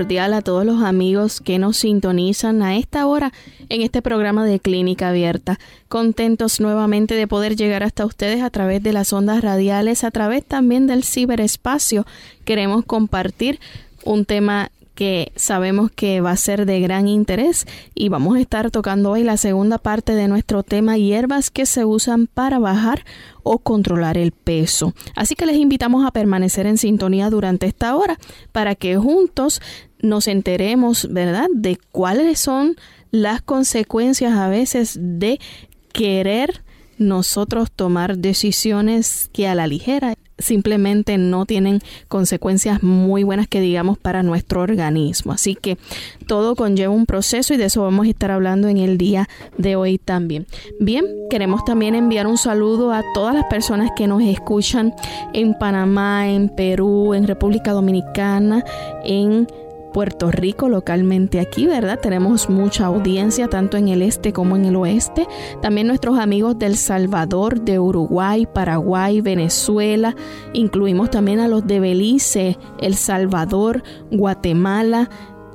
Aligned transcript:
Cordial 0.00 0.32
a 0.32 0.40
todos 0.40 0.64
los 0.64 0.82
amigos 0.82 1.42
que 1.42 1.58
nos 1.58 1.76
sintonizan 1.76 2.62
a 2.62 2.78
esta 2.78 3.06
hora 3.06 3.34
en 3.68 3.82
este 3.82 4.00
programa 4.00 4.46
de 4.46 4.58
Clínica 4.58 5.10
Abierta. 5.10 5.58
Contentos 5.90 6.58
nuevamente 6.58 7.14
de 7.16 7.26
poder 7.26 7.54
llegar 7.54 7.82
hasta 7.82 8.06
ustedes 8.06 8.42
a 8.42 8.48
través 8.48 8.82
de 8.82 8.94
las 8.94 9.12
ondas 9.12 9.42
radiales, 9.42 10.02
a 10.02 10.10
través 10.10 10.42
también 10.42 10.86
del 10.86 11.04
ciberespacio. 11.04 12.06
Queremos 12.46 12.86
compartir 12.86 13.60
un 14.02 14.24
tema 14.24 14.70
que 15.00 15.32
sabemos 15.34 15.90
que 15.90 16.20
va 16.20 16.32
a 16.32 16.36
ser 16.36 16.66
de 16.66 16.78
gran 16.78 17.08
interés 17.08 17.66
y 17.94 18.10
vamos 18.10 18.36
a 18.36 18.40
estar 18.40 18.70
tocando 18.70 19.12
hoy 19.12 19.24
la 19.24 19.38
segunda 19.38 19.78
parte 19.78 20.14
de 20.14 20.28
nuestro 20.28 20.62
tema 20.62 20.98
hierbas 20.98 21.50
que 21.50 21.64
se 21.64 21.86
usan 21.86 22.26
para 22.26 22.58
bajar 22.58 23.06
o 23.42 23.60
controlar 23.60 24.18
el 24.18 24.32
peso. 24.32 24.92
Así 25.16 25.36
que 25.36 25.46
les 25.46 25.56
invitamos 25.56 26.04
a 26.04 26.10
permanecer 26.10 26.66
en 26.66 26.76
sintonía 26.76 27.30
durante 27.30 27.66
esta 27.66 27.96
hora 27.96 28.18
para 28.52 28.74
que 28.74 28.98
juntos 28.98 29.62
nos 30.02 30.28
enteremos, 30.28 31.08
¿verdad?, 31.10 31.48
de 31.54 31.78
cuáles 31.92 32.40
son 32.40 32.76
las 33.10 33.42
consecuencias 33.42 34.34
a 34.34 34.48
veces 34.48 34.98
de 35.00 35.40
querer 35.92 36.62
nosotros 36.98 37.70
tomar 37.72 38.18
decisiones 38.18 39.30
que 39.32 39.48
a 39.48 39.54
la 39.54 39.66
ligera 39.66 40.14
simplemente 40.40 41.18
no 41.18 41.46
tienen 41.46 41.80
consecuencias 42.08 42.82
muy 42.82 43.22
buenas 43.22 43.46
que 43.46 43.60
digamos 43.60 43.98
para 43.98 44.22
nuestro 44.22 44.62
organismo. 44.62 45.32
Así 45.32 45.54
que 45.54 45.78
todo 46.26 46.56
conlleva 46.56 46.92
un 46.92 47.06
proceso 47.06 47.54
y 47.54 47.56
de 47.56 47.66
eso 47.66 47.82
vamos 47.82 48.06
a 48.06 48.10
estar 48.10 48.30
hablando 48.30 48.68
en 48.68 48.78
el 48.78 48.98
día 48.98 49.28
de 49.58 49.76
hoy 49.76 49.98
también. 49.98 50.46
Bien, 50.80 51.04
queremos 51.30 51.64
también 51.64 51.94
enviar 51.94 52.26
un 52.26 52.38
saludo 52.38 52.92
a 52.92 53.02
todas 53.14 53.34
las 53.34 53.44
personas 53.44 53.90
que 53.96 54.06
nos 54.06 54.22
escuchan 54.22 54.94
en 55.32 55.54
Panamá, 55.54 56.28
en 56.28 56.48
Perú, 56.48 57.14
en 57.14 57.26
República 57.26 57.72
Dominicana, 57.72 58.64
en 59.04 59.46
Puerto 59.92 60.30
Rico 60.30 60.68
localmente 60.68 61.40
aquí, 61.40 61.66
¿verdad? 61.66 61.98
Tenemos 62.00 62.48
mucha 62.48 62.86
audiencia 62.86 63.48
tanto 63.48 63.76
en 63.76 63.88
el 63.88 64.02
este 64.02 64.32
como 64.32 64.56
en 64.56 64.64
el 64.64 64.76
oeste. 64.76 65.26
También 65.62 65.86
nuestros 65.86 66.18
amigos 66.18 66.58
del 66.58 66.76
Salvador, 66.76 67.60
de 67.62 67.78
Uruguay, 67.78 68.46
Paraguay, 68.46 69.20
Venezuela. 69.20 70.14
Incluimos 70.52 71.10
también 71.10 71.40
a 71.40 71.48
los 71.48 71.66
de 71.66 71.80
Belice, 71.80 72.58
El 72.78 72.94
Salvador, 72.94 73.82
Guatemala, 74.10 75.08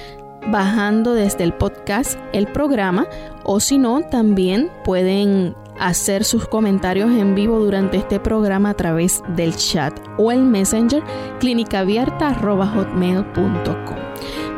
bajando 0.50 1.14
desde 1.14 1.44
el 1.44 1.52
podcast 1.52 2.18
el 2.32 2.48
programa 2.48 3.06
o 3.44 3.60
si 3.60 3.78
no 3.78 4.02
también 4.02 4.70
pueden 4.84 5.54
hacer 5.78 6.24
sus 6.24 6.48
comentarios 6.48 7.10
en 7.10 7.34
vivo 7.34 7.58
durante 7.58 7.96
este 7.96 8.20
programa 8.20 8.68
a 8.70 8.74
través 8.74 9.22
del 9.36 9.56
chat 9.56 9.98
o 10.18 10.32
el 10.32 10.42
messenger 10.42 11.02
clínicaabierta.hotmail.com. 11.40 13.96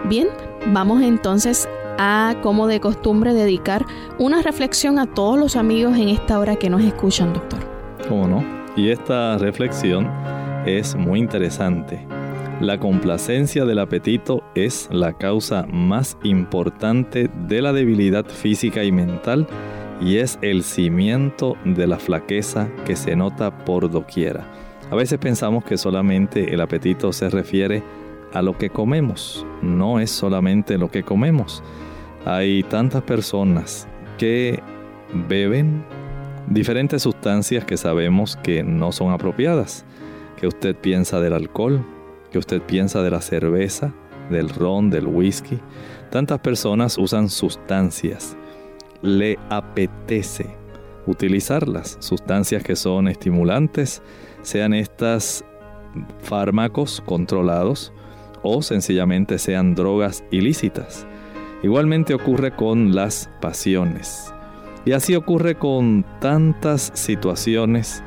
Bien, 0.09 0.29
vamos 0.73 1.03
entonces 1.03 1.69
a, 1.99 2.37
como 2.43 2.67
de 2.67 2.81
costumbre, 2.81 3.35
dedicar 3.35 3.85
una 4.19 4.43
reflexión 4.43 4.99
a 4.99 5.07
todos 5.07 5.39
los 5.39 5.57
amigos 5.57 5.97
en 5.97 6.09
esta 6.09 6.39
hora 6.39 6.57
que 6.57 6.71
nos 6.71 6.83
escuchan, 6.83 7.33
doctor. 7.33 7.61
¿Cómo 8.09 8.29
no? 8.29 8.45
Y 8.77 8.91
esta 8.91 9.39
reflexión 9.39 10.11
es 10.67 10.97
muy 10.97 11.21
interesante. 11.21 12.07
La 12.61 12.79
complacencia 12.79 13.65
del 13.65 13.81
apetito 13.81 14.43
es 14.55 14.89
la 14.91 15.13
causa 15.13 15.67
más 15.67 16.17
importante 16.23 17.29
de 17.49 17.63
la 17.63 17.73
debilidad 17.73 18.27
física 18.27 18.85
y 18.85 18.93
mental 18.93 19.47
y 20.01 20.17
es 20.19 20.39
el 20.43 20.63
cimiento 20.63 21.57
de 21.65 21.87
la 21.87 21.99
flaqueza 21.99 22.69
que 22.85 22.97
se 22.97 23.17
nota 23.17 23.65
por 23.65 23.91
doquiera. 23.91 24.47
A 24.91 24.95
veces 24.95 25.19
pensamos 25.19 25.65
que 25.65 25.79
solamente 25.79 26.53
el 26.53 26.61
apetito 26.61 27.13
se 27.13 27.31
refiere 27.31 27.83
a 28.33 28.43
lo 28.43 28.59
que 28.59 28.71
comemos, 28.71 29.47
no 29.63 30.01
es 30.01 30.11
solamente 30.11 30.77
lo 30.77 30.91
que 30.91 31.03
comemos. 31.03 31.63
Hay 32.25 32.63
tantas 32.65 33.03
personas 33.03 33.89
que 34.19 34.61
beben 35.29 35.85
diferentes 36.49 37.03
sustancias 37.03 37.65
que 37.65 37.77
sabemos 37.77 38.37
que 38.37 38.63
no 38.63 38.93
son 38.93 39.13
apropiadas, 39.13 39.85
que 40.37 40.47
usted 40.47 40.77
piensa 40.77 41.21
del 41.21 41.33
alcohol, 41.33 41.85
que 42.31 42.39
usted 42.39 42.61
piensa 42.61 43.03
de 43.03 43.11
la 43.11 43.21
cerveza, 43.21 43.93
del 44.31 44.49
ron, 44.49 44.91
del 44.91 45.07
whisky. 45.07 45.61
Tantas 46.11 46.41
personas 46.41 46.99
usan 46.99 47.29
sustancias 47.29 48.37
le 49.05 49.39
apetece 49.51 50.57
utilizarlas, 51.07 51.99
sustancias 52.01 52.63
que 52.63 52.75
son 52.75 53.07
estimulantes, 53.07 54.03
sean 54.41 54.73
estas 54.73 55.45
fármacos 56.23 57.03
controlados 57.05 57.93
o 58.43 58.63
sencillamente 58.63 59.39
sean 59.39 59.75
drogas 59.75 60.25
ilícitas. 60.31 61.07
Igualmente 61.63 62.15
ocurre 62.15 62.57
con 62.57 62.95
las 62.95 63.31
pasiones. 63.41 64.33
Y 64.87 64.93
así 64.93 65.15
ocurre 65.15 65.55
con 65.55 66.05
tantas 66.21 66.91
situaciones 66.95 68.03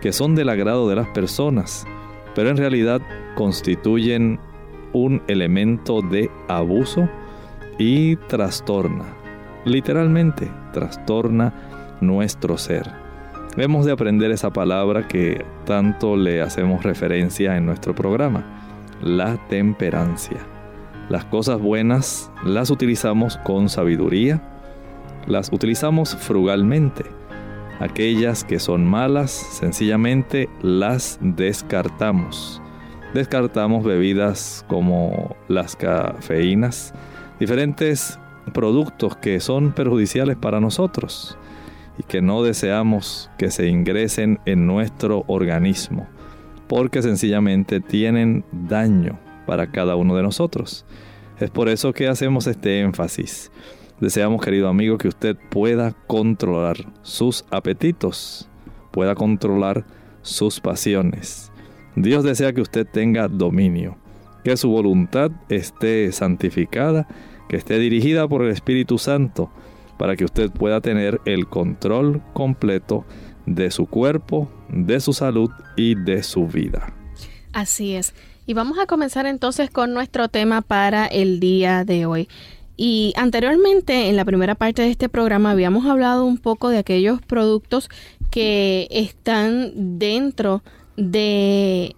que 0.00 0.12
son 0.12 0.34
del 0.34 0.50
agrado 0.50 0.88
de 0.88 0.96
las 0.96 1.08
personas, 1.08 1.86
pero 2.34 2.50
en 2.50 2.56
realidad 2.58 3.00
constituyen 3.36 4.38
un 4.92 5.22
elemento 5.28 6.02
de 6.02 6.30
abuso 6.48 7.08
y 7.78 8.16
trastorna 8.16 9.21
literalmente 9.64 10.50
trastorna 10.72 11.52
nuestro 12.00 12.58
ser. 12.58 12.90
Hemos 13.56 13.84
de 13.84 13.92
aprender 13.92 14.30
esa 14.30 14.50
palabra 14.50 15.06
que 15.08 15.44
tanto 15.66 16.16
le 16.16 16.40
hacemos 16.40 16.82
referencia 16.82 17.56
en 17.56 17.66
nuestro 17.66 17.94
programa, 17.94 18.44
la 19.02 19.36
temperancia. 19.48 20.38
Las 21.08 21.26
cosas 21.26 21.60
buenas 21.60 22.30
las 22.44 22.70
utilizamos 22.70 23.36
con 23.38 23.68
sabiduría, 23.68 24.40
las 25.26 25.52
utilizamos 25.52 26.16
frugalmente. 26.16 27.04
Aquellas 27.78 28.44
que 28.44 28.58
son 28.58 28.86
malas, 28.86 29.30
sencillamente 29.30 30.48
las 30.62 31.18
descartamos. 31.20 32.62
Descartamos 33.12 33.84
bebidas 33.84 34.64
como 34.68 35.36
las 35.48 35.76
cafeínas, 35.76 36.94
diferentes 37.38 38.18
productos 38.52 39.16
que 39.16 39.40
son 39.40 39.72
perjudiciales 39.72 40.36
para 40.36 40.60
nosotros 40.60 41.36
y 41.98 42.02
que 42.02 42.22
no 42.22 42.42
deseamos 42.42 43.30
que 43.38 43.50
se 43.50 43.68
ingresen 43.68 44.40
en 44.46 44.66
nuestro 44.66 45.24
organismo, 45.26 46.06
porque 46.68 47.02
sencillamente 47.02 47.80
tienen 47.80 48.44
daño 48.52 49.18
para 49.46 49.70
cada 49.70 49.96
uno 49.96 50.16
de 50.16 50.22
nosotros. 50.22 50.84
Es 51.38 51.50
por 51.50 51.68
eso 51.68 51.92
que 51.92 52.08
hacemos 52.08 52.46
este 52.46 52.80
énfasis 52.80 53.50
Deseamos, 54.02 54.42
querido 54.44 54.66
amigo, 54.66 54.98
que 54.98 55.06
usted 55.06 55.36
pueda 55.48 55.94
controlar 56.08 56.76
sus 57.02 57.44
apetitos, 57.52 58.48
pueda 58.90 59.14
controlar 59.14 59.84
sus 60.22 60.58
pasiones. 60.58 61.52
Dios 61.94 62.24
desea 62.24 62.52
que 62.52 62.62
usted 62.62 62.84
tenga 62.84 63.28
dominio, 63.28 63.96
que 64.42 64.56
su 64.56 64.70
voluntad 64.70 65.30
esté 65.48 66.10
santificada, 66.10 67.06
que 67.48 67.56
esté 67.56 67.78
dirigida 67.78 68.26
por 68.28 68.42
el 68.42 68.50
Espíritu 68.50 68.98
Santo, 68.98 69.50
para 69.98 70.16
que 70.16 70.24
usted 70.24 70.50
pueda 70.50 70.80
tener 70.80 71.20
el 71.24 71.46
control 71.46 72.22
completo 72.32 73.04
de 73.46 73.70
su 73.70 73.86
cuerpo, 73.86 74.48
de 74.68 75.00
su 75.00 75.12
salud 75.12 75.50
y 75.76 75.94
de 75.94 76.22
su 76.22 76.46
vida. 76.46 76.92
Así 77.52 77.94
es. 77.94 78.14
Y 78.46 78.54
vamos 78.54 78.78
a 78.78 78.86
comenzar 78.86 79.26
entonces 79.26 79.70
con 79.70 79.94
nuestro 79.94 80.28
tema 80.28 80.62
para 80.62 81.06
el 81.06 81.38
día 81.38 81.84
de 81.84 82.06
hoy. 82.06 82.28
Y 82.76 83.12
anteriormente, 83.16 84.08
en 84.08 84.16
la 84.16 84.24
primera 84.24 84.54
parte 84.54 84.82
de 84.82 84.90
este 84.90 85.08
programa, 85.08 85.50
habíamos 85.50 85.86
hablado 85.86 86.24
un 86.24 86.38
poco 86.38 86.70
de 86.70 86.78
aquellos 86.78 87.20
productos 87.22 87.88
que 88.30 88.88
están 88.90 89.98
dentro 89.98 90.62
de 90.96 91.94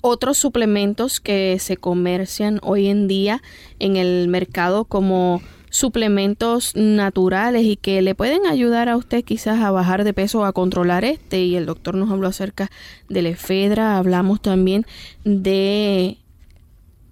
otros 0.00 0.38
suplementos 0.38 1.20
que 1.20 1.58
se 1.58 1.76
comercian 1.76 2.60
hoy 2.62 2.88
en 2.88 3.08
día 3.08 3.42
en 3.78 3.96
el 3.96 4.28
mercado 4.28 4.84
como 4.84 5.42
suplementos 5.70 6.74
naturales 6.74 7.64
y 7.64 7.76
que 7.76 8.02
le 8.02 8.14
pueden 8.14 8.44
ayudar 8.46 8.88
a 8.88 8.96
usted 8.96 9.24
quizás 9.24 9.60
a 9.60 9.70
bajar 9.70 10.04
de 10.04 10.12
peso 10.12 10.40
o 10.40 10.44
a 10.44 10.52
controlar 10.52 11.04
este 11.04 11.42
y 11.42 11.56
el 11.56 11.64
doctor 11.64 11.94
nos 11.94 12.10
habló 12.10 12.28
acerca 12.28 12.70
de 13.08 13.22
la 13.22 13.28
efedra, 13.30 13.96
hablamos 13.96 14.42
también 14.42 14.84
de 15.24 16.18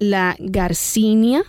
la 0.00 0.36
garcinia 0.38 1.44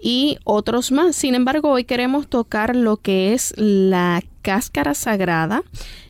y 0.00 0.38
otros 0.44 0.92
más. 0.92 1.16
Sin 1.16 1.34
embargo, 1.34 1.70
hoy 1.70 1.84
queremos 1.84 2.28
tocar 2.28 2.76
lo 2.76 2.96
que 2.96 3.34
es 3.34 3.54
la 3.56 4.22
cáscara 4.42 4.94
sagrada, 4.94 5.62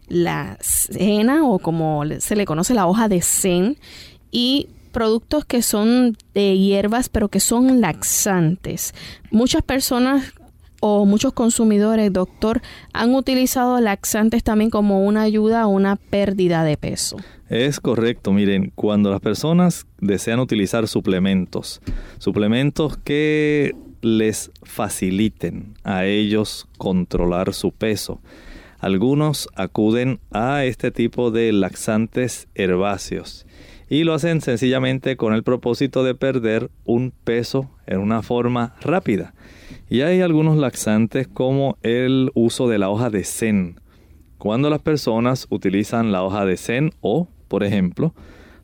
la 0.08 0.56
cena 0.60 1.44
o 1.44 1.58
como 1.58 2.02
se 2.18 2.36
le 2.36 2.46
conoce 2.46 2.74
la 2.74 2.86
hoja 2.86 3.08
de 3.08 3.20
zen 3.20 3.76
y 4.30 4.68
productos 4.92 5.44
que 5.44 5.62
son 5.62 6.16
de 6.34 6.58
hierbas 6.58 7.08
pero 7.08 7.28
que 7.28 7.40
son 7.40 7.80
laxantes. 7.80 8.94
Muchas 9.30 9.62
personas 9.62 10.32
o 10.80 11.04
muchos 11.06 11.32
consumidores, 11.32 12.12
doctor, 12.12 12.60
han 12.92 13.14
utilizado 13.14 13.80
laxantes 13.80 14.44
también 14.44 14.70
como 14.70 15.04
una 15.04 15.22
ayuda 15.22 15.62
a 15.62 15.66
una 15.66 15.96
pérdida 15.96 16.64
de 16.64 16.76
peso. 16.76 17.16
Es 17.48 17.80
correcto, 17.80 18.32
miren, 18.32 18.72
cuando 18.74 19.10
las 19.10 19.20
personas 19.20 19.86
desean 20.00 20.38
utilizar 20.38 20.86
suplementos, 20.86 21.80
suplementos 22.18 22.96
que 22.98 23.74
les 24.02 24.50
faciliten 24.62 25.74
a 25.82 26.04
ellos 26.04 26.68
controlar 26.76 27.54
su 27.54 27.72
peso, 27.72 28.20
algunos 28.78 29.48
acuden 29.56 30.20
a 30.30 30.64
este 30.64 30.90
tipo 30.92 31.30
de 31.32 31.52
laxantes 31.52 32.46
herbáceos 32.54 33.44
y 33.88 34.04
lo 34.04 34.14
hacen 34.14 34.40
sencillamente 34.40 35.16
con 35.16 35.32
el 35.32 35.42
propósito 35.42 36.04
de 36.04 36.14
perder 36.14 36.70
un 36.84 37.12
peso 37.24 37.70
en 37.86 38.00
una 38.00 38.22
forma 38.22 38.74
rápida. 38.80 39.34
Y 39.88 40.02
hay 40.02 40.20
algunos 40.20 40.56
laxantes 40.58 41.26
como 41.26 41.78
el 41.82 42.30
uso 42.34 42.68
de 42.68 42.78
la 42.78 42.90
hoja 42.90 43.10
de 43.10 43.24
zen. 43.24 43.80
Cuando 44.36 44.70
las 44.70 44.80
personas 44.80 45.46
utilizan 45.50 46.12
la 46.12 46.22
hoja 46.22 46.44
de 46.44 46.56
zen 46.56 46.92
o, 47.00 47.28
por 47.48 47.64
ejemplo, 47.64 48.14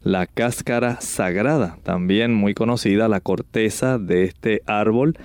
la 0.03 0.27
cáscara 0.27 1.01
sagrada, 1.01 1.79
también 1.83 2.35
muy 2.35 2.53
conocida, 2.53 3.09
la 3.09 3.21
corteza 3.21 3.99
de 3.99 4.25
este 4.25 4.63
árbol, 4.67 5.17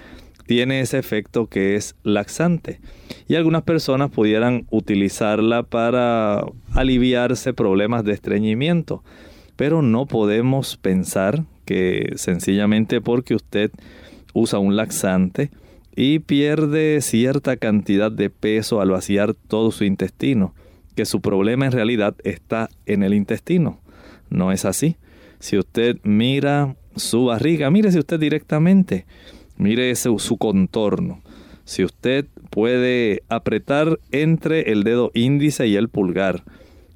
tiene 0.47 0.79
ese 0.79 0.97
efecto 0.97 1.47
que 1.47 1.75
es 1.75 1.95
laxante. 2.01 2.79
Y 3.27 3.35
algunas 3.35 3.63
personas 3.63 4.09
pudieran 4.09 4.65
utilizarla 4.71 5.63
para 5.63 6.43
aliviarse 6.73 7.53
problemas 7.53 8.03
de 8.03 8.13
estreñimiento. 8.13 9.03
Pero 9.59 9.81
no 9.81 10.05
podemos 10.05 10.77
pensar 10.77 11.43
que 11.65 12.13
sencillamente 12.15 13.01
porque 13.01 13.35
usted 13.35 13.71
usa 14.33 14.57
un 14.57 14.77
laxante 14.77 15.51
y 15.93 16.19
pierde 16.19 17.01
cierta 17.01 17.57
cantidad 17.57 18.09
de 18.09 18.29
peso 18.29 18.79
al 18.79 18.91
vaciar 18.91 19.33
todo 19.33 19.71
su 19.71 19.83
intestino, 19.83 20.55
que 20.95 21.03
su 21.03 21.19
problema 21.19 21.65
en 21.65 21.73
realidad 21.73 22.15
está 22.23 22.69
en 22.85 23.03
el 23.03 23.13
intestino. 23.13 23.81
No 24.29 24.53
es 24.53 24.63
así. 24.63 24.95
Si 25.39 25.57
usted 25.57 25.97
mira 26.03 26.77
su 26.95 27.25
barriga, 27.25 27.69
mírese 27.69 27.99
usted 27.99 28.17
directamente, 28.17 29.05
mire 29.57 29.93
su 29.97 30.37
contorno. 30.37 31.21
Si 31.65 31.83
usted 31.83 32.27
puede 32.49 33.23
apretar 33.27 33.99
entre 34.11 34.71
el 34.71 34.85
dedo 34.85 35.11
índice 35.13 35.67
y 35.67 35.75
el 35.75 35.89
pulgar 35.89 36.45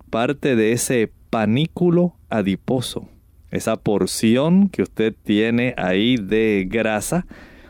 parte 0.10 0.56
de 0.56 0.72
ese 0.72 1.12
panículo 1.30 2.16
adiposo, 2.34 3.08
esa 3.52 3.76
porción 3.76 4.68
que 4.70 4.82
usted 4.82 5.14
tiene 5.24 5.76
ahí 5.78 6.18
de 6.18 6.68
grasa, 6.68 7.28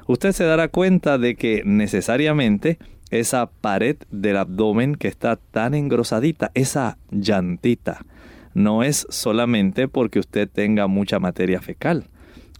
usted 0.07 0.31
se 0.31 0.45
dará 0.45 0.69
cuenta 0.69 1.17
de 1.17 1.35
que 1.35 1.61
necesariamente 1.65 2.79
esa 3.11 3.51
pared 3.51 3.97
del 4.09 4.37
abdomen 4.37 4.95
que 4.95 5.09
está 5.09 5.35
tan 5.35 5.73
engrosadita, 5.73 6.51
esa 6.53 6.97
llantita, 7.11 8.05
no 8.53 8.83
es 8.83 9.05
solamente 9.09 9.87
porque 9.87 10.19
usted 10.19 10.49
tenga 10.49 10.87
mucha 10.87 11.19
materia 11.19 11.61
fecal. 11.61 12.05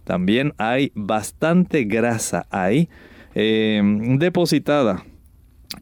También 0.04 0.52
hay 0.58 0.92
bastante 0.94 1.84
grasa 1.84 2.46
ahí 2.50 2.90
eh, 3.34 3.80
depositada 4.18 5.04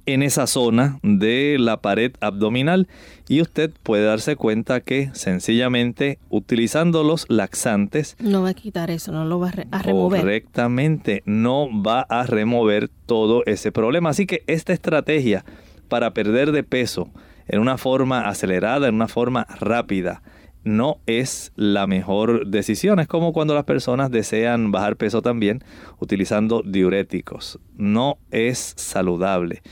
en 0.06 0.22
esa 0.22 0.46
zona 0.46 0.98
de 1.02 1.56
la 1.58 1.80
pared 1.80 2.12
abdominal 2.20 2.88
y 3.28 3.40
usted 3.40 3.70
puede 3.82 4.04
darse 4.04 4.36
cuenta 4.36 4.80
que 4.80 5.10
sencillamente 5.14 6.18
utilizando 6.28 7.02
los 7.02 7.26
laxantes 7.28 8.16
no 8.20 8.42
va 8.42 8.50
a 8.50 8.54
quitar 8.54 8.90
eso, 8.90 9.12
no 9.12 9.24
lo 9.24 9.38
va 9.38 9.52
a, 9.70 9.82
remover. 9.82 10.20
Correctamente, 10.20 11.22
no 11.24 11.68
va 11.82 12.02
a 12.02 12.24
remover 12.24 12.90
todo 13.06 13.42
ese 13.46 13.72
problema. 13.72 14.10
Así 14.10 14.26
que 14.26 14.42
esta 14.46 14.72
estrategia 14.72 15.44
para 15.88 16.14
perder 16.14 16.52
de 16.52 16.62
peso 16.62 17.10
en 17.48 17.60
una 17.60 17.78
forma 17.78 18.28
acelerada, 18.28 18.88
en 18.88 18.94
una 18.94 19.08
forma 19.08 19.46
rápida, 19.60 20.22
no 20.64 20.98
es 21.06 21.52
la 21.56 21.86
mejor 21.86 22.46
decisión. 22.46 23.00
Es 23.00 23.08
como 23.08 23.32
cuando 23.32 23.54
las 23.54 23.64
personas 23.64 24.10
desean 24.10 24.70
bajar 24.70 24.96
peso 24.96 25.22
también 25.22 25.62
utilizando 25.98 26.62
diuréticos. 26.64 27.58
No 27.76 28.18
es 28.30 28.74
saludable. 28.76 29.62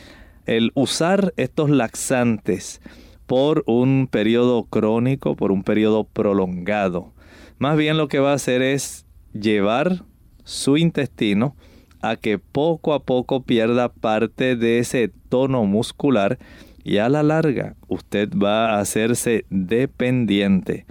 El 0.46 0.72
usar 0.74 1.32
estos 1.36 1.70
laxantes 1.70 2.80
por 3.26 3.62
un 3.66 4.08
periodo 4.10 4.64
crónico, 4.64 5.36
por 5.36 5.52
un 5.52 5.62
periodo 5.62 6.04
prolongado, 6.04 7.12
más 7.58 7.76
bien 7.76 7.96
lo 7.96 8.08
que 8.08 8.18
va 8.18 8.32
a 8.32 8.34
hacer 8.34 8.62
es 8.62 9.06
llevar 9.32 10.02
su 10.44 10.76
intestino 10.76 11.54
a 12.02 12.16
que 12.16 12.38
poco 12.38 12.94
a 12.94 13.04
poco 13.04 13.42
pierda 13.42 13.92
parte 13.92 14.56
de 14.56 14.78
ese 14.78 15.12
tono 15.28 15.64
muscular 15.64 16.38
y 16.84 16.98
a 16.98 17.08
la 17.08 17.22
larga 17.22 17.76
usted 17.88 18.30
va 18.36 18.70
a 18.70 18.80
hacerse 18.80 19.44
dependiente 19.50 20.86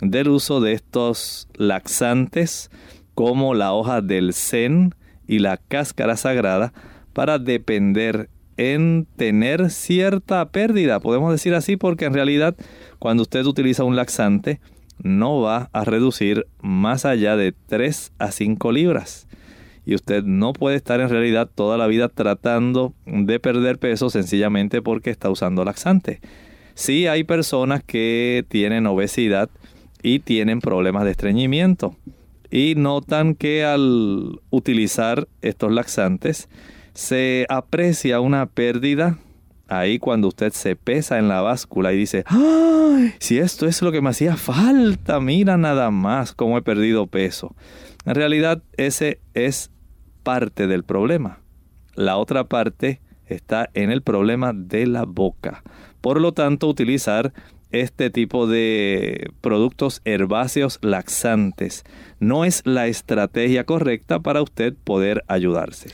del 0.00 0.28
uso 0.28 0.60
de 0.60 0.72
estos 0.72 1.48
laxantes 1.54 2.70
como 3.14 3.54
la 3.54 3.72
hoja 3.72 4.00
del 4.00 4.34
zen 4.34 4.94
y 5.26 5.38
la 5.38 5.56
cáscara 5.56 6.16
sagrada 6.16 6.72
para 7.12 7.38
depender 7.38 8.28
en 8.56 9.06
tener 9.16 9.70
cierta 9.70 10.48
pérdida, 10.50 11.00
podemos 11.00 11.32
decir 11.32 11.54
así, 11.54 11.76
porque 11.76 12.04
en 12.04 12.14
realidad 12.14 12.54
cuando 12.98 13.22
usted 13.22 13.44
utiliza 13.46 13.84
un 13.84 13.96
laxante 13.96 14.60
no 15.02 15.40
va 15.40 15.70
a 15.72 15.84
reducir 15.84 16.46
más 16.60 17.04
allá 17.04 17.36
de 17.36 17.52
3 17.66 18.12
a 18.18 18.30
5 18.30 18.72
libras 18.72 19.26
y 19.86 19.94
usted 19.94 20.24
no 20.24 20.52
puede 20.52 20.76
estar 20.76 21.00
en 21.00 21.08
realidad 21.08 21.50
toda 21.54 21.76
la 21.76 21.86
vida 21.86 22.08
tratando 22.08 22.94
de 23.06 23.38
perder 23.40 23.78
peso 23.78 24.10
sencillamente 24.10 24.82
porque 24.82 25.10
está 25.10 25.30
usando 25.30 25.64
laxante. 25.64 26.20
Sí 26.74 27.06
hay 27.06 27.24
personas 27.24 27.82
que 27.84 28.44
tienen 28.48 28.86
obesidad 28.86 29.48
y 30.02 30.18
tienen 30.18 30.60
problemas 30.60 31.04
de 31.04 31.12
estreñimiento 31.12 31.96
y 32.50 32.74
notan 32.76 33.34
que 33.34 33.64
al 33.64 34.40
utilizar 34.50 35.26
estos 35.42 35.72
laxantes 35.72 36.48
se 36.94 37.46
aprecia 37.48 38.20
una 38.20 38.46
pérdida 38.46 39.18
ahí 39.66 39.98
cuando 39.98 40.28
usted 40.28 40.52
se 40.52 40.76
pesa 40.76 41.18
en 41.18 41.28
la 41.28 41.40
báscula 41.40 41.92
y 41.92 41.96
dice, 41.96 42.24
¡ay! 42.26 43.14
Si 43.18 43.38
esto 43.38 43.66
es 43.66 43.82
lo 43.82 43.90
que 43.90 44.00
me 44.00 44.10
hacía 44.10 44.36
falta, 44.36 45.20
mira 45.20 45.56
nada 45.56 45.90
más 45.90 46.32
cómo 46.32 46.58
he 46.58 46.62
perdido 46.62 47.06
peso. 47.06 47.54
En 48.04 48.14
realidad 48.14 48.62
ese 48.76 49.20
es 49.32 49.70
parte 50.24 50.66
del 50.66 50.82
problema. 50.82 51.38
La 51.94 52.16
otra 52.16 52.44
parte 52.44 53.00
está 53.26 53.70
en 53.74 53.92
el 53.92 54.02
problema 54.02 54.52
de 54.52 54.86
la 54.86 55.04
boca. 55.04 55.62
Por 56.00 56.20
lo 56.20 56.32
tanto, 56.32 56.66
utilizar 56.66 57.32
este 57.70 58.10
tipo 58.10 58.46
de 58.46 59.30
productos 59.40 60.00
herbáceos 60.04 60.78
laxantes 60.82 61.84
no 62.20 62.44
es 62.44 62.62
la 62.64 62.86
estrategia 62.86 63.64
correcta 63.64 64.20
para 64.20 64.42
usted 64.42 64.74
poder 64.84 65.24
ayudarse. 65.28 65.90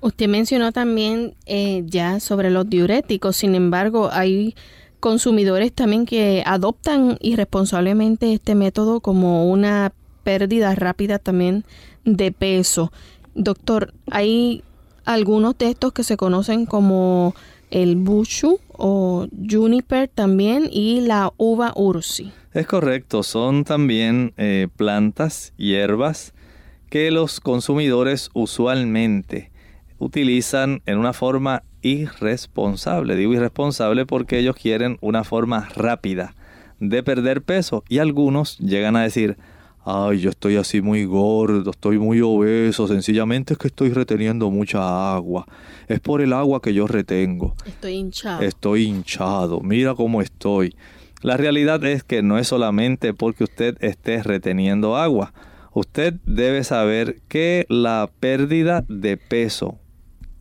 Usted 0.00 0.28
mencionó 0.28 0.72
también 0.72 1.34
eh, 1.46 1.82
ya 1.86 2.20
sobre 2.20 2.50
los 2.50 2.68
diuréticos, 2.68 3.36
sin 3.36 3.54
embargo, 3.54 4.10
hay 4.12 4.54
consumidores 5.00 5.72
también 5.72 6.04
que 6.04 6.42
adoptan 6.44 7.16
irresponsablemente 7.20 8.32
este 8.32 8.54
método 8.54 9.00
como 9.00 9.50
una 9.50 9.92
pérdida 10.24 10.74
rápida 10.74 11.18
también 11.18 11.64
de 12.04 12.32
peso. 12.32 12.92
Doctor, 13.34 13.94
hay 14.10 14.62
algunos 15.04 15.58
de 15.58 15.70
estos 15.70 15.92
que 15.92 16.04
se 16.04 16.16
conocen 16.16 16.66
como 16.66 17.34
el 17.70 17.96
bushu 17.96 18.60
o 18.72 19.26
juniper 19.50 20.08
también 20.08 20.68
y 20.70 21.00
la 21.00 21.32
uva 21.36 21.72
ursi. 21.74 22.32
Es 22.52 22.66
correcto, 22.66 23.22
son 23.22 23.64
también 23.64 24.32
eh, 24.36 24.68
plantas, 24.76 25.52
hierbas 25.56 26.32
que 26.88 27.10
los 27.10 27.40
consumidores 27.40 28.30
usualmente 28.34 29.50
utilizan 29.98 30.82
en 30.86 30.98
una 30.98 31.12
forma 31.12 31.64
irresponsable. 31.82 33.16
Digo 33.16 33.34
irresponsable 33.34 34.06
porque 34.06 34.38
ellos 34.38 34.54
quieren 34.54 34.98
una 35.00 35.24
forma 35.24 35.68
rápida 35.74 36.36
de 36.78 37.02
perder 37.02 37.42
peso 37.42 37.82
y 37.88 37.98
algunos 37.98 38.58
llegan 38.58 38.94
a 38.94 39.02
decir, 39.02 39.36
ay, 39.84 40.20
yo 40.20 40.30
estoy 40.30 40.56
así 40.56 40.80
muy 40.80 41.04
gordo, 41.04 41.70
estoy 41.70 41.98
muy 41.98 42.20
obeso, 42.20 42.88
sencillamente 42.88 43.54
es 43.54 43.58
que 43.58 43.68
estoy 43.68 43.90
reteniendo 43.90 44.50
mucha 44.50 45.14
agua. 45.14 45.46
Es 45.88 46.00
por 46.00 46.20
el 46.20 46.32
agua 46.32 46.60
que 46.62 46.74
yo 46.74 46.86
retengo. 46.86 47.54
Estoy 47.66 47.94
hinchado. 47.94 48.42
Estoy 48.42 48.84
hinchado, 48.84 49.60
mira 49.60 49.94
cómo 49.94 50.22
estoy. 50.22 50.74
La 51.22 51.36
realidad 51.36 51.84
es 51.84 52.04
que 52.04 52.22
no 52.22 52.38
es 52.38 52.48
solamente 52.48 53.14
porque 53.14 53.44
usted 53.44 53.76
esté 53.80 54.22
reteniendo 54.22 54.96
agua. 54.96 55.32
Usted 55.72 56.14
debe 56.26 56.64
saber 56.64 57.20
que 57.28 57.66
la 57.68 58.10
pérdida 58.20 58.84
de 58.88 59.16
peso 59.16 59.78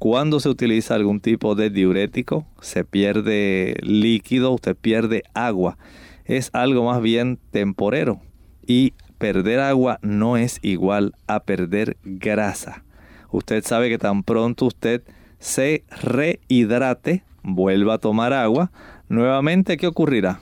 cuando 0.03 0.41
se 0.41 0.49
utiliza 0.49 0.95
algún 0.95 1.21
tipo 1.21 1.55
de 1.55 1.69
diurético, 1.69 2.45
se 2.59 2.83
pierde 2.83 3.77
líquido, 3.83 4.51
usted 4.51 4.75
pierde 4.75 5.23
agua. 5.33 5.77
Es 6.25 6.49
algo 6.51 6.83
más 6.83 7.01
bien 7.01 7.39
temporero. 7.51 8.19
Y 8.67 8.91
perder 9.17 9.59
agua 9.59 9.99
no 10.01 10.37
es 10.37 10.59
igual 10.61 11.13
a 11.27 11.41
perder 11.41 11.97
grasa. 12.03 12.83
Usted 13.31 13.63
sabe 13.65 13.89
que 13.89 13.97
tan 13.97 14.23
pronto 14.23 14.65
usted 14.65 15.03
se 15.39 15.83
rehidrate, 16.01 17.23
vuelva 17.41 17.95
a 17.95 17.97
tomar 17.97 18.33
agua, 18.33 18.71
nuevamente, 19.09 19.77
¿qué 19.77 19.87
ocurrirá? 19.87 20.39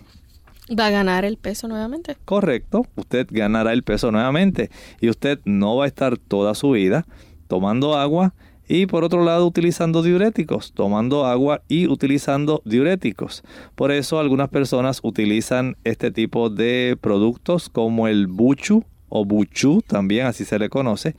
Va 0.78 0.88
a 0.88 0.92
ganar 0.92 1.26
el 1.26 1.38
peso 1.38 1.68
nuevamente. 1.68 2.18
Correcto, 2.26 2.86
usted 2.96 3.28
ganará 3.30 3.74
el 3.74 3.84
peso 3.84 4.12
nuevamente 4.12 4.70
y 5.00 5.10
usted 5.10 5.40
no 5.44 5.76
va 5.76 5.86
a 5.86 5.88
estar 5.88 6.18
toda 6.18 6.56
su 6.56 6.72
vida 6.72 7.06
tomando 7.48 7.98
agua 7.98 8.34
y 8.74 8.86
por 8.86 9.04
otro 9.04 9.26
lado 9.26 9.46
utilizando 9.46 10.02
diuréticos, 10.02 10.72
tomando 10.72 11.26
agua 11.26 11.62
y 11.68 11.88
utilizando 11.88 12.62
diuréticos. 12.64 13.44
Por 13.76 13.92
eso 13.92 14.18
algunas 14.18 14.48
personas 14.48 15.02
utilizan 15.04 15.76
este 15.84 16.10
tipo 16.10 16.50
de 16.50 16.98
productos 17.02 17.68
como 17.68 18.08
el 18.08 18.28
buchu 18.28 18.86
o 19.10 19.26
buchu, 19.26 19.82
también 19.86 20.26
así 20.26 20.46
se 20.46 20.58
le 20.58 20.70
conoce, 20.70 21.18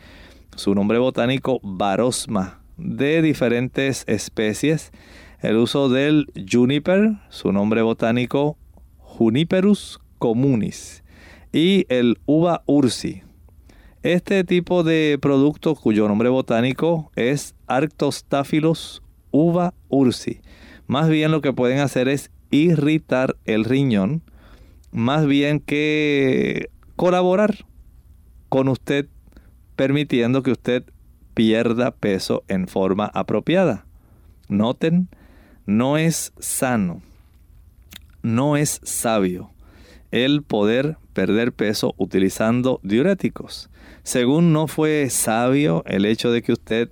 su 0.56 0.74
nombre 0.74 0.96
botánico 0.96 1.60
barosma, 1.62 2.62
de 2.78 3.20
diferentes 3.20 4.04
especies. 4.06 4.90
El 5.40 5.58
uso 5.58 5.90
del 5.90 6.32
juniper, 6.50 7.18
su 7.28 7.52
nombre 7.52 7.82
botánico 7.82 8.56
Juniperus 8.96 10.00
communis, 10.16 11.04
y 11.52 11.84
el 11.90 12.18
uva 12.24 12.62
ursi, 12.64 13.24
este 14.02 14.42
tipo 14.44 14.82
de 14.82 15.18
producto 15.20 15.74
cuyo 15.74 16.08
nombre 16.08 16.28
botánico 16.28 17.12
es 17.14 17.54
Arctostaphylos 17.66 19.02
uva 19.30 19.74
ursi. 19.88 20.40
Más 20.86 21.08
bien 21.08 21.30
lo 21.30 21.40
que 21.40 21.52
pueden 21.52 21.78
hacer 21.78 22.08
es 22.08 22.30
irritar 22.50 23.36
el 23.44 23.64
riñón, 23.64 24.22
más 24.90 25.26
bien 25.26 25.60
que 25.60 26.68
colaborar 26.96 27.64
con 28.48 28.68
usted 28.68 29.06
permitiendo 29.76 30.42
que 30.42 30.50
usted 30.50 30.84
pierda 31.34 31.92
peso 31.92 32.44
en 32.48 32.68
forma 32.68 33.06
apropiada. 33.14 33.86
Noten, 34.48 35.08
no 35.64 35.96
es 35.96 36.32
sano, 36.38 37.02
no 38.22 38.56
es 38.56 38.80
sabio 38.82 39.52
el 40.10 40.42
poder 40.42 40.98
perder 41.14 41.52
peso 41.52 41.94
utilizando 41.96 42.80
diuréticos. 42.82 43.70
Según 44.02 44.52
no 44.52 44.66
fue 44.66 45.08
sabio 45.10 45.84
el 45.86 46.04
hecho 46.04 46.32
de 46.32 46.42
que 46.42 46.52
usted 46.52 46.90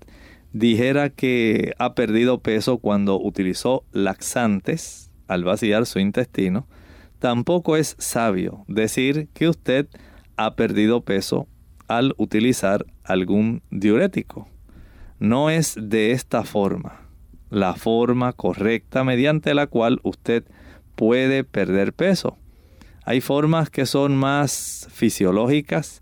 dijera 0.52 1.11
que 1.11 1.73
ha 1.79 1.95
perdido 1.95 2.40
peso 2.40 2.79
cuando 2.79 3.21
utilizó 3.21 3.85
laxantes 3.93 5.11
al 5.26 5.45
vaciar 5.45 5.87
su 5.87 5.99
intestino, 5.99 6.67
tampoco 7.19 7.76
es 7.76 7.97
sabio 7.99 8.64
decir 8.69 9.29
que 9.35 9.49
usted 9.49 9.88
ha 10.37 10.55
perdido 10.55 11.02
peso 11.02 11.49
al 11.88 12.14
utilizar 12.17 12.87
algún 13.05 13.62
diurético. 13.71 14.49
No 15.19 15.50
es 15.50 15.76
de 15.81 16.12
esta 16.12 16.45
forma, 16.45 17.02
la 17.50 17.75
forma 17.75 18.33
correcta 18.33 19.05
mediante 19.05 19.52
la 19.55 19.67
cual 19.67 20.00
usted 20.02 20.45
puede 20.95 21.45
perder 21.45 21.93
peso. 21.93 22.38
Hay 23.05 23.21
formas 23.21 23.71
que 23.71 23.87
son 23.87 24.17
más 24.17 24.88
fisiológicas. 24.93 26.00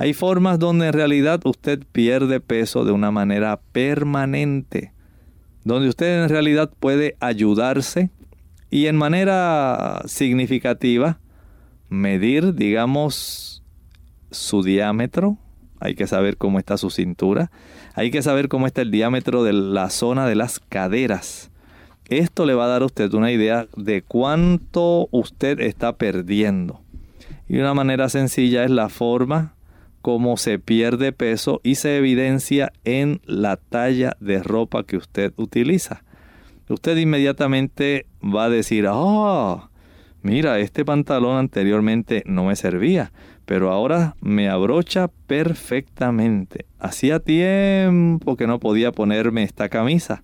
Hay 0.00 0.14
formas 0.14 0.60
donde 0.60 0.86
en 0.86 0.92
realidad 0.92 1.40
usted 1.44 1.82
pierde 1.90 2.38
peso 2.38 2.84
de 2.84 2.92
una 2.92 3.10
manera 3.10 3.60
permanente. 3.72 4.92
Donde 5.64 5.88
usted 5.88 6.22
en 6.22 6.28
realidad 6.28 6.70
puede 6.78 7.16
ayudarse 7.18 8.10
y 8.70 8.86
en 8.86 8.94
manera 8.94 10.02
significativa 10.06 11.18
medir, 11.88 12.54
digamos, 12.54 13.64
su 14.30 14.62
diámetro. 14.62 15.36
Hay 15.80 15.96
que 15.96 16.06
saber 16.06 16.36
cómo 16.36 16.60
está 16.60 16.76
su 16.76 16.90
cintura. 16.90 17.50
Hay 17.94 18.12
que 18.12 18.22
saber 18.22 18.48
cómo 18.48 18.68
está 18.68 18.82
el 18.82 18.92
diámetro 18.92 19.42
de 19.42 19.52
la 19.52 19.90
zona 19.90 20.28
de 20.28 20.36
las 20.36 20.60
caderas. 20.60 21.50
Esto 22.08 22.46
le 22.46 22.54
va 22.54 22.66
a 22.66 22.68
dar 22.68 22.82
a 22.82 22.86
usted 22.86 23.12
una 23.14 23.32
idea 23.32 23.66
de 23.76 24.02
cuánto 24.02 25.08
usted 25.10 25.58
está 25.58 25.96
perdiendo. 25.96 26.82
Y 27.48 27.58
una 27.58 27.74
manera 27.74 28.08
sencilla 28.08 28.62
es 28.62 28.70
la 28.70 28.88
forma 28.88 29.57
como 30.08 30.38
se 30.38 30.58
pierde 30.58 31.12
peso 31.12 31.60
y 31.62 31.74
se 31.74 31.98
evidencia 31.98 32.72
en 32.84 33.20
la 33.26 33.58
talla 33.58 34.16
de 34.20 34.42
ropa 34.42 34.84
que 34.84 34.96
usted 34.96 35.34
utiliza. 35.36 36.02
Usted 36.70 36.96
inmediatamente 36.96 38.06
va 38.24 38.44
a 38.44 38.48
decir, 38.48 38.86
ah, 38.88 39.68
mira, 40.22 40.60
este 40.60 40.86
pantalón 40.86 41.36
anteriormente 41.36 42.22
no 42.24 42.46
me 42.46 42.56
servía, 42.56 43.12
pero 43.44 43.70
ahora 43.70 44.16
me 44.22 44.48
abrocha 44.48 45.08
perfectamente. 45.26 46.64
Hacía 46.78 47.20
tiempo 47.20 48.34
que 48.38 48.46
no 48.46 48.60
podía 48.60 48.92
ponerme 48.92 49.42
esta 49.42 49.68
camisa. 49.68 50.22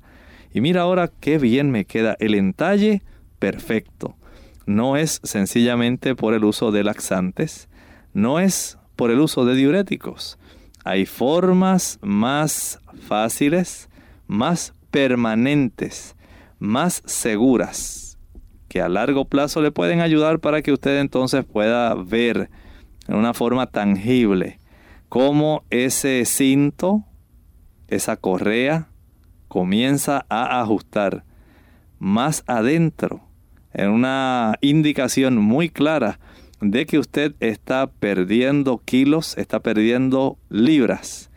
Y 0.50 0.62
mira 0.62 0.80
ahora 0.80 1.10
qué 1.20 1.36
bien 1.36 1.70
me 1.70 1.84
queda 1.84 2.16
el 2.20 2.36
entalle 2.36 3.02
perfecto. 3.38 4.16
No 4.64 4.96
es 4.96 5.20
sencillamente 5.24 6.14
por 6.14 6.32
el 6.32 6.44
uso 6.44 6.72
de 6.72 6.84
laxantes, 6.84 7.68
no 8.14 8.40
es 8.40 8.78
por 8.96 9.10
el 9.10 9.20
uso 9.20 9.44
de 9.44 9.54
diuréticos. 9.54 10.38
Hay 10.84 11.06
formas 11.06 11.98
más 12.02 12.80
fáciles, 13.06 13.88
más 14.26 14.74
permanentes, 14.90 16.14
más 16.58 17.02
seguras, 17.06 18.18
que 18.68 18.80
a 18.80 18.88
largo 18.88 19.24
plazo 19.24 19.62
le 19.62 19.70
pueden 19.70 20.00
ayudar 20.00 20.40
para 20.40 20.62
que 20.62 20.72
usted 20.72 20.98
entonces 21.00 21.44
pueda 21.44 21.94
ver 21.94 22.50
en 23.08 23.16
una 23.16 23.34
forma 23.34 23.66
tangible 23.66 24.58
cómo 25.08 25.64
ese 25.70 26.24
cinto, 26.24 27.04
esa 27.88 28.16
correa, 28.16 28.88
comienza 29.48 30.26
a 30.28 30.60
ajustar 30.60 31.24
más 31.98 32.42
adentro 32.46 33.20
en 33.72 33.90
una 33.90 34.56
indicación 34.60 35.36
muy 35.36 35.68
clara 35.68 36.18
de 36.70 36.86
que 36.86 36.98
usted 36.98 37.34
está 37.40 37.86
perdiendo 37.86 38.78
kilos, 38.84 39.36
está 39.36 39.60
perdiendo 39.60 40.38
libras. 40.48 41.30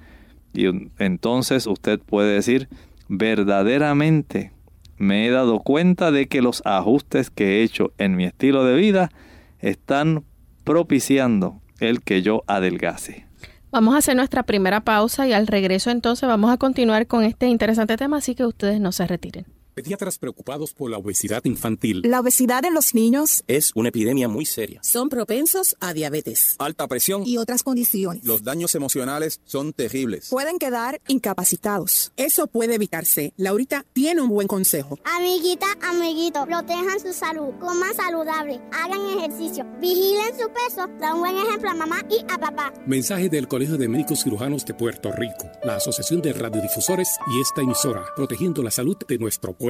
Y 0.54 0.66
entonces 1.00 1.68
usted 1.68 2.00
puede 2.00 2.34
decir, 2.34 2.70
verdaderamente 3.10 4.52
me 4.98 5.28
he 5.28 5.32
dado 5.32 5.60
cuenta 5.60 6.12
de 6.12 6.28
que 6.28 6.42
los 6.42 6.62
ajustes 6.66 7.30
que 7.30 7.60
he 7.60 7.64
hecho 7.64 7.92
en 7.98 8.16
mi 8.16 8.26
estilo 8.26 8.64
de 8.64 8.76
vida 8.76 9.12
están 9.60 10.24
propiciando 10.64 11.62
el 11.80 12.02
que 12.02 12.22
yo 12.22 12.44
adelgase. 12.48 13.28
Vamos 13.70 13.96
a 13.96 13.98
hacer 13.98 14.16
nuestra 14.16 14.44
primera 14.44 14.82
pausa 14.82 15.28
y 15.28 15.34
al 15.34 15.46
regreso 15.46 15.92
entonces 15.92 16.28
vamos 16.28 16.52
a 16.52 16.58
continuar 16.58 17.06
con 17.06 17.24
este 17.24 17.48
interesante 17.48 17.98
tema, 17.98 18.18
así 18.18 18.34
que 18.34 18.46
ustedes 18.46 18.80
no 18.80 18.92
se 18.92 19.06
retiren. 19.06 19.57
Pediatras 19.78 20.18
preocupados 20.18 20.74
por 20.74 20.90
la 20.90 20.98
obesidad 20.98 21.46
infantil. 21.46 22.02
La 22.04 22.20
obesidad 22.20 22.66
en 22.66 22.74
los 22.74 22.96
niños 22.96 23.44
es 23.46 23.72
una 23.76 23.90
epidemia 23.90 24.28
muy 24.28 24.44
seria. 24.44 24.80
Son 24.82 25.08
propensos 25.08 25.76
a 25.80 25.94
diabetes, 25.94 26.56
alta 26.58 26.88
presión 26.88 27.22
y 27.28 27.38
otras 27.38 27.62
condiciones. 27.62 28.26
Los 28.26 28.44
daños 28.44 28.74
emocionales 28.74 29.40
son 29.46 29.74
terribles. 29.74 30.30
Pueden 30.32 30.58
quedar 30.58 31.00
incapacitados. 31.08 32.12
Eso 32.18 32.48
puede 32.48 32.74
evitarse. 32.74 33.34
Laurita 33.38 33.86
tiene 33.94 34.20
un 34.22 34.30
buen 34.30 34.48
consejo. 34.48 34.98
Amiguita, 35.04 35.68
amiguito, 35.84 36.44
protejan 36.48 37.00
su 37.00 37.14
salud, 37.14 37.54
coman 37.60 37.94
saludable, 37.94 38.60
hagan 38.72 39.20
ejercicio, 39.20 39.64
vigilen 39.80 40.34
su 40.40 40.50
peso, 40.54 40.88
da 41.00 41.14
un 41.14 41.20
buen 41.20 41.38
ejemplo 41.38 41.70
a 41.70 41.76
mamá 41.76 42.02
y 42.10 42.22
a 42.34 42.40
papá. 42.40 42.74
Mensaje 42.88 43.30
del 43.30 43.48
Colegio 43.48 43.78
de 43.78 43.88
Médicos 43.88 44.24
Cirujanos 44.24 44.66
de 44.66 44.74
Puerto 44.74 45.12
Rico, 45.12 45.52
la 45.64 45.76
Asociación 45.76 46.24
de 46.24 46.34
Radiodifusores 46.34 47.10
y 47.28 47.42
esta 47.42 47.62
emisora, 47.62 48.06
protegiendo 48.16 48.64
la 48.64 48.72
salud 48.72 48.98
de 49.08 49.20
nuestro 49.20 49.54
pueblo. 49.54 49.67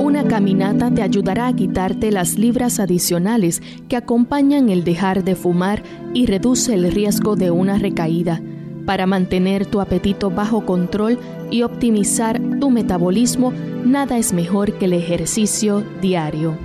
Una 0.00 0.28
caminata 0.28 0.90
te 0.90 1.02
ayudará 1.02 1.46
a 1.46 1.56
quitarte 1.56 2.10
las 2.10 2.38
libras 2.38 2.80
adicionales 2.80 3.62
que 3.88 3.96
acompañan 3.96 4.68
el 4.68 4.84
dejar 4.84 5.24
de 5.24 5.34
fumar 5.34 5.82
y 6.12 6.26
reduce 6.26 6.74
el 6.74 6.92
riesgo 6.92 7.34
de 7.36 7.50
una 7.50 7.78
recaída. 7.78 8.42
Para 8.84 9.06
mantener 9.06 9.64
tu 9.64 9.80
apetito 9.80 10.30
bajo 10.30 10.66
control 10.66 11.18
y 11.50 11.62
optimizar 11.62 12.40
tu 12.60 12.70
metabolismo, 12.70 13.52
nada 13.84 14.18
es 14.18 14.32
mejor 14.32 14.74
que 14.74 14.86
el 14.86 14.92
ejercicio 14.92 15.84
diario. 16.00 16.58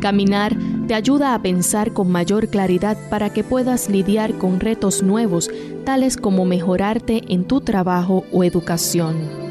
Caminar 0.00 0.56
te 0.86 0.94
ayuda 0.94 1.34
a 1.34 1.42
pensar 1.42 1.92
con 1.92 2.10
mayor 2.10 2.48
claridad 2.48 2.96
para 3.10 3.32
que 3.32 3.42
puedas 3.42 3.88
lidiar 3.88 4.34
con 4.34 4.60
retos 4.60 5.02
nuevos, 5.02 5.50
tales 5.84 6.16
como 6.16 6.44
mejorarte 6.44 7.22
en 7.28 7.44
tu 7.44 7.60
trabajo 7.60 8.24
o 8.32 8.44
educación. 8.44 9.43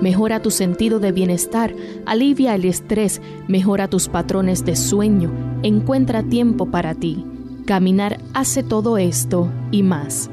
Mejora 0.00 0.40
tu 0.40 0.50
sentido 0.50 1.00
de 1.00 1.10
bienestar, 1.10 1.74
alivia 2.06 2.54
el 2.54 2.64
estrés, 2.64 3.20
mejora 3.48 3.88
tus 3.88 4.08
patrones 4.08 4.64
de 4.64 4.76
sueño, 4.76 5.30
encuentra 5.62 6.22
tiempo 6.22 6.66
para 6.66 6.94
ti. 6.94 7.24
Caminar 7.66 8.18
hace 8.32 8.62
todo 8.62 8.96
esto 8.96 9.50
y 9.72 9.82
más. 9.82 10.30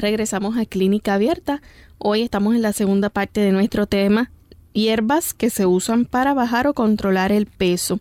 Regresamos 0.00 0.56
a 0.56 0.66
Clínica 0.66 1.14
Abierta. 1.14 1.62
Hoy 1.98 2.22
estamos 2.22 2.54
en 2.54 2.62
la 2.62 2.72
segunda 2.72 3.10
parte 3.10 3.40
de 3.40 3.52
nuestro 3.52 3.86
tema, 3.86 4.30
hierbas 4.72 5.34
que 5.34 5.50
se 5.50 5.66
usan 5.66 6.04
para 6.04 6.34
bajar 6.34 6.66
o 6.66 6.74
controlar 6.74 7.32
el 7.32 7.46
peso. 7.46 7.98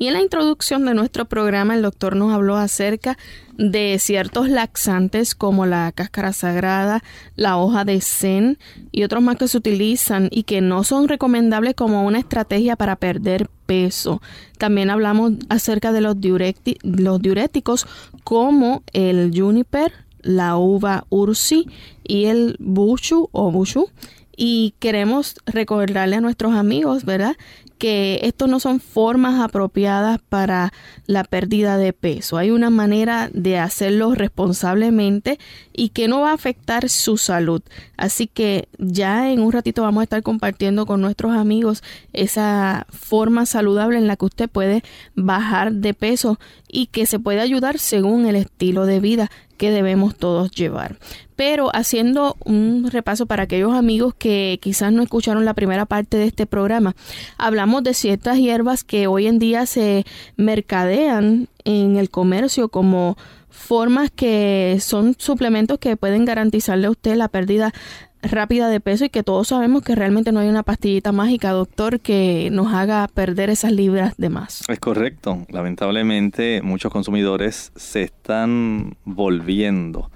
Y 0.00 0.06
en 0.06 0.12
la 0.12 0.20
introducción 0.20 0.84
de 0.84 0.94
nuestro 0.94 1.24
programa 1.24 1.74
el 1.74 1.82
doctor 1.82 2.14
nos 2.14 2.32
habló 2.32 2.56
acerca 2.56 3.18
de 3.56 3.98
ciertos 3.98 4.48
laxantes 4.48 5.34
como 5.34 5.66
la 5.66 5.90
cáscara 5.90 6.32
sagrada, 6.32 7.02
la 7.34 7.56
hoja 7.56 7.84
de 7.84 8.00
zen 8.00 8.58
y 8.92 9.02
otros 9.02 9.22
más 9.24 9.36
que 9.36 9.48
se 9.48 9.58
utilizan 9.58 10.28
y 10.30 10.44
que 10.44 10.60
no 10.60 10.84
son 10.84 11.08
recomendables 11.08 11.74
como 11.74 12.04
una 12.04 12.20
estrategia 12.20 12.76
para 12.76 12.94
perder 12.94 13.50
peso. 13.66 14.22
También 14.56 14.88
hablamos 14.90 15.32
acerca 15.48 15.90
de 15.90 16.00
los, 16.00 16.14
diuréticos 16.20 17.86
como 18.22 18.84
el 18.92 19.32
juniper, 19.34 19.92
la 20.28 20.58
uva 20.58 21.06
ursi 21.08 21.66
y 22.04 22.26
el 22.26 22.56
bushu 22.58 23.30
o 23.32 23.50
bushu. 23.50 23.88
Y 24.36 24.74
queremos 24.78 25.34
recordarle 25.46 26.16
a 26.16 26.20
nuestros 26.20 26.54
amigos, 26.54 27.04
¿verdad? 27.04 27.34
que 27.78 28.18
esto 28.24 28.48
no 28.48 28.60
son 28.60 28.80
formas 28.80 29.40
apropiadas 29.40 30.18
para 30.28 30.72
la 31.06 31.24
pérdida 31.24 31.78
de 31.78 31.92
peso. 31.92 32.36
Hay 32.36 32.50
una 32.50 32.70
manera 32.70 33.30
de 33.32 33.58
hacerlo 33.58 34.14
responsablemente 34.14 35.38
y 35.72 35.90
que 35.90 36.08
no 36.08 36.20
va 36.20 36.32
a 36.32 36.34
afectar 36.34 36.88
su 36.88 37.16
salud. 37.16 37.62
Así 37.96 38.26
que 38.26 38.68
ya 38.78 39.30
en 39.30 39.40
un 39.40 39.52
ratito 39.52 39.82
vamos 39.82 40.00
a 40.00 40.04
estar 40.04 40.22
compartiendo 40.22 40.86
con 40.86 41.00
nuestros 41.00 41.32
amigos 41.32 41.82
esa 42.12 42.86
forma 42.90 43.46
saludable 43.46 43.98
en 43.98 44.08
la 44.08 44.16
que 44.16 44.26
usted 44.26 44.50
puede 44.50 44.82
bajar 45.14 45.72
de 45.72 45.94
peso 45.94 46.38
y 46.68 46.86
que 46.86 47.06
se 47.06 47.20
puede 47.20 47.40
ayudar 47.40 47.78
según 47.78 48.26
el 48.26 48.36
estilo 48.36 48.86
de 48.86 49.00
vida 49.00 49.30
que 49.58 49.70
debemos 49.70 50.16
todos 50.16 50.50
llevar. 50.50 50.96
Pero 51.36 51.70
haciendo 51.74 52.36
un 52.44 52.88
repaso 52.90 53.26
para 53.26 53.42
aquellos 53.42 53.74
amigos 53.74 54.14
que 54.14 54.58
quizás 54.62 54.92
no 54.92 55.02
escucharon 55.02 55.44
la 55.44 55.54
primera 55.54 55.84
parte 55.84 56.16
de 56.16 56.24
este 56.24 56.46
programa, 56.46 56.96
hablamos 57.36 57.82
de 57.82 57.92
ciertas 57.92 58.38
hierbas 58.38 58.82
que 58.82 59.06
hoy 59.06 59.26
en 59.26 59.38
día 59.38 59.66
se 59.66 60.06
mercadean 60.36 61.48
en 61.64 61.96
el 61.96 62.08
comercio 62.08 62.70
como 62.70 63.18
formas 63.50 64.10
que 64.10 64.78
son 64.80 65.14
suplementos 65.18 65.78
que 65.78 65.96
pueden 65.96 66.24
garantizarle 66.24 66.86
a 66.86 66.90
usted 66.90 67.16
la 67.16 67.28
pérdida 67.28 67.74
rápida 68.22 68.68
de 68.68 68.80
peso 68.80 69.04
y 69.04 69.10
que 69.10 69.22
todos 69.22 69.48
sabemos 69.48 69.82
que 69.82 69.94
realmente 69.94 70.32
no 70.32 70.40
hay 70.40 70.48
una 70.48 70.62
pastillita 70.62 71.12
mágica, 71.12 71.50
doctor, 71.50 72.00
que 72.00 72.48
nos 72.52 72.72
haga 72.72 73.08
perder 73.08 73.50
esas 73.50 73.72
libras 73.72 74.14
de 74.16 74.28
más. 74.28 74.62
Es 74.68 74.80
correcto. 74.80 75.46
Lamentablemente 75.50 76.60
muchos 76.62 76.92
consumidores 76.92 77.72
se 77.76 78.02
están 78.02 78.96
volviendo 79.04 80.10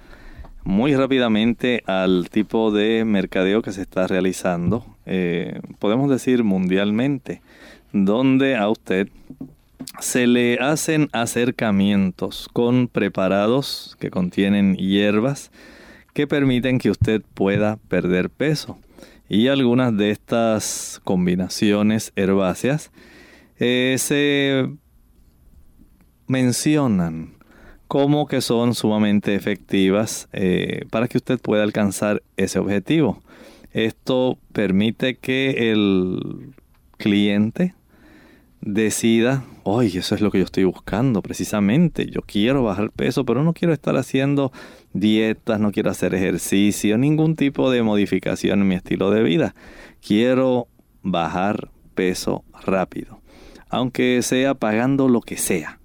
muy 0.63 0.95
rápidamente 0.95 1.83
al 1.87 2.29
tipo 2.29 2.71
de 2.71 3.03
mercadeo 3.05 3.61
que 3.61 3.71
se 3.71 3.81
está 3.81 4.07
realizando, 4.07 4.85
eh, 5.05 5.59
podemos 5.79 6.09
decir 6.09 6.43
mundialmente, 6.43 7.41
donde 7.91 8.55
a 8.55 8.69
usted 8.69 9.09
se 9.99 10.25
le 10.25 10.57
hacen 10.59 11.09
acercamientos 11.11 12.49
con 12.53 12.87
preparados 12.87 13.97
que 13.99 14.09
contienen 14.09 14.75
hierbas, 14.75 15.51
que 16.13 16.27
permiten 16.27 16.77
que 16.77 16.89
usted 16.89 17.21
pueda 17.33 17.77
perder 17.87 18.29
peso. 18.29 18.77
Y 19.29 19.47
algunas 19.47 19.95
de 19.97 20.11
estas 20.11 21.01
combinaciones 21.03 22.11
herbáceas 22.15 22.91
eh, 23.57 23.95
se 23.97 24.69
mencionan 26.27 27.33
como 27.87 28.25
que 28.27 28.41
son 28.41 28.73
sumamente 28.73 29.35
efectivas 29.35 30.27
eh, 30.33 30.85
para 30.89 31.07
que 31.07 31.17
usted 31.17 31.39
pueda 31.39 31.63
alcanzar 31.63 32.23
ese 32.37 32.59
objetivo. 32.59 33.21
Esto 33.71 34.37
permite 34.51 35.15
que 35.15 35.71
el 35.71 36.53
cliente 36.97 37.75
decida, 38.61 39.43
oye, 39.63 39.99
eso 39.99 40.15
es 40.15 40.21
lo 40.21 40.31
que 40.31 40.39
yo 40.39 40.45
estoy 40.45 40.63
buscando 40.63 41.21
precisamente. 41.21 42.05
Yo 42.07 42.21
quiero 42.21 42.63
bajar 42.63 42.91
peso, 42.91 43.25
pero 43.25 43.43
no 43.43 43.53
quiero 43.53 43.73
estar 43.73 43.95
haciendo 43.97 44.51
dietas, 44.93 45.59
no 45.59 45.71
quiero 45.71 45.91
hacer 45.91 46.13
ejercicio, 46.13 46.97
ningún 46.97 47.35
tipo 47.35 47.71
de 47.71 47.83
modificación 47.83 48.61
en 48.61 48.67
mi 48.67 48.75
estilo 48.75 49.11
de 49.11 49.23
vida. 49.23 49.55
Quiero 50.05 50.67
bajar 51.01 51.69
peso 51.95 52.43
rápido, 52.65 53.19
aunque 53.69 54.21
sea 54.21 54.53
pagando 54.53 55.09
lo 55.09 55.21
que 55.21 55.37
sea. 55.37 55.79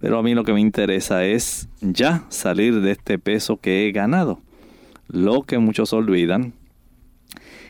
Pero 0.00 0.18
a 0.18 0.22
mí 0.22 0.34
lo 0.34 0.44
que 0.44 0.52
me 0.52 0.60
interesa 0.60 1.24
es 1.24 1.68
ya 1.80 2.24
salir 2.28 2.80
de 2.80 2.92
este 2.92 3.18
peso 3.18 3.56
que 3.56 3.86
he 3.86 3.92
ganado. 3.92 4.40
Lo 5.08 5.42
que 5.42 5.58
muchos 5.58 5.92
olvidan 5.92 6.52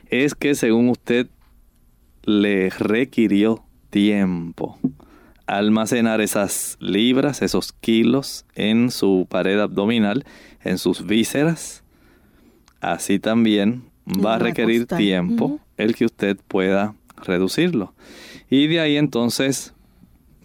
es 0.09 0.35
que 0.35 0.55
según 0.55 0.88
usted 0.88 1.29
le 2.25 2.70
requirió 2.70 3.64
tiempo 3.90 4.79
almacenar 5.47 6.20
esas 6.20 6.77
libras, 6.81 7.42
esos 7.42 7.73
kilos 7.73 8.47
en 8.55 8.90
su 8.90 9.27
pared 9.29 9.61
abdominal, 9.61 10.25
en 10.64 10.79
sus 10.79 11.07
vísceras, 11.07 11.85
así 12.81 13.18
también 13.18 13.85
va 14.07 14.35
a 14.35 14.38
requerir 14.38 14.87
tiempo 14.87 15.61
el 15.77 15.94
que 15.94 16.07
usted 16.07 16.37
pueda 16.48 16.94
reducirlo. 17.16 17.94
Y 18.50 18.66
de 18.66 18.81
ahí 18.81 18.96
entonces 18.96 19.74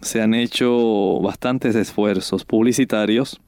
se 0.00 0.22
han 0.22 0.34
hecho 0.34 1.20
bastantes 1.20 1.74
esfuerzos 1.74 2.44
publicitarios 2.44 3.40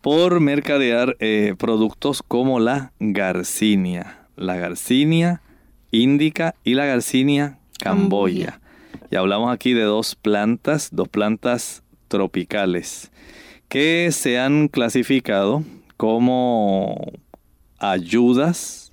por 0.00 0.40
mercadear 0.40 1.16
eh, 1.18 1.54
productos 1.58 2.22
como 2.22 2.60
la 2.60 2.92
garcinia, 3.00 4.18
la 4.36 4.56
garcinia 4.56 5.40
índica 5.90 6.54
y 6.64 6.74
la 6.74 6.84
garcinia 6.84 7.58
camboya. 7.78 8.60
Y 9.10 9.16
hablamos 9.16 9.52
aquí 9.52 9.72
de 9.72 9.82
dos 9.82 10.14
plantas, 10.14 10.90
dos 10.92 11.08
plantas 11.08 11.82
tropicales 12.08 13.10
que 13.74 14.12
se 14.12 14.38
han 14.38 14.68
clasificado 14.68 15.64
como 15.96 17.10
ayudas 17.80 18.92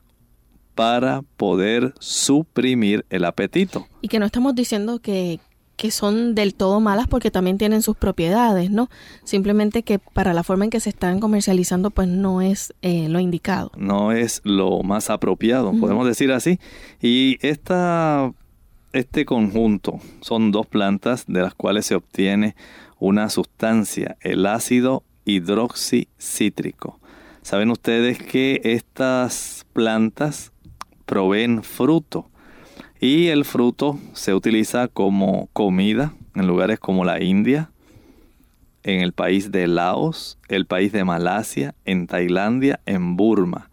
para 0.74 1.22
poder 1.38 1.94
suprimir 2.00 3.06
el 3.12 3.26
apetito. 3.26 3.86
Y 4.02 4.08
que 4.08 4.17
no 4.17 4.26
estamos 4.26 4.56
diciendo 4.56 4.98
que, 4.98 5.39
que 5.76 5.91
son 5.91 6.34
del 6.34 6.56
todo 6.56 6.80
malas 6.80 7.06
porque 7.08 7.30
también 7.30 7.60
tienen 7.60 7.84
sus 7.84 7.96
propiedades, 7.96 8.72
¿no? 8.72 8.89
Simplemente 9.24 9.84
que 9.84 10.00
para 10.00 10.34
la 10.34 10.41
forma 10.41 10.63
en 10.63 10.72
que 10.72 10.80
se 10.80 10.89
están 10.89 11.20
comercializando 11.20 11.91
pues 11.91 12.08
no 12.08 12.41
es 12.41 12.74
eh, 12.82 13.08
lo 13.08 13.20
indicado. 13.20 13.72
No 13.78 14.12
es 14.12 14.41
lo 14.44 14.82
más 14.82 15.12
apropiado, 15.12 15.74
podemos 15.80 16.08
decir 16.08 16.32
así. 16.32 16.60
Y 17.00 17.38
esta, 17.41 18.34
este 18.94 19.26
conjunto 19.26 20.00
son 20.22 20.52
dos 20.52 20.65
plantas 20.65 21.26
de 21.28 21.44
las 21.44 21.54
cuales 21.54 21.86
se 21.86 21.94
obtiene 21.94 22.56
una 23.01 23.29
sustancia, 23.29 24.15
el 24.21 24.45
ácido 24.45 25.03
hidroxicítrico. 25.25 26.99
Saben 27.41 27.71
ustedes 27.71 28.19
que 28.19 28.61
estas 28.63 29.65
plantas 29.73 30.51
proveen 31.07 31.63
fruto 31.63 32.29
y 32.99 33.27
el 33.29 33.43
fruto 33.43 33.99
se 34.13 34.35
utiliza 34.35 34.87
como 34.87 35.49
comida 35.51 36.13
en 36.35 36.45
lugares 36.45 36.79
como 36.79 37.03
la 37.03 37.23
India, 37.23 37.71
en 38.83 39.01
el 39.01 39.13
país 39.13 39.51
de 39.51 39.67
Laos, 39.67 40.37
el 40.47 40.67
país 40.67 40.91
de 40.91 41.03
Malasia, 41.03 41.73
en 41.85 42.05
Tailandia, 42.05 42.81
en 42.85 43.17
Burma. 43.17 43.71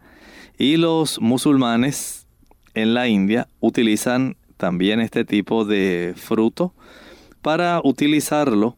Y 0.57 0.77
los 0.77 1.21
musulmanes 1.21 2.25
en 2.73 2.95
la 2.95 3.07
India 3.07 3.47
utilizan 3.59 4.37
también 4.57 4.99
este 4.99 5.23
tipo 5.23 5.65
de 5.65 6.15
fruto 6.17 6.73
para 7.43 7.79
utilizarlo 7.83 8.75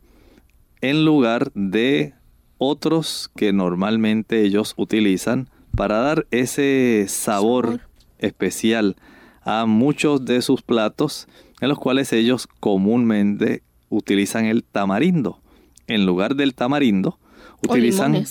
en 0.81 1.05
lugar 1.05 1.51
de 1.53 2.13
otros 2.57 3.31
que 3.35 3.53
normalmente 3.53 4.43
ellos 4.43 4.73
utilizan 4.77 5.49
para 5.75 5.99
dar 5.99 6.27
ese 6.31 7.05
sabor, 7.07 7.81
especial 8.19 8.95
a 9.43 9.65
muchos 9.65 10.25
de 10.25 10.41
sus 10.41 10.61
platos 10.61 11.27
en 11.59 11.69
los 11.69 11.79
cuales 11.79 12.11
ellos 12.13 12.47
comúnmente 12.59 13.63
utilizan 13.89 14.45
el 14.45 14.63
tamarindo. 14.63 15.41
En 15.87 16.05
lugar 16.05 16.35
del 16.35 16.53
tamarindo, 16.55 17.19
utilizan 17.63 18.23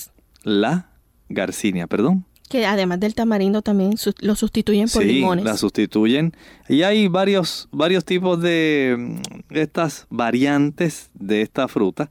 la 0.42 0.90
garcinia, 1.28 1.86
perdón. 1.86 2.24
Que 2.48 2.66
además 2.66 2.98
del 2.98 3.14
tamarindo 3.14 3.62
también 3.62 3.94
lo 4.20 4.34
sustituyen 4.34 4.88
por 4.88 5.02
sí, 5.02 5.08
limones. 5.08 5.44
la 5.44 5.56
sustituyen. 5.56 6.32
Y 6.68 6.82
hay 6.82 7.06
varios, 7.06 7.68
varios 7.70 8.04
tipos 8.04 8.40
de 8.40 8.96
mm, 8.98 9.54
estas 9.56 10.06
variantes 10.10 11.10
de 11.14 11.42
esta 11.42 11.68
fruta. 11.68 12.10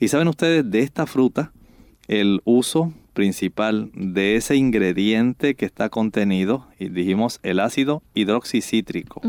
Y 0.00 0.08
saben 0.08 0.28
ustedes, 0.28 0.68
de 0.68 0.80
esta 0.80 1.06
fruta 1.06 1.52
el 2.08 2.40
uso 2.44 2.92
principal 3.12 3.90
de 3.94 4.34
ese 4.36 4.56
ingrediente 4.56 5.54
que 5.54 5.66
está 5.66 5.90
contenido, 5.90 6.66
y 6.78 6.88
dijimos 6.88 7.38
el 7.42 7.60
ácido 7.60 8.02
hidroxicítrico, 8.14 9.20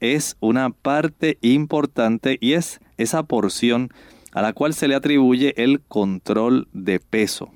es 0.00 0.36
una 0.40 0.70
parte 0.70 1.38
importante 1.40 2.36
y 2.40 2.54
es 2.54 2.80
esa 2.98 3.22
porción 3.22 3.90
a 4.32 4.42
la 4.42 4.52
cual 4.52 4.74
se 4.74 4.88
le 4.88 4.96
atribuye 4.96 5.54
el 5.56 5.80
control 5.80 6.66
de 6.72 6.98
peso. 6.98 7.50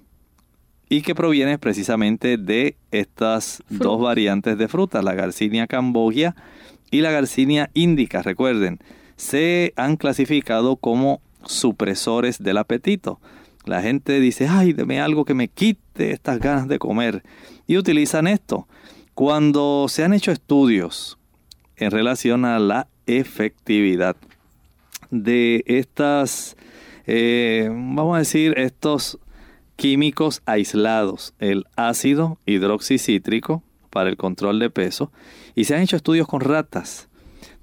Y 0.89 1.03
que 1.03 1.17
proviene 1.17 1.59
precisamente 1.59 2.37
de 2.37 2.77
estas 2.93 3.63
dos 3.69 4.01
variantes 4.01 4.57
de 4.57 4.69
frutas, 4.69 5.03
la 5.05 5.15
Garcinia 5.15 5.67
cambogia 5.67 6.37
y 6.93 7.01
la 7.01 7.11
Garcinia 7.11 7.71
indica. 7.75 8.23
Recuerden, 8.23 8.79
se 9.17 9.73
han 9.75 9.97
clasificado 9.97 10.77
como 10.77 11.21
supresores 11.47 12.43
del 12.43 12.59
apetito. 12.59 13.21
La 13.65 13.83
gente 13.83 14.21
dice, 14.21 14.47
ay, 14.49 14.73
deme 14.73 15.01
algo 15.01 15.25
que 15.25 15.35
me 15.35 15.49
quite 15.49 16.13
estas 16.13 16.39
ganas 16.39 16.69
de 16.69 16.79
comer. 16.79 17.25
Y 17.67 17.77
utilizan 17.77 18.27
esto. 18.27 18.69
Cuando 19.15 19.87
se 19.89 20.05
han 20.05 20.13
hecho 20.13 20.31
estudios 20.31 21.19
en 21.77 21.91
relación 21.91 22.45
a 22.45 22.59
la 22.59 22.89
efectividad 23.07 24.17
de 25.11 25.65
estas, 25.67 26.57
eh, 27.07 27.69
vamos 27.71 28.17
a 28.17 28.21
decir, 28.21 28.55
estos 28.57 29.19
químicos 29.77 30.43
aislados, 30.47 31.35
el 31.39 31.65
ácido 31.77 32.39
hidroxicítrico 32.47 33.63
para 33.91 34.11
el 34.11 34.17
control 34.17 34.59
de 34.59 34.71
peso, 34.71 35.13
y 35.55 35.65
se 35.65 35.75
han 35.75 35.83
hecho 35.83 35.97
estudios 35.97 36.27
con 36.27 36.41
ratas, 36.41 37.09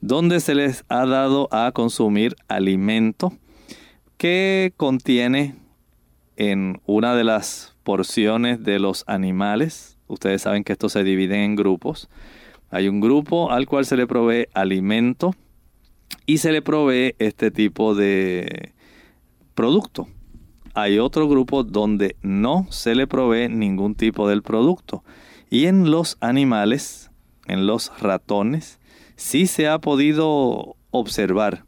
donde 0.02 0.39
se 0.39 0.56
les 0.56 0.84
ha 0.89 1.06
dado 1.06 1.48
a 1.52 1.72
consumir 1.72 2.36
alimento 2.48 3.34
que 4.24 4.72
contiene 4.78 5.54
en 6.38 6.80
una 6.86 7.14
de 7.14 7.26
las 7.26 7.76
porciones 7.84 8.64
de 8.64 8.80
los 8.80 9.04
animales. 9.06 9.98
Ustedes 10.08 10.44
saben 10.44 10.64
que 10.64 10.72
esto 10.72 10.88
se 10.88 11.04
divide 11.04 11.44
en 11.44 11.58
grupos. 11.58 12.08
Hay 12.70 12.88
un 12.88 13.02
grupo 13.02 13.52
al 13.52 13.66
cual 13.66 13.86
se 13.86 13.98
le 13.98 14.08
provee 14.08 14.48
alimento 14.54 15.36
y 16.26 16.38
se 16.38 16.54
le 16.54 16.62
provee 16.62 17.16
este 17.20 17.52
tipo 17.52 17.96
de 17.96 18.72
producto. 19.56 20.08
Hay 20.74 21.00
otro 21.00 21.28
grupo 21.28 21.66
donde 21.66 22.16
no 22.22 22.66
se 22.70 22.96
le 22.96 23.08
provee 23.08 23.50
ningún 23.50 23.94
tipo 23.94 24.30
del 24.30 24.42
producto. 24.42 25.04
Y 25.50 25.66
en 25.66 25.92
los 25.92 26.16
animales, 26.22 27.12
en 27.46 27.68
los 27.68 27.92
ratones, 28.00 28.80
sí 29.18 29.48
se 29.48 29.68
ha 29.68 29.80
podido 29.80 30.78
observar 30.92 31.66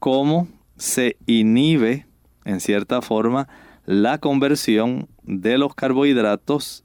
cómo 0.00 0.48
se 0.76 1.16
inhibe, 1.26 2.06
en 2.44 2.60
cierta 2.60 3.02
forma, 3.02 3.48
la 3.86 4.18
conversión 4.18 5.08
de 5.22 5.58
los 5.58 5.74
carbohidratos, 5.74 6.84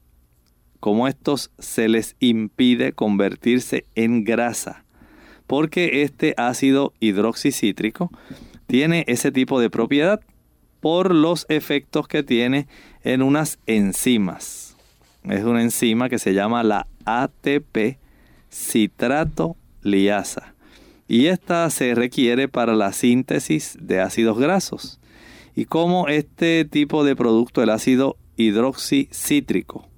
como 0.80 1.08
estos 1.08 1.52
se 1.60 1.90
les 1.90 2.16
impide 2.20 2.94
convertirse 2.94 3.86
en 3.96 4.24
grasa, 4.24 4.86
porque 5.48 6.04
este 6.04 6.34
ácido 6.38 6.94
hidroxicítrico 7.00 8.12
tiene 8.68 9.04
ese 9.08 9.32
tipo 9.32 9.60
de 9.60 9.70
propiedad 9.70 10.22
por 10.80 11.14
los 11.14 11.46
efectos 11.50 12.08
que 12.08 12.24
tiene 12.24 12.68
en 13.04 13.22
unas 13.22 13.60
enzimas. 13.66 14.78
Es 15.24 15.44
una 15.44 15.62
enzima 15.62 16.08
que 16.08 16.20
se 16.20 16.34
llama 16.34 16.64
la 16.64 16.88
ATP 17.06 17.98
citrato 18.50 19.58
liasa 19.82 20.54
y 21.10 21.26
esta 21.26 21.70
se 21.72 21.96
requiere 21.96 22.48
para 22.48 22.76
la 22.76 22.94
síntesis 22.94 23.78
de 23.82 24.00
ácidos 24.00 24.38
grasos 24.38 25.00
y 25.56 25.66
cómo 25.66 26.08
este 26.08 26.64
tipo 26.66 27.04
de 27.04 27.16
producto, 27.16 27.64
el 27.64 27.72
ácido 27.72 28.16
hidroxicítrico, 28.38 29.90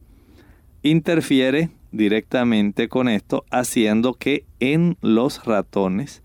interfiere 0.82 1.69
directamente 1.91 2.88
con 2.88 3.10
esto, 3.10 3.43
haciendo 3.52 4.13
que 4.13 4.45
en 4.62 4.97
los 5.02 5.43
ratones 5.43 6.24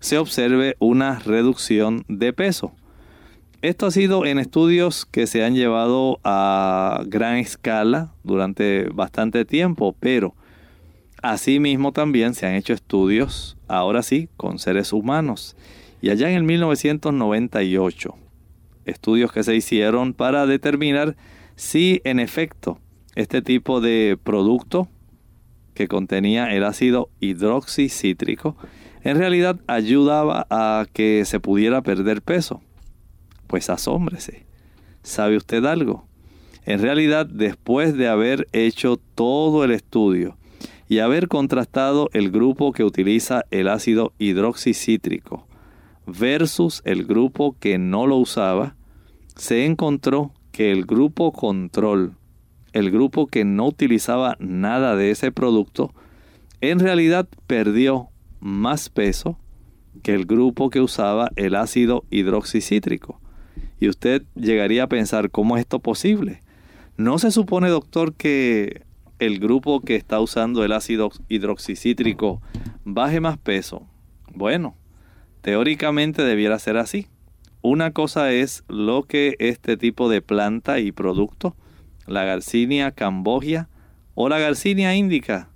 se 0.00 0.18
observe 0.18 0.74
una 0.80 1.20
reducción 1.20 2.04
de 2.08 2.32
peso. 2.32 2.72
Esto 3.62 3.86
ha 3.86 3.90
sido 3.92 4.26
en 4.26 4.40
estudios 4.40 5.06
que 5.06 5.28
se 5.28 5.44
han 5.44 5.54
llevado 5.54 6.18
a 6.24 7.04
gran 7.06 7.36
escala 7.36 8.12
durante 8.24 8.88
bastante 8.92 9.44
tiempo, 9.44 9.94
pero 10.00 10.34
asimismo 11.22 11.92
también 11.92 12.34
se 12.34 12.46
han 12.46 12.54
hecho 12.54 12.74
estudios, 12.74 13.53
ahora 13.68 14.02
sí, 14.02 14.28
con 14.36 14.58
seres 14.58 14.92
humanos. 14.92 15.56
Y 16.00 16.10
allá 16.10 16.30
en 16.30 16.36
el 16.36 16.42
1998, 16.42 18.14
estudios 18.84 19.32
que 19.32 19.42
se 19.42 19.54
hicieron 19.54 20.12
para 20.14 20.46
determinar 20.46 21.16
si 21.56 22.00
en 22.04 22.20
efecto 22.20 22.78
este 23.14 23.42
tipo 23.42 23.80
de 23.80 24.18
producto 24.22 24.88
que 25.74 25.88
contenía 25.88 26.52
el 26.54 26.64
ácido 26.64 27.10
hidroxicítrico 27.20 28.56
en 29.04 29.18
realidad 29.18 29.60
ayudaba 29.66 30.46
a 30.48 30.86
que 30.92 31.24
se 31.26 31.38
pudiera 31.38 31.82
perder 31.82 32.22
peso. 32.22 32.62
Pues 33.46 33.68
asómbrese. 33.68 34.46
¿Sabe 35.02 35.36
usted 35.36 35.64
algo? 35.66 36.08
En 36.64 36.80
realidad, 36.80 37.26
después 37.26 37.94
de 37.96 38.08
haber 38.08 38.48
hecho 38.52 38.96
todo 39.14 39.62
el 39.62 39.72
estudio 39.72 40.38
y 40.88 40.98
haber 40.98 41.28
contrastado 41.28 42.10
el 42.12 42.30
grupo 42.30 42.72
que 42.72 42.84
utiliza 42.84 43.44
el 43.50 43.68
ácido 43.68 44.12
hidroxicítrico 44.18 45.46
versus 46.06 46.82
el 46.84 47.04
grupo 47.04 47.56
que 47.58 47.78
no 47.78 48.06
lo 48.06 48.16
usaba, 48.16 48.76
se 49.36 49.64
encontró 49.64 50.32
que 50.52 50.70
el 50.70 50.84
grupo 50.84 51.32
control, 51.32 52.14
el 52.72 52.90
grupo 52.90 53.26
que 53.26 53.44
no 53.44 53.66
utilizaba 53.66 54.36
nada 54.38 54.96
de 54.96 55.10
ese 55.10 55.32
producto, 55.32 55.92
en 56.60 56.78
realidad 56.78 57.28
perdió 57.46 58.08
más 58.40 58.88
peso 58.88 59.38
que 60.02 60.14
el 60.14 60.26
grupo 60.26 60.70
que 60.70 60.80
usaba 60.80 61.30
el 61.36 61.54
ácido 61.54 62.04
hidroxicítrico. 62.10 63.20
Y 63.80 63.88
usted 63.88 64.22
llegaría 64.34 64.84
a 64.84 64.88
pensar, 64.88 65.30
¿cómo 65.30 65.56
es 65.56 65.62
esto 65.62 65.78
posible? 65.78 66.40
¿No 66.96 67.18
se 67.18 67.30
supone, 67.30 67.68
doctor, 67.68 68.14
que 68.14 68.82
el 69.18 69.38
grupo 69.38 69.80
que 69.80 69.96
está 69.96 70.20
usando 70.20 70.64
el 70.64 70.72
ácido 70.72 71.10
hidroxicítrico 71.28 72.42
baje 72.84 73.20
más 73.20 73.38
peso? 73.38 73.86
Bueno, 74.32 74.76
teóricamente 75.42 76.22
debiera 76.22 76.58
ser 76.58 76.76
así. 76.76 77.06
Una 77.62 77.92
cosa 77.92 78.32
es 78.32 78.64
lo 78.68 79.04
que 79.04 79.36
este 79.38 79.76
tipo 79.76 80.08
de 80.08 80.20
planta 80.20 80.80
y 80.80 80.92
producto, 80.92 81.56
la 82.06 82.24
Garcinia 82.24 82.90
cambogia 82.90 83.68
o 84.14 84.28
la 84.28 84.38
Garcinia 84.38 84.94
indica, 84.94 85.48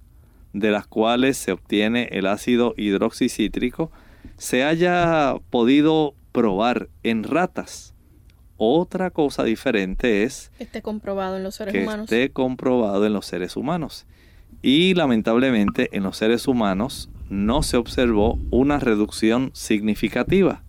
de 0.52 0.70
las 0.70 0.86
cuales 0.86 1.36
se 1.36 1.52
obtiene 1.52 2.08
el 2.12 2.26
ácido 2.26 2.74
hidroxicítrico, 2.76 3.90
se 4.36 4.64
haya 4.64 5.34
podido 5.50 6.14
probar 6.32 6.88
en 7.02 7.24
ratas 7.24 7.94
otra 8.58 9.10
cosa 9.10 9.44
diferente 9.44 10.24
es 10.24 10.50
que 10.58 10.64
esté 10.64 10.82
comprobado 10.82 11.38
en 11.38 11.44
los 11.44 11.54
seres 11.54 11.72
que 11.72 11.82
humanos. 11.84 12.04
Esté 12.04 12.30
comprobado 12.30 13.06
en 13.06 13.12
los 13.14 13.24
seres 13.24 13.56
humanos. 13.56 14.04
Y 14.60 14.94
lamentablemente 14.94 15.88
en 15.96 16.02
los 16.02 16.16
seres 16.16 16.46
humanos 16.48 17.08
no 17.30 17.62
se 17.62 17.76
observó 17.76 18.38
una 18.50 18.78
reducción 18.78 19.50
significativa. 19.54 20.62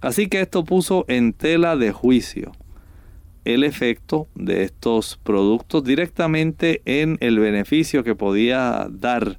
Así 0.00 0.28
que 0.28 0.42
esto 0.42 0.64
puso 0.64 1.04
en 1.08 1.32
tela 1.32 1.76
de 1.76 1.90
juicio 1.90 2.52
el 3.46 3.64
efecto 3.64 4.28
de 4.34 4.64
estos 4.64 5.18
productos 5.22 5.84
directamente 5.84 6.82
en 6.84 7.16
el 7.20 7.38
beneficio 7.38 8.04
que 8.04 8.14
podía 8.14 8.88
dar 8.90 9.38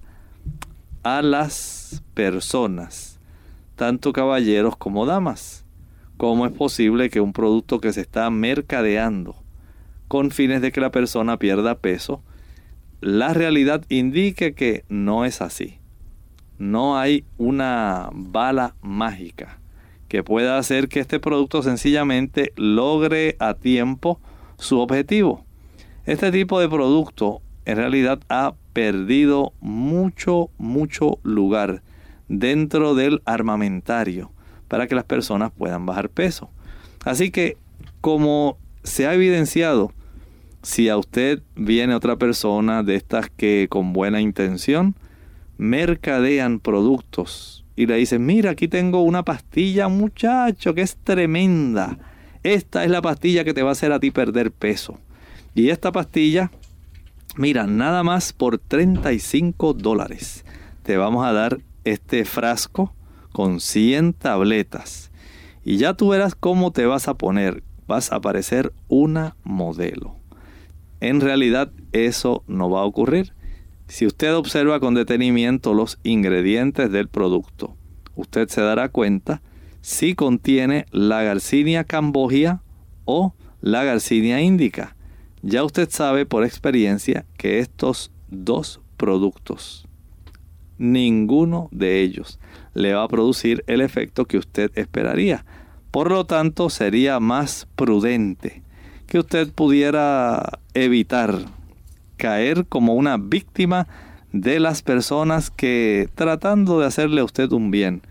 a 1.04 1.22
las 1.22 2.02
personas, 2.14 3.20
tanto 3.76 4.14
caballeros 4.14 4.78
como 4.78 5.06
damas. 5.06 5.67
¿Cómo 6.18 6.48
es 6.48 6.52
posible 6.52 7.12
que 7.12 7.22
un 7.22 7.32
producto 7.32 7.80
que 7.80 7.94
se 7.94 8.02
está 8.02 8.32
mercadeando 8.32 9.36
con 10.08 10.32
fines 10.32 10.64
de 10.64 10.72
que 10.72 10.82
la 10.82 10.90
persona 10.90 11.38
pierda 11.38 11.78
peso, 11.78 12.24
la 13.02 13.36
realidad 13.36 13.86
indique 13.90 14.56
que 14.56 14.84
no 14.90 15.26
es 15.26 15.44
así? 15.44 15.78
No 16.58 16.98
hay 16.98 17.24
una 17.38 18.10
bala 18.14 18.74
mágica 18.82 19.60
que 20.08 20.24
pueda 20.24 20.58
hacer 20.58 20.88
que 20.88 21.02
este 21.02 21.20
producto 21.20 21.62
sencillamente 21.62 22.52
logre 22.56 23.36
a 23.38 23.54
tiempo 23.54 24.20
su 24.58 24.80
objetivo. 24.80 25.46
Este 26.06 26.32
tipo 26.32 26.60
de 26.60 26.68
producto 26.68 27.44
en 27.66 27.78
realidad 27.78 28.22
ha 28.28 28.56
perdido 28.74 29.54
mucho, 29.60 30.50
mucho 30.58 31.20
lugar 31.22 31.84
dentro 32.28 32.96
del 32.96 33.22
armamentario 33.26 34.32
para 34.68 34.88
que 34.88 34.96
las 34.96 35.06
personas 35.06 35.52
puedan 35.52 35.86
bajar 35.86 36.10
peso. 36.10 36.50
Así 37.06 37.32
que, 37.32 37.58
como 38.02 38.58
se 38.84 39.08
ha 39.08 39.14
evidenciado, 39.14 39.92
si 40.64 40.90
a 40.90 40.98
usted 40.98 41.42
viene 41.56 41.96
otra 41.96 42.18
persona 42.18 42.84
de 42.84 42.96
estas 42.96 43.30
que 43.30 43.68
con 43.70 43.94
buena 43.94 44.20
intención 44.20 44.96
mercadean 45.58 46.60
productos 46.60 47.66
y 47.76 47.86
le 47.86 47.96
dicen, 47.96 48.26
mira, 48.26 48.52
aquí 48.52 48.68
tengo 48.68 49.02
una 49.02 49.24
pastilla, 49.24 49.88
muchacho, 49.88 50.74
que 50.74 50.82
es 50.82 50.98
tremenda. 50.98 51.98
Esta 52.44 52.84
es 52.84 52.90
la 52.90 53.02
pastilla 53.02 53.44
que 53.44 53.54
te 53.54 53.62
va 53.62 53.70
a 53.70 53.72
hacer 53.74 53.92
a 53.92 54.00
ti 54.00 54.10
perder 54.10 54.52
peso. 54.52 55.00
Y 55.54 55.70
esta 55.70 55.92
pastilla, 55.92 56.52
mira, 57.36 57.68
nada 57.68 58.04
más 58.04 58.34
por 58.34 58.58
35 58.58 59.74
dólares. 59.74 60.44
Te 60.82 60.98
vamos 60.98 61.26
a 61.26 61.34
dar 61.34 61.60
este 61.84 62.26
frasco 62.26 62.94
con 63.38 63.60
100 63.60 64.14
tabletas. 64.14 65.12
Y 65.64 65.78
ya 65.78 65.94
tú 65.94 66.10
verás 66.10 66.34
cómo 66.34 66.72
te 66.72 66.88
vas 66.88 67.08
a 67.08 67.20
poner. 67.20 67.62
Vas 67.86 68.12
a 68.12 68.20
parecer 68.20 68.74
una 68.88 69.36
modelo. 69.44 70.16
En 71.02 71.22
realidad 71.22 71.72
eso 71.92 72.44
no 72.48 72.72
va 72.72 72.82
a 72.82 72.86
ocurrir. 72.86 73.36
Si 73.88 74.08
usted 74.08 74.34
observa 74.34 74.80
con 74.80 74.96
detenimiento 74.96 75.76
los 75.76 76.00
ingredientes 76.02 76.92
del 76.92 77.10
producto, 77.10 77.78
usted 78.16 78.48
se 78.48 78.62
dará 78.62 78.90
cuenta 78.90 79.44
si 79.82 80.16
contiene 80.16 80.88
la 80.90 81.22
Garcinia 81.22 81.84
cambogia 81.84 82.64
o 83.06 83.36
la 83.62 83.84
Garcinia 83.84 84.42
indica. 84.42 84.96
Ya 85.44 85.64
usted 85.64 85.92
sabe 85.92 86.26
por 86.26 86.44
experiencia 86.44 87.28
que 87.38 87.60
estos 87.60 88.12
dos 88.30 88.82
productos, 88.98 89.88
ninguno 90.80 91.70
de 91.72 92.02
ellos 92.02 92.40
le 92.78 92.94
va 92.94 93.04
a 93.04 93.08
producir 93.08 93.64
el 93.66 93.82
efecto 93.82 94.26
que 94.26 94.38
usted 94.38 94.72
esperaría. 94.76 95.46
Por 95.90 96.12
lo 96.12 96.26
tanto, 96.26 96.70
sería 96.70 97.20
más 97.20 97.68
prudente 97.76 98.62
que 99.08 99.18
usted 99.18 99.52
pudiera 99.52 100.60
evitar 100.76 101.40
caer 102.18 102.68
como 102.68 102.94
una 102.94 103.18
víctima 103.18 103.88
de 104.32 104.60
las 104.60 104.84
personas 104.84 105.50
que 105.50 106.08
tratando 106.14 106.80
de 106.80 106.86
hacerle 106.86 107.22
a 107.22 107.24
usted 107.24 107.52
un 107.52 107.72
bien 107.72 108.02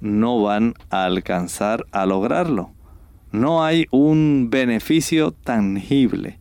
no 0.00 0.40
van 0.40 0.74
a 0.90 1.04
alcanzar 1.04 1.86
a 1.90 2.06
lograrlo. 2.06 2.70
No 3.32 3.64
hay 3.64 3.86
un 3.90 4.48
beneficio 4.50 5.32
tangible. 5.32 6.38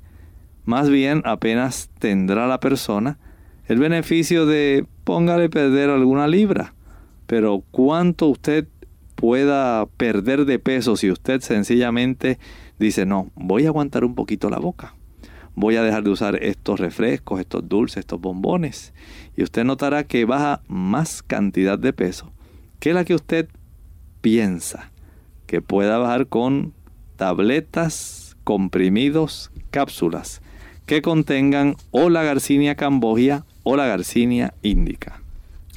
Más 0.65 0.89
bien 0.89 1.23
apenas 1.25 1.89
tendrá 1.97 2.45
la 2.45 2.59
persona 2.59 3.17
el 3.65 3.79
beneficio 3.79 4.45
de 4.45 4.85
póngale 5.03 5.49
perder 5.49 5.89
alguna 5.89 6.27
libra 6.27 6.73
pero 7.33 7.63
cuánto 7.71 8.27
usted 8.27 8.67
pueda 9.15 9.87
perder 9.97 10.45
de 10.45 10.59
peso 10.59 10.95
si 10.95 11.09
usted 11.09 11.41
sencillamente 11.41 12.37
dice, 12.77 13.07
no, 13.07 13.31
voy 13.33 13.65
a 13.65 13.69
aguantar 13.69 14.05
un 14.05 14.13
poquito 14.13 14.51
la 14.51 14.59
boca. 14.59 14.93
Voy 15.55 15.75
a 15.75 15.81
dejar 15.81 16.03
de 16.03 16.11
usar 16.11 16.35
estos 16.43 16.79
refrescos, 16.79 17.39
estos 17.39 17.67
dulces, 17.67 17.97
estos 17.97 18.21
bombones. 18.21 18.93
Y 19.35 19.41
usted 19.41 19.63
notará 19.63 20.03
que 20.03 20.25
baja 20.25 20.61
más 20.67 21.23
cantidad 21.23 21.79
de 21.79 21.91
peso 21.91 22.31
que 22.79 22.93
la 22.93 23.03
que 23.03 23.15
usted 23.15 23.49
piensa 24.21 24.91
que 25.47 25.59
pueda 25.59 25.97
bajar 25.97 26.27
con 26.27 26.75
tabletas, 27.15 28.37
comprimidos, 28.43 29.49
cápsulas 29.71 30.43
que 30.85 31.01
contengan 31.01 31.77
o 31.89 32.11
la 32.11 32.21
Garcinia 32.21 32.75
cambogia 32.75 33.43
o 33.63 33.75
la 33.75 33.87
Garcinia 33.87 34.53
indica. 34.61 35.22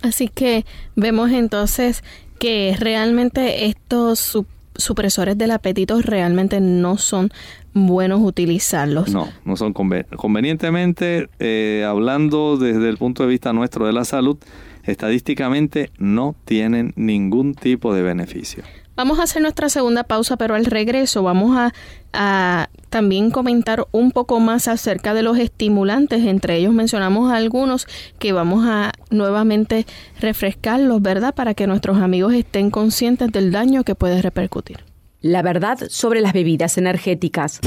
Así 0.03 0.29
que 0.29 0.65
vemos 0.95 1.31
entonces 1.31 2.03
que 2.39 2.77
realmente 2.79 3.67
estos 3.67 4.39
supresores 4.75 5.39
del 5.39 5.51
apetito 5.53 6.01
realmente 6.03 6.61
no 6.61 6.99
son 6.99 7.31
buenos 7.73 8.21
utilizarlos. 8.23 9.09
No, 9.09 9.29
no 9.45 9.57
son 9.57 9.73
convenientemente, 9.73 11.29
eh, 11.39 11.85
hablando 11.87 12.57
desde 12.57 12.89
el 12.89 12.99
punto 12.99 13.23
de 13.23 13.29
vista 13.31 13.53
nuestro 13.53 13.87
de 13.87 13.93
la 13.93 14.05
salud, 14.05 14.39
estadísticamente 14.85 15.91
no 15.99 16.37
tienen 16.45 16.93
ningún 16.97 17.55
tipo 17.55 17.95
de 17.95 18.03
beneficio. 18.03 18.65
Vamos 18.97 19.19
a 19.19 19.25
hacer 19.25 19.43
nuestra 19.43 19.69
segunda 19.69 20.05
pausa, 20.05 20.39
pero 20.39 20.55
al 20.55 20.65
regreso 20.65 21.23
vamos 21.23 21.55
a, 21.55 22.69
también 22.89 23.31
comentar 23.31 23.87
un 23.93 24.11
poco 24.11 24.41
más 24.41 24.69
acerca 24.69 25.13
de 25.13 25.23
los 25.23 25.39
estimulantes. 25.39 26.25
Entre 26.25 26.57
ellos 26.57 26.73
mencionamos 26.73 27.31
algunos 27.31 27.87
que 28.19 28.33
vamos 28.33 28.65
a 28.67 28.93
nuevamente 29.11 29.85
refrescarlos, 30.19 31.03
¿verdad? 31.03 31.35
Para 31.35 31.53
que 31.53 31.67
nuestros 31.67 31.99
amigos 31.99 32.33
estén 32.33 32.71
conscientes 32.71 33.31
del 33.33 33.53
daño 33.53 33.85
que 33.85 33.95
puede 33.95 34.23
repercutir. 34.23 34.79
La 35.21 35.43
verdad 35.43 35.79
sobre 35.91 36.23
las 36.23 36.33
bebidas 36.33 36.79
energéticas. 36.79 37.61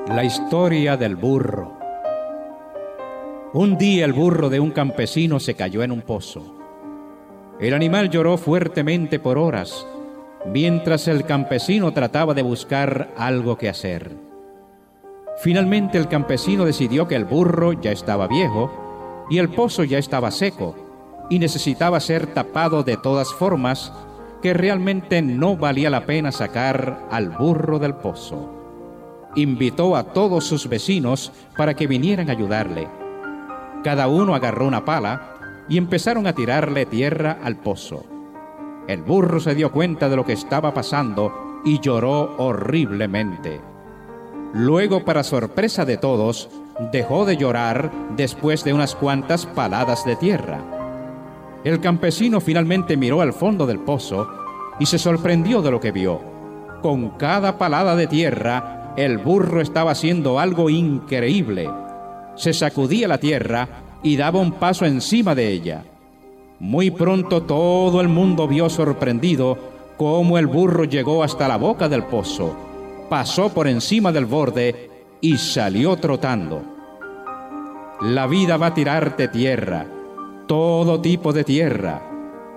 La 0.10 0.24
historia 0.24 0.96
del 0.96 1.18
burro. 1.18 1.78
Un 3.52 3.78
día 3.78 4.06
el 4.06 4.14
burro 4.14 4.50
de 4.50 4.62
un 4.62 4.72
campesino 4.72 5.38
se 5.38 5.54
cayó 5.54 5.84
en 5.84 5.92
un 5.92 6.02
pozo. 6.02 6.56
El 7.60 7.74
animal 7.74 8.10
lloró 8.10 8.38
fuertemente 8.38 9.20
por 9.20 9.38
horas, 9.38 9.86
mientras 10.46 11.10
el 11.10 11.26
campesino 11.26 11.92
trataba 11.92 12.34
de 12.34 12.42
buscar 12.42 13.14
algo 13.18 13.58
que 13.58 13.68
hacer. 13.68 14.16
Finalmente 15.40 15.98
el 15.98 16.08
campesino 16.08 16.64
decidió 16.64 17.06
que 17.10 17.16
el 17.16 17.26
burro 17.26 17.74
ya 17.74 17.92
estaba 17.92 18.28
viejo 18.28 18.72
y 19.30 19.40
el 19.40 19.50
pozo 19.50 19.84
ya 19.84 19.98
estaba 19.98 20.32
seco 20.32 21.28
y 21.30 21.38
necesitaba 21.38 22.00
ser 22.00 22.28
tapado 22.28 22.84
de 22.84 22.96
todas 22.96 23.34
formas 23.34 23.92
que 24.42 24.54
realmente 24.54 25.22
no 25.22 25.58
valía 25.58 25.90
la 25.90 26.06
pena 26.06 26.32
sacar 26.32 27.08
al 27.12 27.30
burro 27.32 27.78
del 27.78 27.96
pozo 27.96 28.57
invitó 29.36 29.96
a 29.96 30.14
todos 30.14 30.46
sus 30.46 30.68
vecinos 30.68 31.32
para 31.56 31.76
que 31.76 31.88
vinieran 31.88 32.30
a 32.30 32.34
ayudarle. 32.34 32.88
Cada 33.84 34.08
uno 34.08 34.36
agarró 34.36 34.68
una 34.68 34.86
pala 34.86 35.34
y 35.70 35.78
empezaron 35.78 36.28
a 36.28 36.34
tirarle 36.34 36.86
tierra 36.86 37.38
al 37.44 37.58
pozo. 37.58 38.04
El 38.88 39.02
burro 39.04 39.40
se 39.40 39.54
dio 39.54 39.72
cuenta 39.72 40.10
de 40.10 40.16
lo 40.16 40.26
que 40.26 40.34
estaba 40.34 40.74
pasando 40.74 41.62
y 41.66 41.80
lloró 41.80 42.36
horriblemente. 42.38 43.60
Luego, 44.54 45.04
para 45.04 45.24
sorpresa 45.24 45.84
de 45.84 45.98
todos, 45.98 46.50
dejó 46.92 47.26
de 47.26 47.38
llorar 47.38 47.92
después 48.16 48.64
de 48.64 48.74
unas 48.74 48.96
cuantas 48.96 49.46
paladas 49.46 50.06
de 50.06 50.16
tierra. 50.16 50.60
El 51.64 51.82
campesino 51.82 52.40
finalmente 52.40 52.96
miró 52.96 53.22
al 53.22 53.34
fondo 53.34 53.66
del 53.66 53.80
pozo 53.80 54.28
y 54.80 54.86
se 54.86 54.98
sorprendió 54.98 55.62
de 55.62 55.72
lo 55.72 55.80
que 55.80 55.92
vio. 55.92 56.22
Con 56.82 57.10
cada 57.12 57.58
palada 57.58 57.96
de 57.96 58.08
tierra, 58.08 58.77
el 58.98 59.20
burro 59.20 59.62
estaba 59.62 59.92
haciendo 59.92 60.40
algo 60.40 60.72
increíble. 60.72 61.70
Se 62.36 62.52
sacudía 62.52 63.08
la 63.08 63.20
tierra 63.20 63.70
y 64.02 64.18
daba 64.18 64.40
un 64.40 64.54
paso 64.54 64.86
encima 64.86 65.36
de 65.36 65.50
ella. 65.52 65.84
Muy 66.60 66.90
pronto 66.90 67.44
todo 67.44 68.02
el 68.02 68.08
mundo 68.08 68.48
vio 68.48 68.70
sorprendido 68.70 69.56
cómo 69.98 70.40
el 70.40 70.48
burro 70.48 70.84
llegó 70.84 71.24
hasta 71.24 71.48
la 71.48 71.58
boca 71.58 71.88
del 71.88 72.04
pozo, 72.04 72.56
pasó 73.08 73.50
por 73.50 73.68
encima 73.68 74.12
del 74.12 74.26
borde 74.26 74.90
y 75.22 75.38
salió 75.38 75.98
trotando. 75.98 76.64
La 78.02 78.26
vida 78.26 78.58
va 78.58 78.68
a 78.68 78.74
tirarte 78.74 79.28
tierra, 79.28 79.86
todo 80.48 81.00
tipo 81.02 81.34
de 81.34 81.44
tierra. 81.44 82.02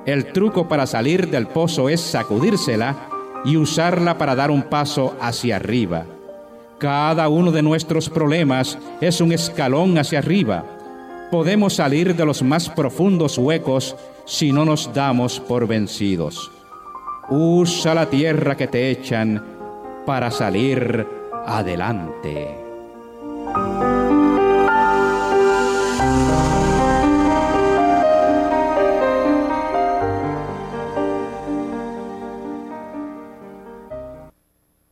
El 0.07 0.33
truco 0.33 0.68
para 0.68 0.87
salir 0.87 1.29
del 1.29 1.46
pozo 1.46 1.90
es 1.90 2.00
sacudírsela 2.00 3.09
y 3.44 3.59
usarla 3.59 4.16
para 4.16 4.35
dar 4.35 4.50
un 4.50 4.62
paso 4.62 5.14
hacia 5.20 5.57
arriba. 5.57 6.07
Cada 6.80 7.28
uno 7.28 7.52
de 7.52 7.60
nuestros 7.60 8.08
problemas 8.08 8.78
es 9.02 9.20
un 9.20 9.32
escalón 9.32 9.98
hacia 9.98 10.20
arriba. 10.20 10.64
Podemos 11.30 11.74
salir 11.74 12.16
de 12.16 12.24
los 12.24 12.42
más 12.42 12.70
profundos 12.70 13.36
huecos 13.36 13.94
si 14.24 14.50
no 14.50 14.64
nos 14.64 14.90
damos 14.94 15.40
por 15.40 15.66
vencidos. 15.66 16.50
Usa 17.28 17.94
la 17.94 18.06
tierra 18.06 18.56
que 18.56 18.66
te 18.66 18.90
echan 18.90 19.44
para 20.06 20.30
salir 20.30 21.06
adelante. 21.46 22.48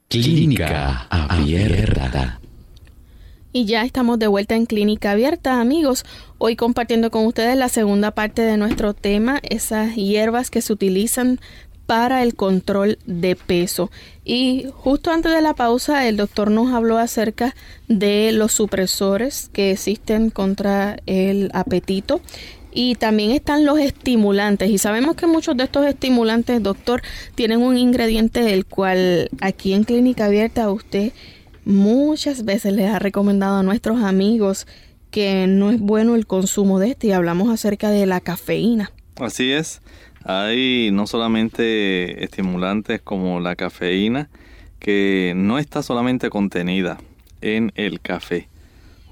Clínica 0.08 1.06
Abierta. 1.10 2.40
Y 3.52 3.66
ya 3.66 3.82
estamos 3.84 4.18
de 4.18 4.26
vuelta 4.26 4.56
en 4.56 4.64
Clínica 4.64 5.10
Abierta, 5.10 5.60
amigos. 5.60 6.06
Hoy 6.38 6.56
compartiendo 6.56 7.10
con 7.10 7.26
ustedes 7.26 7.58
la 7.58 7.68
segunda 7.68 8.12
parte 8.12 8.40
de 8.40 8.56
nuestro 8.56 8.94
tema, 8.94 9.38
esas 9.42 9.96
hierbas 9.96 10.50
que 10.50 10.62
se 10.62 10.72
utilizan 10.72 11.40
para 11.84 12.22
el 12.22 12.36
control 12.36 12.98
de 13.04 13.36
peso. 13.36 13.90
Y 14.24 14.66
justo 14.72 15.10
antes 15.10 15.30
de 15.30 15.42
la 15.42 15.52
pausa, 15.52 16.08
el 16.08 16.16
doctor 16.16 16.50
nos 16.50 16.72
habló 16.72 16.96
acerca 16.96 17.54
de 17.86 18.32
los 18.32 18.52
supresores 18.52 19.50
que 19.52 19.72
existen 19.72 20.30
contra 20.30 21.00
el 21.04 21.50
apetito 21.52 22.22
y 22.80 22.94
también 22.94 23.32
están 23.32 23.64
los 23.64 23.80
estimulantes. 23.80 24.70
Y 24.70 24.78
sabemos 24.78 25.16
que 25.16 25.26
muchos 25.26 25.56
de 25.56 25.64
estos 25.64 25.84
estimulantes, 25.84 26.62
doctor, 26.62 27.02
tienen 27.34 27.60
un 27.60 27.76
ingrediente 27.76 28.40
del 28.40 28.66
cual 28.66 29.30
aquí 29.40 29.72
en 29.72 29.82
Clínica 29.82 30.26
Abierta 30.26 30.70
usted 30.70 31.10
muchas 31.64 32.44
veces 32.44 32.74
les 32.74 32.88
ha 32.88 33.00
recomendado 33.00 33.56
a 33.56 33.62
nuestros 33.64 34.04
amigos 34.04 34.68
que 35.10 35.48
no 35.48 35.72
es 35.72 35.80
bueno 35.80 36.14
el 36.14 36.28
consumo 36.28 36.78
de 36.78 36.90
este 36.90 37.08
y 37.08 37.10
hablamos 37.10 37.48
acerca 37.48 37.90
de 37.90 38.06
la 38.06 38.20
cafeína. 38.20 38.92
Así 39.16 39.50
es. 39.50 39.82
Hay 40.22 40.90
no 40.92 41.08
solamente 41.08 42.22
estimulantes 42.22 43.00
como 43.02 43.40
la 43.40 43.56
cafeína, 43.56 44.28
que 44.78 45.32
no 45.34 45.58
está 45.58 45.82
solamente 45.82 46.30
contenida 46.30 46.98
en 47.40 47.72
el 47.74 48.00
café, 48.00 48.46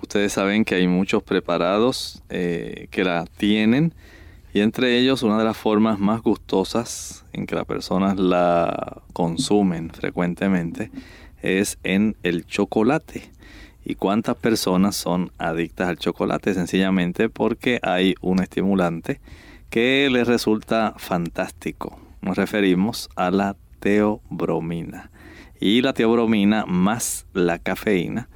Ustedes 0.06 0.34
saben 0.34 0.64
que 0.64 0.76
hay 0.76 0.86
muchos 0.86 1.24
preparados 1.24 2.22
eh, 2.28 2.86
que 2.92 3.02
la 3.02 3.24
tienen 3.26 3.92
y 4.54 4.60
entre 4.60 5.00
ellos 5.00 5.24
una 5.24 5.36
de 5.36 5.44
las 5.44 5.56
formas 5.56 5.98
más 5.98 6.22
gustosas 6.22 7.24
en 7.32 7.44
que 7.44 7.56
las 7.56 7.64
personas 7.64 8.16
la 8.16 9.02
consumen 9.12 9.90
frecuentemente 9.90 10.92
es 11.42 11.78
en 11.82 12.14
el 12.22 12.46
chocolate. 12.46 13.32
¿Y 13.84 13.96
cuántas 13.96 14.36
personas 14.36 14.94
son 14.94 15.32
adictas 15.38 15.88
al 15.88 15.98
chocolate? 15.98 16.54
Sencillamente 16.54 17.28
porque 17.28 17.80
hay 17.82 18.14
un 18.20 18.40
estimulante 18.40 19.20
que 19.70 20.08
les 20.08 20.28
resulta 20.28 20.94
fantástico. 20.98 21.98
Nos 22.22 22.36
referimos 22.36 23.10
a 23.16 23.32
la 23.32 23.56
teobromina. 23.80 25.10
Y 25.58 25.82
la 25.82 25.94
teobromina 25.94 26.64
más 26.64 27.26
la 27.32 27.58
cafeína 27.58 28.28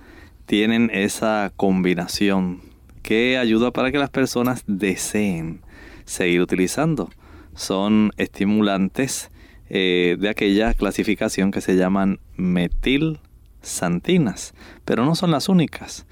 tienen 0.51 0.91
esa 0.93 1.53
combinación 1.55 2.61
que 3.05 3.39
ayuda 3.39 3.71
para 3.71 3.93
que 3.93 3.99
las 3.99 4.11
personas 4.11 4.65
deseen 4.67 5.61
seguir 6.05 6.41
utilizando. 6.41 7.09
Son 7.55 8.11
estimulantes 8.17 9.31
eh, 9.69 10.17
de 10.19 10.29
aquella 10.29 10.75
clasificación 10.75 11.53
que 11.53 11.61
se 11.61 11.77
llaman 11.77 12.19
metilsantinas, 12.35 14.55
pero 14.85 15.05
no 15.05 15.15
son 15.15 15.31
las 15.31 15.49
únicas. 15.49 16.05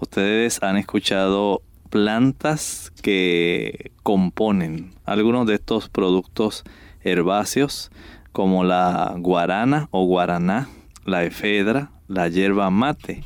Ustedes 0.00 0.60
han 0.60 0.76
escuchado 0.76 1.62
plantas 1.88 2.92
que 3.00 3.92
componen 4.02 4.92
algunos 5.04 5.46
de 5.46 5.54
estos 5.54 5.88
productos 5.88 6.64
herbáceos 7.04 7.92
como 8.32 8.64
la 8.64 9.14
guarana 9.18 9.86
o 9.92 10.04
guaraná, 10.04 10.68
la 11.04 11.22
efedra, 11.22 11.92
la 12.08 12.26
hierba 12.26 12.70
mate 12.70 13.22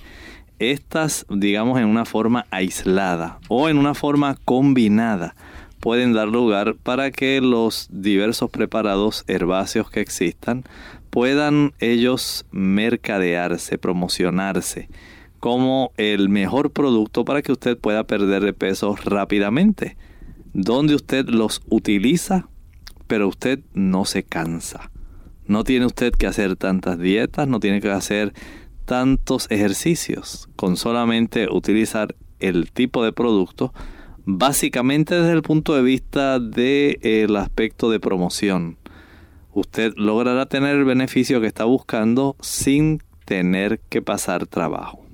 estas, 0.59 1.27
digamos, 1.29 1.79
en 1.79 1.87
una 1.87 2.05
forma 2.05 2.47
aislada 2.51 3.39
o 3.49 3.69
en 3.69 3.79
una 3.79 3.95
forma 3.95 4.37
combinada, 4.45 5.35
pueden 5.81 6.13
dar 6.13 6.29
lugar 6.29 6.75
para 6.75 7.11
que 7.11 7.41
los 7.41 7.89
diversos 7.91 8.51
preparados 8.51 9.25
herbáceos 9.29 9.91
que 9.91 10.01
existan 10.01 10.65
puedan 11.11 11.73
ellos 11.79 12.45
mercadearse, 12.51 13.79
promocionarse 13.79 14.89
como 15.41 15.93
el 15.97 16.29
mejor 16.29 16.73
producto 16.73 17.25
para 17.25 17.43
que 17.43 17.53
usted 17.53 17.79
pueda 17.79 18.05
perder 18.05 18.43
de 18.43 18.53
peso 18.53 18.97
rápidamente, 19.05 19.97
donde 20.53 20.95
usted 20.95 21.29
los 21.29 21.63
utiliza, 21.69 22.49
pero 23.07 23.29
usted 23.29 23.61
no 23.73 24.05
se 24.05 24.23
cansa. 24.23 24.91
No 25.47 25.65
tiene 25.65 25.87
usted 25.87 26.13
que 26.13 26.27
hacer 26.27 26.57
tantas 26.57 26.99
dietas, 26.99 27.49
no 27.49 27.61
tiene 27.61 27.81
que 27.81 27.91
hacer 27.91 28.35
tantos 28.89 29.49
ejercicios, 29.51 30.49
con 30.57 30.79
solamente 30.79 31.47
utilizar 31.51 32.17
el 32.41 32.73
tipo 32.73 33.05
de 33.05 33.13
producto, 33.13 33.75
básicamente 34.25 35.15
desde 35.15 35.33
el 35.33 35.43
punto 35.43 35.75
de 35.75 35.83
vista 35.83 36.41
del 36.41 37.37
aspecto 37.37 37.91
de 37.91 38.01
promoción. 38.01 38.79
Usted 39.53 39.93
logrará 39.97 40.47
tener 40.47 40.75
el 40.75 40.87
beneficio 40.87 41.39
que 41.43 41.49
está 41.49 41.65
buscando 41.65 42.35
sin 42.41 43.03
tener 43.27 43.79
que 43.91 44.01
pasar 44.01 44.47
trabajo. 44.47 45.05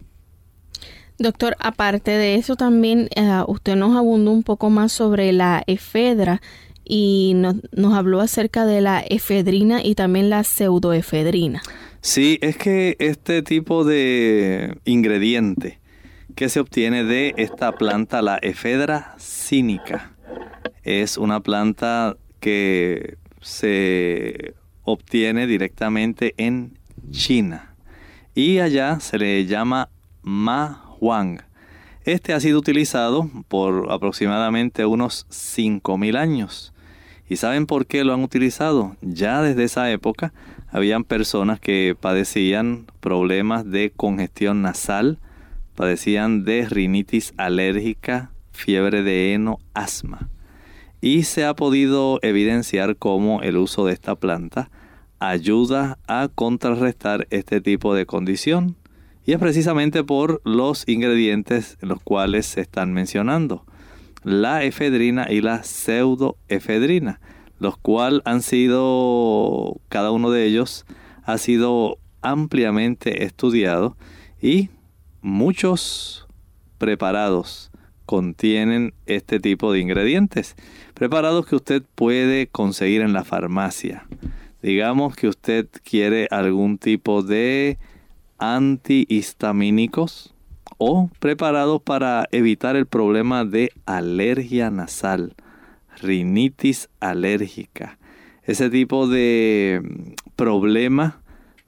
Doctor, 1.19 1.57
aparte 1.59 2.13
de 2.13 2.37
eso 2.37 2.55
también 2.55 3.09
eh, 3.17 3.43
usted 3.49 3.75
nos 3.75 3.97
abundó 3.97 4.31
un 4.31 4.45
poco 4.45 4.71
más 4.71 4.93
sobre 4.93 5.33
la 5.33 5.65
efedra 5.67 6.41
y 6.85 7.33
nos, 7.35 7.57
nos 7.73 7.95
habló 7.95 8.21
acerca 8.21 8.67
de 8.67 8.81
la 8.81 9.01
efedrina 9.01 9.83
y 9.83 9.97
también 9.97 10.31
la 10.31 10.45
pseudoefedrina. 10.45 11.61
Sí, 12.07 12.39
es 12.43 12.59
que 12.59 12.97
este 12.99 13.41
tipo 13.41 13.83
de 13.83 14.77
ingrediente 14.85 15.81
que 16.35 16.51
se 16.51 16.61
obtiene 16.61 17.03
de 17.03 17.33
esta 17.39 17.73
planta, 17.73 18.21
la 18.21 18.37
efedra 18.37 19.15
cínica, 19.19 20.13
es 20.83 21.17
una 21.17 21.41
planta 21.41 22.19
que 22.41 23.17
se 23.41 24.53
obtiene 24.83 25.47
directamente 25.47 26.35
en 26.37 26.77
China 27.11 27.75
y 28.35 28.59
allá 28.59 29.01
se 29.01 29.17
le 29.17 29.47
llama 29.47 29.89
ma 30.21 30.85
huang. 31.01 31.41
Este 32.05 32.35
ha 32.35 32.41
sido 32.41 32.59
utilizado 32.59 33.31
por 33.49 33.91
aproximadamente 33.91 34.85
unos 34.85 35.27
5.000 35.31 36.19
años 36.19 36.75
¿Y 37.29 37.37
saben 37.37 37.67
por 37.67 37.87
qué 37.87 38.05
lo 38.05 38.13
han 38.13 38.23
utilizado? 38.23 38.97
Ya 39.01 39.41
desde 39.41 39.65
esa 39.65 39.91
época 39.91 40.33
habían 40.75 41.05
personas 41.05 41.61
que 41.61 41.97
padecían 41.99 42.87
problemas 42.99 43.71
de 43.71 43.93
congestión 43.95 44.61
nasal, 44.61 45.21
padecían 45.77 46.45
de 46.45 46.69
rinitis 46.69 47.33
alérgica, 47.37 48.33
fiebre 48.51 49.05
de 49.05 49.33
heno, 49.33 49.61
asma. 49.73 50.31
Y 51.01 51.23
se 51.23 51.45
ha 51.45 51.55
podido 51.55 52.19
evidenciar 52.23 52.97
cómo 52.97 53.41
el 53.43 53.57
uso 53.57 53.87
de 53.87 53.93
esta 53.93 54.17
planta 54.17 54.69
ayuda 55.21 55.99
a 56.09 56.29
contrarrestar 56.35 57.29
este 57.31 57.61
tipo 57.61 57.95
de 57.95 58.05
condición. 58.05 58.75
Y 59.25 59.31
es 59.31 59.39
precisamente 59.39 60.03
por 60.03 60.43
los 60.45 60.89
ingredientes 60.89 61.79
en 61.83 61.89
los 61.91 62.03
cuales 62.03 62.47
se 62.47 62.63
están 62.63 62.93
mencionando 62.93 63.65
la 64.25 64.65
efedrina 64.65 65.31
y 65.31 65.41
la 65.41 65.63
pseudoefedrina, 65.63 67.21
los 67.59 67.77
cuales 67.77 68.21
han 68.25 68.43
sido, 68.43 69.81
cada 69.89 70.11
uno 70.11 70.31
de 70.31 70.45
ellos 70.45 70.85
ha 71.25 71.39
sido 71.39 71.99
ampliamente 72.23 73.25
estudiado 73.25 73.97
y 74.41 74.71
muchos 75.21 76.27
preparados 76.79 77.71
contienen 78.07 78.95
este 79.07 79.41
tipo 79.41 79.73
de 79.73 79.81
ingredientes. 79.81 80.57
Preparados 80.95 81.47
que 81.47 81.57
usted 81.57 81.83
puede 81.95 82.47
conseguir 82.47 83.01
en 83.01 83.13
la 83.13 83.25
farmacia. 83.25 84.07
Digamos 84.63 85.17
que 85.17 85.29
usted 85.29 85.69
quiere 85.83 86.29
algún 86.31 86.79
tipo 86.79 87.23
de 87.23 87.79
antihistamínicos 88.39 90.35
o 90.79 91.11
preparados 91.19 91.83
para 91.83 92.27
evitar 92.33 92.77
el 92.77 92.87
problema 92.87 93.45
de 93.45 93.71
alergia 93.87 94.71
nasal, 94.71 95.35
rinitis 96.01 96.89
alérgica, 97.01 97.99
ese 98.43 98.71
tipo 98.71 99.07
de 99.07 99.81
mm, 99.83 100.13
problema 100.37 101.21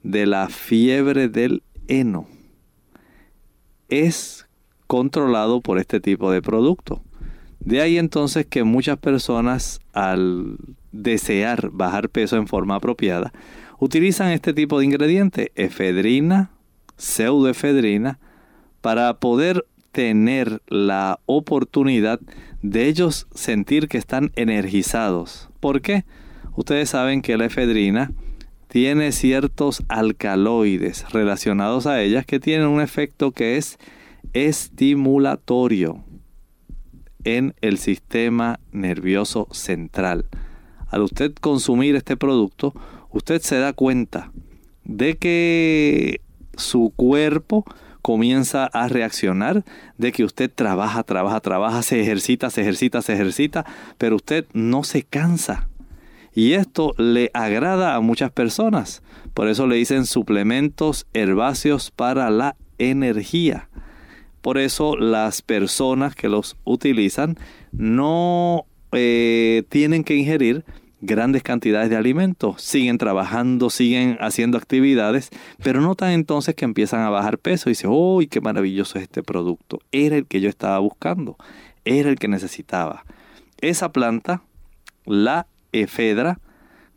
de 0.02 0.26
la 0.26 0.48
fiebre 0.48 1.28
del 1.28 1.62
heno 1.88 2.28
es 3.88 4.46
controlado 4.86 5.60
por 5.60 5.78
este 5.78 6.00
tipo 6.00 6.30
de 6.30 6.42
producto. 6.42 7.02
De 7.60 7.80
ahí 7.80 7.98
entonces 7.98 8.46
que 8.46 8.64
muchas 8.64 8.98
personas 8.98 9.80
al 9.92 10.56
desear 10.92 11.70
bajar 11.72 12.08
peso 12.08 12.36
en 12.36 12.46
forma 12.46 12.76
apropiada 12.76 13.32
utilizan 13.78 14.30
este 14.30 14.54
tipo 14.54 14.78
de 14.78 14.84
ingrediente, 14.84 15.52
efedrina, 15.54 16.50
pseudoefedrina, 16.96 18.18
para 18.80 19.14
poder 19.18 19.66
tener 19.92 20.62
la 20.68 21.18
oportunidad 21.26 22.20
de 22.20 22.26
ellos 22.62 23.26
sentir 23.34 23.88
que 23.88 23.98
están 23.98 24.32
energizados. 24.36 25.48
¿Por 25.60 25.80
qué? 25.80 26.04
Ustedes 26.54 26.90
saben 26.90 27.22
que 27.22 27.36
la 27.36 27.46
efedrina 27.46 28.12
tiene 28.68 29.12
ciertos 29.12 29.82
alcaloides 29.88 31.10
relacionados 31.10 31.86
a 31.86 32.02
ellas 32.02 32.26
que 32.26 32.40
tienen 32.40 32.66
un 32.66 32.80
efecto 32.80 33.30
que 33.30 33.56
es 33.56 33.78
estimulatorio 34.32 36.04
en 37.24 37.54
el 37.60 37.78
sistema 37.78 38.60
nervioso 38.72 39.48
central. 39.50 40.26
Al 40.88 41.02
usted 41.02 41.34
consumir 41.34 41.96
este 41.96 42.16
producto, 42.16 42.72
usted 43.10 43.40
se 43.42 43.58
da 43.58 43.72
cuenta 43.72 44.32
de 44.84 45.16
que 45.16 46.20
su 46.56 46.92
cuerpo 46.94 47.64
comienza 48.06 48.66
a 48.66 48.86
reaccionar 48.86 49.64
de 49.98 50.12
que 50.12 50.22
usted 50.22 50.48
trabaja, 50.48 51.02
trabaja, 51.02 51.40
trabaja, 51.40 51.82
se 51.82 52.00
ejercita, 52.00 52.50
se 52.50 52.60
ejercita, 52.60 53.02
se 53.02 53.14
ejercita, 53.14 53.66
pero 53.98 54.14
usted 54.14 54.46
no 54.52 54.84
se 54.84 55.02
cansa. 55.02 55.66
Y 56.32 56.52
esto 56.52 56.94
le 56.98 57.32
agrada 57.34 57.96
a 57.96 58.00
muchas 58.00 58.30
personas. 58.30 59.02
Por 59.34 59.48
eso 59.48 59.66
le 59.66 59.74
dicen 59.74 60.06
suplementos 60.06 61.08
herbáceos 61.14 61.90
para 61.90 62.30
la 62.30 62.54
energía. 62.78 63.68
Por 64.40 64.58
eso 64.58 64.96
las 64.96 65.42
personas 65.42 66.14
que 66.14 66.28
los 66.28 66.56
utilizan 66.62 67.36
no 67.72 68.66
eh, 68.92 69.64
tienen 69.68 70.04
que 70.04 70.14
ingerir 70.14 70.64
grandes 71.06 71.42
cantidades 71.42 71.88
de 71.88 71.96
alimentos, 71.96 72.60
siguen 72.60 72.98
trabajando, 72.98 73.70
siguen 73.70 74.18
haciendo 74.20 74.58
actividades, 74.58 75.30
pero 75.62 75.80
notan 75.80 76.10
entonces 76.10 76.54
que 76.54 76.64
empiezan 76.64 77.00
a 77.00 77.10
bajar 77.10 77.38
peso 77.38 77.68
y 77.68 77.72
dicen, 77.72 77.90
¡uy, 77.92 78.26
qué 78.26 78.40
maravilloso 78.40 78.98
es 78.98 79.04
este 79.04 79.22
producto! 79.22 79.78
Era 79.92 80.16
el 80.16 80.26
que 80.26 80.40
yo 80.40 80.48
estaba 80.48 80.78
buscando, 80.78 81.36
era 81.84 82.10
el 82.10 82.18
que 82.18 82.28
necesitaba. 82.28 83.04
Esa 83.60 83.92
planta, 83.92 84.42
la 85.06 85.46
efedra, 85.72 86.40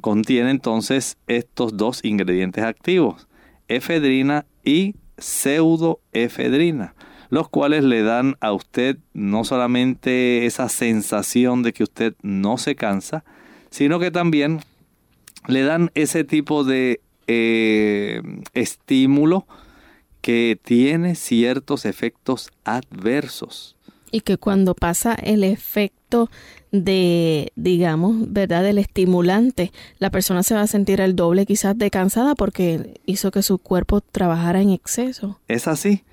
contiene 0.01 0.51
entonces 0.51 1.17
estos 1.27 1.77
dos 1.77 2.03
ingredientes 2.03 2.63
activos, 2.63 3.27
efedrina 3.67 4.45
y 4.63 4.95
pseudoefedrina, 5.17 6.95
los 7.29 7.49
cuales 7.49 7.83
le 7.83 8.01
dan 8.01 8.35
a 8.39 8.53
usted 8.53 8.97
no 9.13 9.43
solamente 9.43 10.45
esa 10.45 10.69
sensación 10.69 11.63
de 11.63 11.73
que 11.73 11.83
usted 11.83 12.15
no 12.21 12.57
se 12.57 12.75
cansa, 12.75 13.23
sino 13.69 13.99
que 13.99 14.11
también 14.11 14.61
le 15.47 15.63
dan 15.63 15.91
ese 15.95 16.23
tipo 16.23 16.63
de 16.63 17.01
eh, 17.27 18.21
estímulo 18.53 19.45
que 20.21 20.59
tiene 20.61 21.15
ciertos 21.15 21.85
efectos 21.85 22.49
adversos. 22.63 23.75
Y 24.11 24.21
que 24.21 24.37
cuando 24.37 24.73
pasa 24.73 25.13
el 25.13 25.43
efecto 25.43 26.29
de, 26.71 27.51
digamos, 27.55 28.31
¿verdad? 28.31 28.63
Del 28.63 28.79
estimulante, 28.79 29.71
la 29.99 30.09
persona 30.09 30.41
se 30.43 30.55
va 30.55 30.61
a 30.61 30.67
sentir 30.67 30.99
el 31.01 31.15
doble 31.15 31.45
quizás 31.45 31.77
de 31.77 31.91
cansada 31.91 32.35
porque 32.35 32.99
hizo 33.05 33.31
que 33.31 33.43
su 33.43 33.59
cuerpo 33.59 34.01
trabajara 34.01 34.61
en 34.61 34.71
exceso. 34.71 35.39
Es 35.47 35.67
así. 35.67 36.03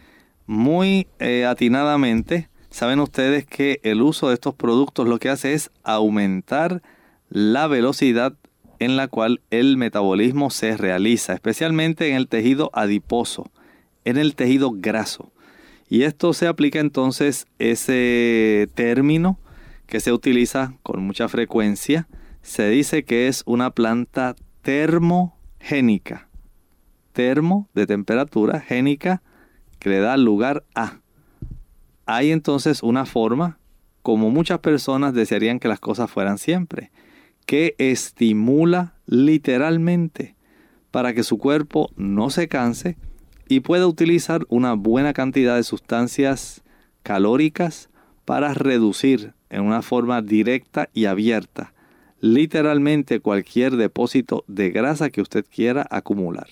Muy 0.47 1.09
eh, 1.19 1.47
atinadamente, 1.47 2.49
saben 2.71 3.01
ustedes 3.01 3.47
que 3.47 3.81
el 3.83 4.03
uso 4.03 4.29
de 4.29 4.35
estos 4.35 4.55
productos 4.55 5.09
lo 5.09 5.19
que 5.19 5.31
hace 5.31 5.55
es 5.55 5.71
aumentar 5.83 6.83
la 7.29 7.67
velocidad 7.67 8.37
en 8.79 8.97
la 8.97 9.09
cual 9.09 9.41
el 9.51 9.77
metabolismo 9.77 10.51
se 10.51 10.77
realiza, 10.77 11.33
especialmente 11.33 12.11
en 12.11 12.17
el 12.17 12.29
tejido 12.29 12.71
adiposo, 12.73 13.51
en 14.05 14.19
el 14.19 14.35
tejido 14.35 14.73
graso. 14.75 15.33
Y 15.89 16.03
esto 16.03 16.33
se 16.33 16.47
aplica 16.47 16.81
entonces 16.81 17.47
ese 17.59 18.69
término 18.75 19.39
que 19.87 20.01
se 20.01 20.13
utiliza 20.13 20.75
con 20.83 21.03
mucha 21.03 21.29
frecuencia, 21.29 22.09
se 22.43 22.69
dice 22.69 23.05
que 23.05 23.29
es 23.29 23.43
una 23.47 23.71
planta 23.71 24.35
termogénica. 24.63 26.29
Termo 27.13 27.69
de 27.73 27.87
temperatura, 27.87 28.61
génica 28.61 29.23
que 29.79 29.89
le 29.89 30.01
da 30.01 30.17
lugar 30.17 30.65
a. 30.75 31.01
Hay 32.05 32.31
entonces 32.31 32.83
una 32.83 33.07
forma 33.07 33.59
como 34.03 34.31
muchas 34.31 34.59
personas 34.59 35.15
desearían 35.15 35.59
que 35.59 35.69
las 35.69 35.81
cosas 35.81 36.11
fueran 36.11 36.39
siempre 36.39 36.91
que 37.47 37.75
estimula 37.79 38.95
literalmente 39.07 40.35
para 40.91 41.15
que 41.15 41.23
su 41.23 41.39
cuerpo 41.39 41.91
no 41.97 42.31
se 42.31 42.49
canse 42.49 42.97
y 43.49 43.61
pueda 43.61 43.87
utilizar 43.87 44.45
una 44.49 44.75
buena 44.75 45.13
cantidad 45.13 45.57
de 45.57 45.63
sustancias 45.63 46.63
calóricas 47.03 47.89
para 48.25 48.53
reducir 48.55 49.35
en 49.49 49.63
una 49.63 49.83
forma 49.83 50.21
directa 50.21 50.89
y 50.93 51.05
abierta 51.05 51.73
literalmente 52.21 53.21
cualquier 53.21 53.77
depósito 53.77 54.45
de 54.47 54.71
grasa 54.71 55.11
que 55.11 55.21
usted 55.21 55.45
quiera 55.49 55.87
acumular. 55.91 56.49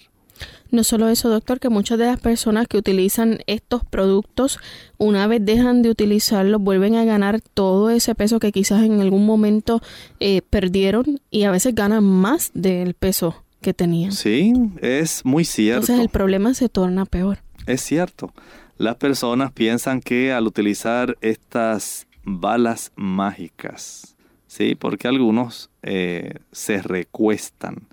No 0.70 0.82
solo 0.84 1.09
eso, 1.09 1.28
doctor, 1.28 1.61
que 1.61 1.68
muchas 1.68 1.99
de 1.99 2.07
las 2.07 2.20
personas 2.20 2.66
que 2.66 2.76
utilizan 2.76 3.38
estos 3.47 3.84
productos, 3.84 4.59
una 4.99 5.26
vez 5.26 5.45
dejan 5.45 5.82
de 5.82 5.90
utilizarlos, 5.90 6.61
vuelven 6.61 6.97
a 6.97 7.05
ganar 7.05 7.40
todo 7.40 7.90
ese 7.90 8.14
peso 8.14 8.40
que 8.40 8.53
quizás 8.53 8.82
en 8.82 9.01
algún 9.01 9.24
momento 9.24 9.80
eh, 10.20 10.42
perdieron 10.51 11.20
y 11.30 11.45
a 11.45 11.51
veces 11.51 11.74
ganan 11.74 12.05
más 12.05 12.51
del 12.55 12.95
peso 12.95 13.45
que 13.61 13.72
tenían. 13.72 14.12
Sí, 14.12 14.53
es 14.80 15.24
muy 15.24 15.45
cierto. 15.45 15.82
Entonces 15.82 16.01
el 16.01 16.11
problema 16.11 16.55
se 16.55 16.68
torna 16.68 17.07
peor. 17.07 17.38
Es 17.66 17.80
cierto. 17.80 18.32
Las 18.76 18.97
personas 18.97 19.53
piensan 19.53 20.01
que 20.01 20.32
al 20.32 20.47
utilizar 20.47 21.16
estas 21.20 22.07
balas 22.24 22.92
mágicas, 22.97 24.16
¿sí? 24.49 24.74
Porque 24.74 25.09
algunos 25.09 25.70
eh, 25.82 26.34
se 26.53 26.82
recuestan 26.82 27.86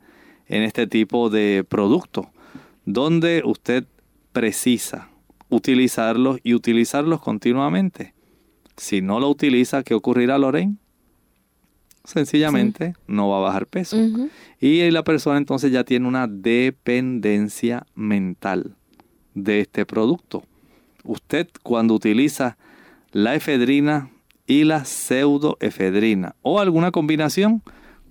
en 0.47 0.63
este 0.63 0.87
tipo 0.87 1.29
de 1.29 1.63
producto 1.67 2.31
donde 2.93 3.41
usted 3.45 3.85
precisa 4.31 5.09
utilizarlos 5.49 6.39
y 6.43 6.53
utilizarlos 6.53 7.21
continuamente. 7.21 8.13
Si 8.77 9.01
no 9.01 9.19
lo 9.19 9.29
utiliza, 9.29 9.83
¿qué 9.83 9.93
ocurrirá, 9.93 10.37
Lorraine? 10.37 10.77
Sencillamente 12.03 12.95
no 13.05 13.29
va 13.29 13.37
a 13.37 13.41
bajar 13.41 13.67
peso. 13.67 13.97
Y 14.59 14.89
la 14.89 15.03
persona 15.03 15.37
entonces 15.37 15.71
ya 15.71 15.83
tiene 15.83 16.07
una 16.07 16.27
dependencia 16.27 17.85
mental 17.93 18.75
de 19.35 19.59
este 19.59 19.85
producto. 19.85 20.43
Usted 21.03 21.47
cuando 21.61 21.93
utiliza 21.93 22.57
la 23.11 23.35
efedrina 23.35 24.09
y 24.47 24.63
la 24.63 24.85
pseudoefedrina 24.85 26.35
o 26.41 26.59
alguna 26.59 26.91
combinación, 26.91 27.61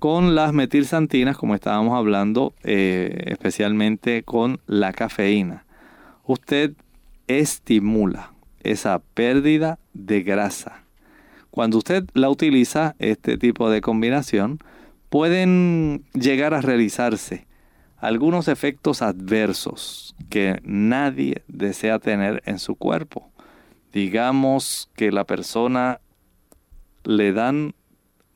con 0.01 0.35
las 0.35 0.55
metilsantinas, 0.55 1.37
como 1.37 1.55
estábamos 1.55 1.97
hablando, 1.97 2.55
eh, 2.65 3.25
especialmente 3.27 4.23
con 4.23 4.59
la 4.67 4.95
cafeína. 4.95 5.67
Usted 6.25 6.73
estimula 7.29 8.33
esa 8.63 8.99
pérdida 8.99 9.79
de 9.93 10.23
grasa. 10.23 10.85
Cuando 11.51 11.77
usted 11.77 12.09
la 12.15 12.31
utiliza, 12.31 12.97
este 12.99 13.37
tipo 13.37 13.69
de 13.69 13.83
combinación, 13.83 14.59
pueden 15.11 16.05
llegar 16.15 16.55
a 16.55 16.63
realizarse 16.63 17.47
algunos 17.99 18.49
efectos 18.49 19.03
adversos 19.03 20.17
que 20.31 20.61
nadie 20.65 21.43
desea 21.47 21.99
tener 21.99 22.43
en 22.47 22.59
su 22.59 22.75
cuerpo. 22.75 23.31
Digamos 23.93 24.89
que 24.97 25.13
la 25.13 25.25
persona 25.25 26.01
le 27.05 27.33
dan 27.33 27.75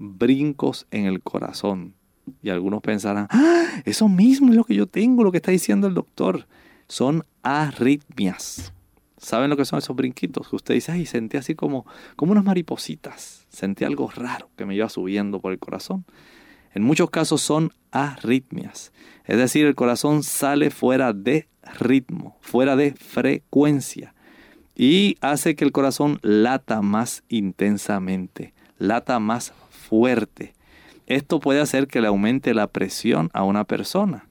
brincos 0.05 0.87
en 0.91 1.07
el 1.07 1.23
corazón. 1.23 1.95
Y 2.43 2.51
algunos 2.51 2.81
pensarán, 2.81 3.27
¡Ah, 3.31 3.83
eso 3.85 4.09
mismo 4.09 4.51
es 4.51 4.57
lo 4.57 4.65
que 4.65 4.75
yo 4.75 4.87
tengo, 4.87 5.25
lo 5.25 5.33
que 5.33 5.39
está 5.39 5.51
diciendo 5.51 5.87
el 5.87 5.95
doctor. 5.95 6.47
Son 6.89 7.25
arritmias. 7.43 8.73
¿Saben 9.17 9.49
lo 9.49 9.57
que 9.57 9.65
son 9.65 9.79
esos 9.79 9.97
brinquitos? 9.97 10.49
Que 10.49 10.57
usted 10.57 10.75
dice, 10.75 10.93
ay, 10.93 11.07
sentí 11.07 11.37
así 11.37 11.55
como, 11.55 11.87
como 12.17 12.33
unas 12.33 12.45
maripositas. 12.45 13.47
Sentí 13.49 13.85
algo 13.85 14.11
raro 14.11 14.51
que 14.57 14.67
me 14.67 14.75
iba 14.75 14.89
subiendo 14.89 15.41
por 15.41 15.53
el 15.53 15.59
corazón. 15.59 16.05
En 16.75 16.83
muchos 16.83 17.09
casos 17.09 17.41
son 17.41 17.73
arritmias. 17.91 18.93
Es 19.25 19.39
decir, 19.39 19.65
el 19.65 19.75
corazón 19.75 20.23
sale 20.23 20.71
fuera 20.71 21.13
de 21.13 21.49
ritmo, 21.79 22.37
fuera 22.41 22.77
de 22.77 22.93
frecuencia. 22.93 24.15
Y 24.75 25.17
hace 25.21 25.55
que 25.55 25.65
el 25.65 25.73
corazón 25.73 26.19
lata 26.23 26.83
más 26.83 27.23
intensamente, 27.29 28.55
lata 28.77 29.21
más 29.21 29.55
fuerte. 29.85 30.55
Esto 31.07 31.39
puede 31.39 31.61
hacer 31.61 31.87
que 31.87 32.01
le 32.01 32.09
aumente 32.09 32.55
la 32.55 32.66
presión 32.66 33.30
a 33.35 33.45
una 33.45 33.64
persona. 33.64 34.26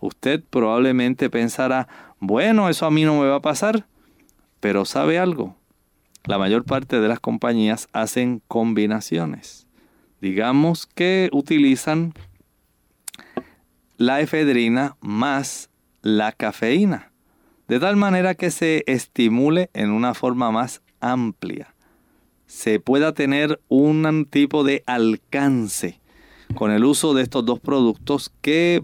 Usted 0.00 0.42
probablemente 0.50 1.30
pensará, 1.30 1.88
bueno, 2.18 2.68
eso 2.68 2.86
a 2.86 2.90
mí 2.90 3.04
no 3.04 3.20
me 3.20 3.28
va 3.28 3.36
a 3.36 3.42
pasar, 3.42 3.86
pero 4.60 4.84
¿sabe 4.84 5.18
algo? 5.18 5.56
La 6.24 6.38
mayor 6.38 6.64
parte 6.64 7.00
de 7.00 7.08
las 7.08 7.20
compañías 7.20 7.88
hacen 7.92 8.42
combinaciones. 8.48 9.66
Digamos 10.20 10.86
que 10.86 11.30
utilizan 11.32 12.12
la 13.96 14.20
efedrina 14.20 14.96
más 15.00 15.70
la 16.02 16.32
cafeína, 16.32 17.12
de 17.68 17.80
tal 17.80 17.96
manera 17.96 18.34
que 18.34 18.50
se 18.50 18.84
estimule 18.86 19.70
en 19.74 19.90
una 19.90 20.14
forma 20.14 20.50
más 20.50 20.82
amplia 21.00 21.74
se 22.48 22.80
pueda 22.80 23.12
tener 23.12 23.60
un 23.68 24.26
tipo 24.28 24.64
de 24.64 24.82
alcance 24.86 26.00
con 26.54 26.72
el 26.72 26.84
uso 26.84 27.14
de 27.14 27.22
estos 27.22 27.44
dos 27.44 27.60
productos 27.60 28.32
que 28.40 28.82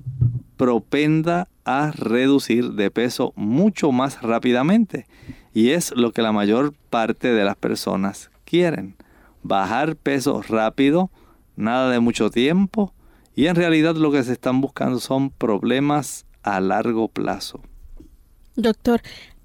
propenda 0.57 1.49
a 1.65 1.91
reducir 1.91 2.73
de 2.73 2.91
peso 2.91 3.33
mucho 3.37 3.91
más 3.91 4.21
rápidamente. 4.23 5.07
Y 5.55 5.71
es 5.71 5.93
lo 5.97 6.13
que 6.13 6.23
la 6.23 6.31
mayor 6.31 6.75
parte 6.91 7.33
de 7.33 7.43
las 7.43 7.57
personas 7.57 8.31
quieren. 8.45 8.97
Bajar 9.43 9.97
peso 9.97 10.43
rápido, 10.43 11.11
nada 11.57 11.91
de 11.91 12.01
mucho 12.01 12.31
tiempo. 12.31 12.93
Y 13.35 13.47
en 13.47 13.57
realidad 13.57 13.97
lo 13.97 14.13
que 14.13 14.23
se 14.23 14.33
están 14.33 14.61
buscando 14.61 15.01
son 15.01 15.31
problemas 15.31 16.27
a 16.43 16.61
largo 16.61 17.09
plazo. 17.09 17.63
Doctor, 18.57 19.01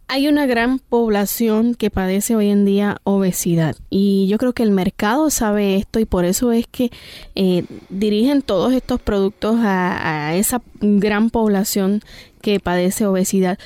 hay 0.09 0.27
una 0.27 0.47
gran 0.47 0.79
población 0.79 1.75
que 1.75 1.91
padece 1.91 2.35
hoy 2.35 2.49
en 2.49 2.65
día 2.65 2.97
obesidad 3.03 3.75
y 3.91 4.27
yo 4.27 4.39
creo 4.39 4.53
que 4.53 4.63
el 4.63 4.71
mercado 4.71 5.29
sabe 5.29 5.75
esto 5.75 5.99
y 5.99 6.05
por 6.05 6.25
eso 6.25 6.51
es 6.51 6.65
que 6.65 6.89
eh, 7.35 7.63
dirigen 7.89 8.41
todos 8.41 8.73
estos 8.73 8.99
productos 8.99 9.57
a, 9.61 10.35
esa 10.35 10.63
gran 10.81 11.29
población 11.29 12.01
que 12.41 12.59
padece 12.59 13.05
obesidad. 13.05 13.59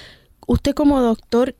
Usted 0.45 0.73
como 0.73 1.01
doctor, 1.01 1.55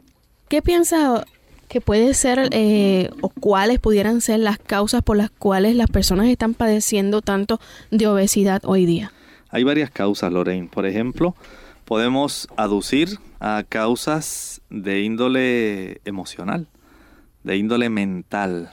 ¿qué 0.50 0.62
piensa 0.62 1.26
que 1.70 1.80
puede 1.80 2.14
ser 2.14 2.50
eh, 2.52 3.10
o 3.22 3.30
cuáles 3.30 3.80
pudieran 3.80 4.20
ser 4.20 4.42
las 4.42 4.58
causas 4.58 5.02
por 5.02 5.16
las 5.16 5.30
cuales 5.30 5.78
las 5.78 5.90
personas 5.90 6.28
están 6.28 6.56
padeciendo 6.56 7.22
tanto 7.22 7.62
de 7.90 8.08
obesidad 8.08 8.62
hoy 8.66 8.86
día? 8.86 9.14
Hay 9.50 9.64
varias 9.64 9.92
causas, 9.92 10.34
Lorraine. 10.34 10.68
Por 10.68 10.86
ejemplo, 10.86 11.36
podemos 11.86 12.48
aducir 12.58 13.20
a 13.40 13.64
causas 13.68 14.62
de 14.70 15.02
índole 15.02 16.02
emocional, 16.06 16.68
de 17.44 17.58
índole 17.58 17.90
mental. 17.90 18.72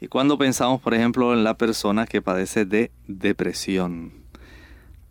Y 0.00 0.08
cuando 0.08 0.38
pensamos, 0.38 0.80
por 0.80 0.94
ejemplo, 0.94 1.34
en 1.34 1.44
la 1.44 1.58
persona 1.58 2.06
que 2.06 2.22
padece 2.22 2.64
de 2.64 2.90
depresión, 3.06 4.12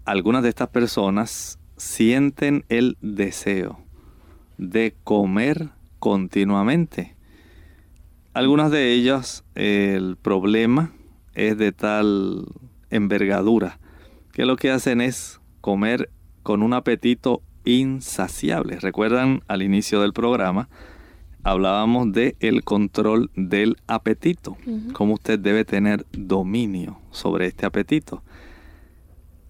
algunas 0.06 0.44
de 0.44 0.50
estas 0.50 0.70
personas 0.70 1.60
sienten 1.78 2.66
el 2.70 2.98
deseo 3.02 3.80
de 4.58 4.96
comer 5.04 5.70
continuamente. 6.00 7.16
Algunas 8.34 8.72
de 8.72 8.94
ellas 8.94 9.44
el 9.56 10.18
problema 10.18 10.92
es 11.34 11.58
de 11.58 11.72
tal 11.72 12.46
envergadura 12.90 13.80
que 14.34 14.46
lo 14.46 14.56
que 14.56 14.72
hacen 14.72 15.02
es 15.02 15.40
comer 15.62 16.10
con 16.44 16.64
un 16.64 16.74
apetito 16.74 17.42
insaciable. 17.66 18.80
Recuerdan 18.80 19.42
al 19.48 19.62
inicio 19.62 20.02
del 20.02 20.14
programa 20.14 20.70
hablábamos 21.44 22.12
de 22.12 22.36
el 22.40 22.64
control 22.64 23.32
del 23.36 23.78
apetito, 23.88 24.58
cómo 24.94 25.14
usted 25.14 25.40
debe 25.40 25.66
tener 25.66 26.06
dominio 26.12 27.00
sobre 27.12 27.48
este 27.48 27.66
apetito. 27.66 28.24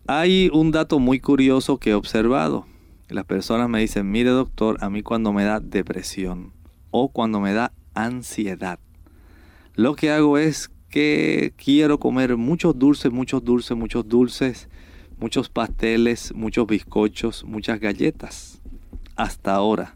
Hay 0.08 0.50
un 0.54 0.72
dato 0.72 1.00
muy 1.00 1.20
curioso 1.20 1.78
que 1.78 1.92
he 1.92 1.94
observado. 1.94 2.66
Las 3.10 3.26
personas 3.26 3.70
me 3.70 3.80
dicen, 3.80 4.10
mire 4.10 4.30
doctor, 4.30 4.78
a 4.82 4.90
mí 4.90 5.02
cuando 5.02 5.34
me 5.34 5.44
da 5.44 5.60
depresión 5.60 6.54
o 6.92 7.10
cuando 7.10 7.40
me 7.40 7.54
da 7.54 7.74
ansiedad, 7.94 8.80
lo 9.76 9.96
que 9.96 10.12
hago 10.12 10.38
es 10.38 10.72
que 10.90 11.54
quiero 11.56 12.00
comer 12.00 12.38
muchos 12.38 12.78
dulces, 12.78 13.12
muchos 13.12 13.44
dulces, 13.44 13.78
muchos 13.78 14.08
dulces 14.08 14.69
muchos 15.20 15.50
pasteles, 15.50 16.34
muchos 16.34 16.68
bizcochos, 16.68 17.44
muchas 17.44 17.80
galletas. 17.80 18.62
Hasta 19.16 19.54
ahora 19.54 19.96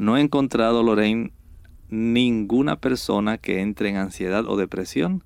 no 0.00 0.16
he 0.16 0.20
encontrado, 0.22 0.82
Lorraine, 0.82 1.30
ninguna 1.90 2.76
persona 2.76 3.36
que 3.36 3.60
entre 3.60 3.90
en 3.90 3.98
ansiedad 3.98 4.46
o 4.46 4.56
depresión 4.56 5.22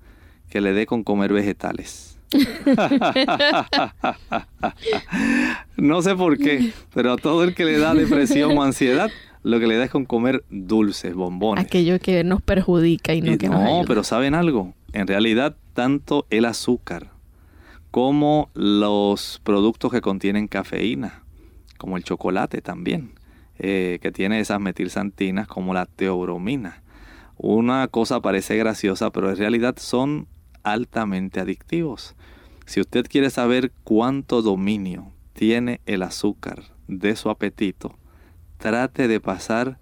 que 0.49 0.59
le 0.59 0.73
dé 0.73 0.85
con 0.85 1.05
comer 1.05 1.31
vegetales. 1.31 2.19
no 5.77 6.01
sé 6.01 6.13
por 6.15 6.37
qué, 6.37 6.73
pero 6.93 7.13
a 7.13 7.17
todo 7.17 7.45
el 7.45 7.55
que 7.55 7.63
le 7.63 7.77
da 7.77 7.93
depresión 7.93 8.57
o 8.57 8.63
ansiedad, 8.63 9.09
lo 9.43 9.61
que 9.61 9.67
le 9.67 9.77
da 9.77 9.85
es 9.85 9.91
con 9.91 10.03
comer 10.03 10.43
dulces, 10.49 11.13
bombones. 11.13 11.63
Aquello 11.63 11.97
que 11.99 12.25
nos 12.25 12.41
perjudica 12.41 13.13
y 13.13 13.21
no 13.21 13.37
que 13.37 13.47
nos 13.47 13.63
No, 13.63 13.83
pero 13.87 14.03
¿saben 14.03 14.35
algo? 14.35 14.73
En 14.91 15.07
realidad, 15.07 15.55
tanto 15.73 16.27
el 16.29 16.43
azúcar 16.43 17.14
como 17.95 18.49
los 18.55 19.39
productos 19.45 19.89
que 19.89 20.01
contienen 20.01 20.49
cafeína 20.49 21.23
como 21.77 21.95
el 21.95 22.03
chocolate 22.03 22.61
también, 22.61 23.13
eh, 23.57 23.99
que 24.01 24.11
tiene 24.11 24.41
esas 24.41 24.59
metilsantinas 24.59 25.47
como 25.47 25.73
la 25.73 25.85
teobromina. 25.85 26.83
Una 27.37 27.87
cosa 27.87 28.19
parece 28.19 28.57
graciosa, 28.57 29.11
pero 29.11 29.29
en 29.29 29.37
realidad 29.37 29.77
son 29.77 30.27
altamente 30.63 31.39
adictivos. 31.39 32.17
Si 32.65 32.81
usted 32.81 33.05
quiere 33.07 33.29
saber 33.29 33.71
cuánto 33.85 34.41
dominio 34.41 35.13
tiene 35.31 35.79
el 35.85 36.03
azúcar 36.03 36.63
de 36.89 37.15
su 37.15 37.29
apetito, 37.29 37.97
trate 38.57 39.07
de 39.07 39.21
pasar 39.21 39.79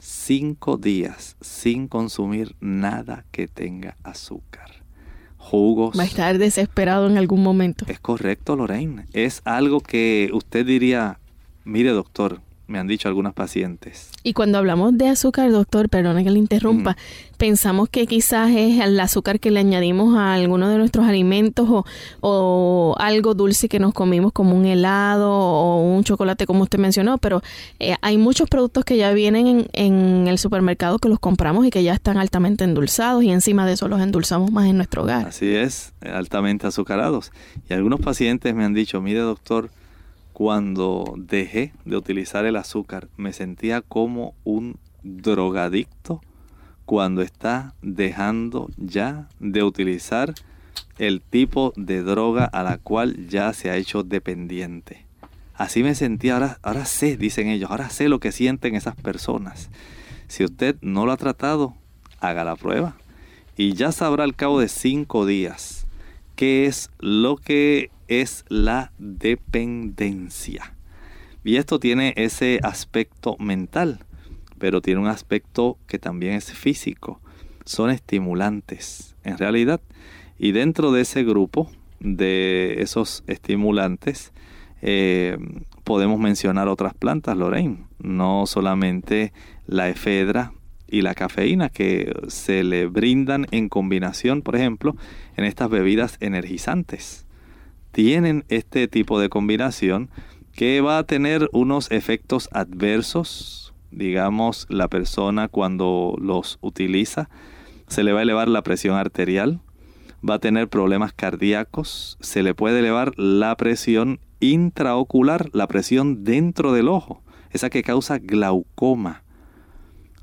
cinco 0.00 0.78
días 0.78 1.36
sin 1.40 1.86
consumir 1.86 2.56
nada 2.58 3.24
que 3.30 3.46
tenga 3.46 3.96
azúcar. 4.02 4.81
Jugos. 5.42 5.98
Va 5.98 6.04
a 6.04 6.06
estar 6.06 6.38
desesperado 6.38 7.08
en 7.08 7.18
algún 7.18 7.42
momento. 7.42 7.84
Es 7.88 8.00
correcto, 8.00 8.56
Lorraine. 8.56 9.06
Es 9.12 9.42
algo 9.44 9.80
que 9.80 10.30
usted 10.32 10.64
diría, 10.64 11.18
mire 11.64 11.90
doctor, 11.90 12.40
me 12.72 12.78
han 12.78 12.88
dicho 12.88 13.06
algunas 13.06 13.34
pacientes. 13.34 14.10
Y 14.24 14.32
cuando 14.32 14.56
hablamos 14.56 14.96
de 14.96 15.08
azúcar, 15.08 15.52
doctor, 15.52 15.90
perdone 15.90 16.24
que 16.24 16.30
le 16.30 16.38
interrumpa, 16.38 16.96
pensamos 17.36 17.90
que 17.90 18.06
quizás 18.06 18.50
es 18.50 18.80
el 18.80 18.98
azúcar 18.98 19.40
que 19.40 19.50
le 19.50 19.60
añadimos 19.60 20.16
a 20.16 20.32
alguno 20.32 20.68
de 20.68 20.78
nuestros 20.78 21.06
alimentos 21.06 21.68
o, 22.20 22.96
algo 22.98 23.34
dulce 23.34 23.68
que 23.68 23.78
nos 23.78 23.92
comimos 23.92 24.32
como 24.32 24.56
un 24.56 24.64
helado 24.64 25.30
o 25.30 25.82
un 25.82 26.02
chocolate 26.02 26.46
como 26.46 26.62
usted 26.62 26.78
mencionó, 26.78 27.18
pero 27.18 27.42
eh, 27.78 27.96
hay 28.00 28.16
muchos 28.16 28.48
productos 28.48 28.84
que 28.84 28.96
ya 28.96 29.12
vienen 29.12 29.46
en, 29.46 29.66
en, 29.72 30.28
el 30.28 30.38
supermercado 30.38 30.98
que 30.98 31.08
los 31.08 31.18
compramos 31.18 31.66
y 31.66 31.70
que 31.70 31.82
ya 31.82 31.92
están 31.92 32.16
altamente 32.16 32.64
endulzados 32.64 33.22
y 33.22 33.30
encima 33.30 33.66
de 33.66 33.74
eso 33.74 33.86
los 33.88 34.00
endulzamos 34.00 34.50
más 34.50 34.66
en 34.66 34.76
nuestro 34.76 35.02
hogar. 35.02 35.26
Así 35.26 35.54
es, 35.54 35.92
altamente 36.00 36.66
azucarados. 36.66 37.32
Y 37.68 37.74
algunos 37.74 38.00
pacientes 38.00 38.54
me 38.54 38.64
han 38.64 38.72
dicho, 38.72 39.02
mire 39.02 39.20
doctor, 39.20 39.70
cuando 40.32 41.14
dejé 41.16 41.72
de 41.84 41.96
utilizar 41.96 42.44
el 42.46 42.56
azúcar, 42.56 43.08
me 43.16 43.32
sentía 43.32 43.80
como 43.80 44.34
un 44.44 44.78
drogadicto 45.02 46.20
cuando 46.84 47.22
está 47.22 47.74
dejando 47.82 48.68
ya 48.76 49.28
de 49.40 49.62
utilizar 49.62 50.34
el 50.98 51.20
tipo 51.20 51.72
de 51.76 52.02
droga 52.02 52.44
a 52.44 52.62
la 52.62 52.78
cual 52.78 53.28
ya 53.28 53.52
se 53.52 53.70
ha 53.70 53.76
hecho 53.76 54.02
dependiente. 54.02 55.06
Así 55.54 55.82
me 55.82 55.94
sentía, 55.94 56.34
ahora, 56.34 56.58
ahora 56.62 56.84
sé, 56.84 57.16
dicen 57.16 57.48
ellos, 57.48 57.70
ahora 57.70 57.90
sé 57.90 58.08
lo 58.08 58.20
que 58.20 58.32
sienten 58.32 58.74
esas 58.74 58.96
personas. 58.96 59.70
Si 60.28 60.44
usted 60.44 60.76
no 60.80 61.06
lo 61.06 61.12
ha 61.12 61.16
tratado, 61.16 61.74
haga 62.20 62.44
la 62.44 62.56
prueba. 62.56 62.96
Y 63.56 63.74
ya 63.74 63.92
sabrá 63.92 64.24
al 64.24 64.34
cabo 64.34 64.60
de 64.60 64.68
cinco 64.68 65.26
días 65.26 65.86
qué 66.36 66.66
es 66.66 66.90
lo 66.98 67.36
que 67.36 67.90
es 68.20 68.44
la 68.48 68.92
dependencia. 68.98 70.74
Y 71.44 71.56
esto 71.56 71.80
tiene 71.80 72.12
ese 72.16 72.60
aspecto 72.62 73.36
mental, 73.38 74.00
pero 74.58 74.80
tiene 74.80 75.00
un 75.00 75.08
aspecto 75.08 75.78
que 75.86 75.98
también 75.98 76.34
es 76.34 76.52
físico. 76.52 77.20
Son 77.64 77.90
estimulantes, 77.90 79.16
en 79.24 79.38
realidad. 79.38 79.80
Y 80.38 80.52
dentro 80.52 80.92
de 80.92 81.02
ese 81.02 81.24
grupo 81.24 81.70
de 82.00 82.76
esos 82.82 83.24
estimulantes, 83.26 84.32
eh, 84.82 85.38
podemos 85.84 86.18
mencionar 86.18 86.68
otras 86.68 86.94
plantas, 86.94 87.36
Lorraine. 87.36 87.86
No 87.98 88.46
solamente 88.46 89.32
la 89.66 89.88
efedra 89.88 90.52
y 90.88 91.02
la 91.02 91.14
cafeína 91.14 91.70
que 91.70 92.12
se 92.28 92.62
le 92.62 92.86
brindan 92.86 93.46
en 93.50 93.68
combinación, 93.68 94.42
por 94.42 94.56
ejemplo, 94.56 94.96
en 95.36 95.44
estas 95.44 95.70
bebidas 95.70 96.18
energizantes 96.20 97.26
tienen 97.92 98.44
este 98.48 98.88
tipo 98.88 99.20
de 99.20 99.28
combinación 99.28 100.10
que 100.52 100.80
va 100.80 100.98
a 100.98 101.04
tener 101.04 101.48
unos 101.52 101.90
efectos 101.90 102.48
adversos. 102.52 103.74
Digamos, 103.90 104.66
la 104.70 104.88
persona 104.88 105.48
cuando 105.48 106.16
los 106.18 106.58
utiliza 106.62 107.28
se 107.86 108.02
le 108.02 108.12
va 108.12 108.20
a 108.20 108.22
elevar 108.22 108.48
la 108.48 108.62
presión 108.62 108.96
arterial, 108.96 109.60
va 110.28 110.34
a 110.34 110.38
tener 110.38 110.68
problemas 110.68 111.12
cardíacos, 111.12 112.16
se 112.20 112.42
le 112.42 112.54
puede 112.54 112.78
elevar 112.78 113.12
la 113.18 113.54
presión 113.56 114.20
intraocular, 114.40 115.50
la 115.52 115.66
presión 115.68 116.24
dentro 116.24 116.72
del 116.72 116.88
ojo, 116.88 117.22
esa 117.50 117.68
que 117.68 117.82
causa 117.82 118.18
glaucoma. 118.18 119.22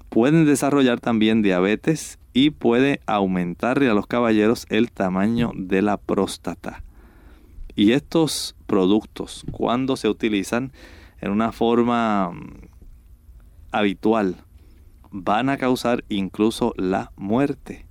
Pueden 0.09 0.45
desarrollar 0.45 0.99
también 0.99 1.43
diabetes 1.43 2.17
y 2.33 2.49
puede 2.49 3.01
aumentarle 3.05 3.87
a 3.89 3.93
los 3.93 4.07
caballeros 4.07 4.65
el 4.69 4.91
tamaño 4.91 5.51
de 5.55 5.83
la 5.83 5.97
próstata. 5.97 6.83
Y 7.79 7.93
estos 7.93 8.57
productos, 8.67 9.45
cuando 9.51 9.95
se 9.95 10.09
utilizan 10.09 10.73
en 11.21 11.31
una 11.31 11.53
forma 11.53 12.29
mm, 12.29 12.67
habitual, 13.71 14.43
van 15.11 15.47
a 15.47 15.55
causar 15.55 16.03
incluso 16.09 16.73
la 16.75 17.13
muerte. 17.15 17.85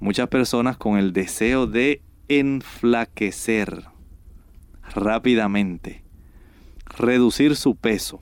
Muchas 0.00 0.26
personas 0.26 0.78
con 0.78 0.98
el 0.98 1.12
deseo 1.12 1.68
de 1.68 2.02
enflaquecer 2.26 3.84
rápidamente, 4.96 6.02
reducir 6.86 7.54
su 7.54 7.76
peso, 7.76 8.20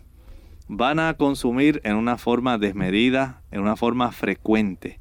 van 0.67 0.99
a 0.99 1.15
consumir 1.15 1.81
en 1.85 1.97
una 1.97 2.19
forma 2.19 2.59
desmedida, 2.59 3.41
en 3.51 3.63
una 3.63 3.77
forma 3.77 4.13
frecuente, 4.13 5.01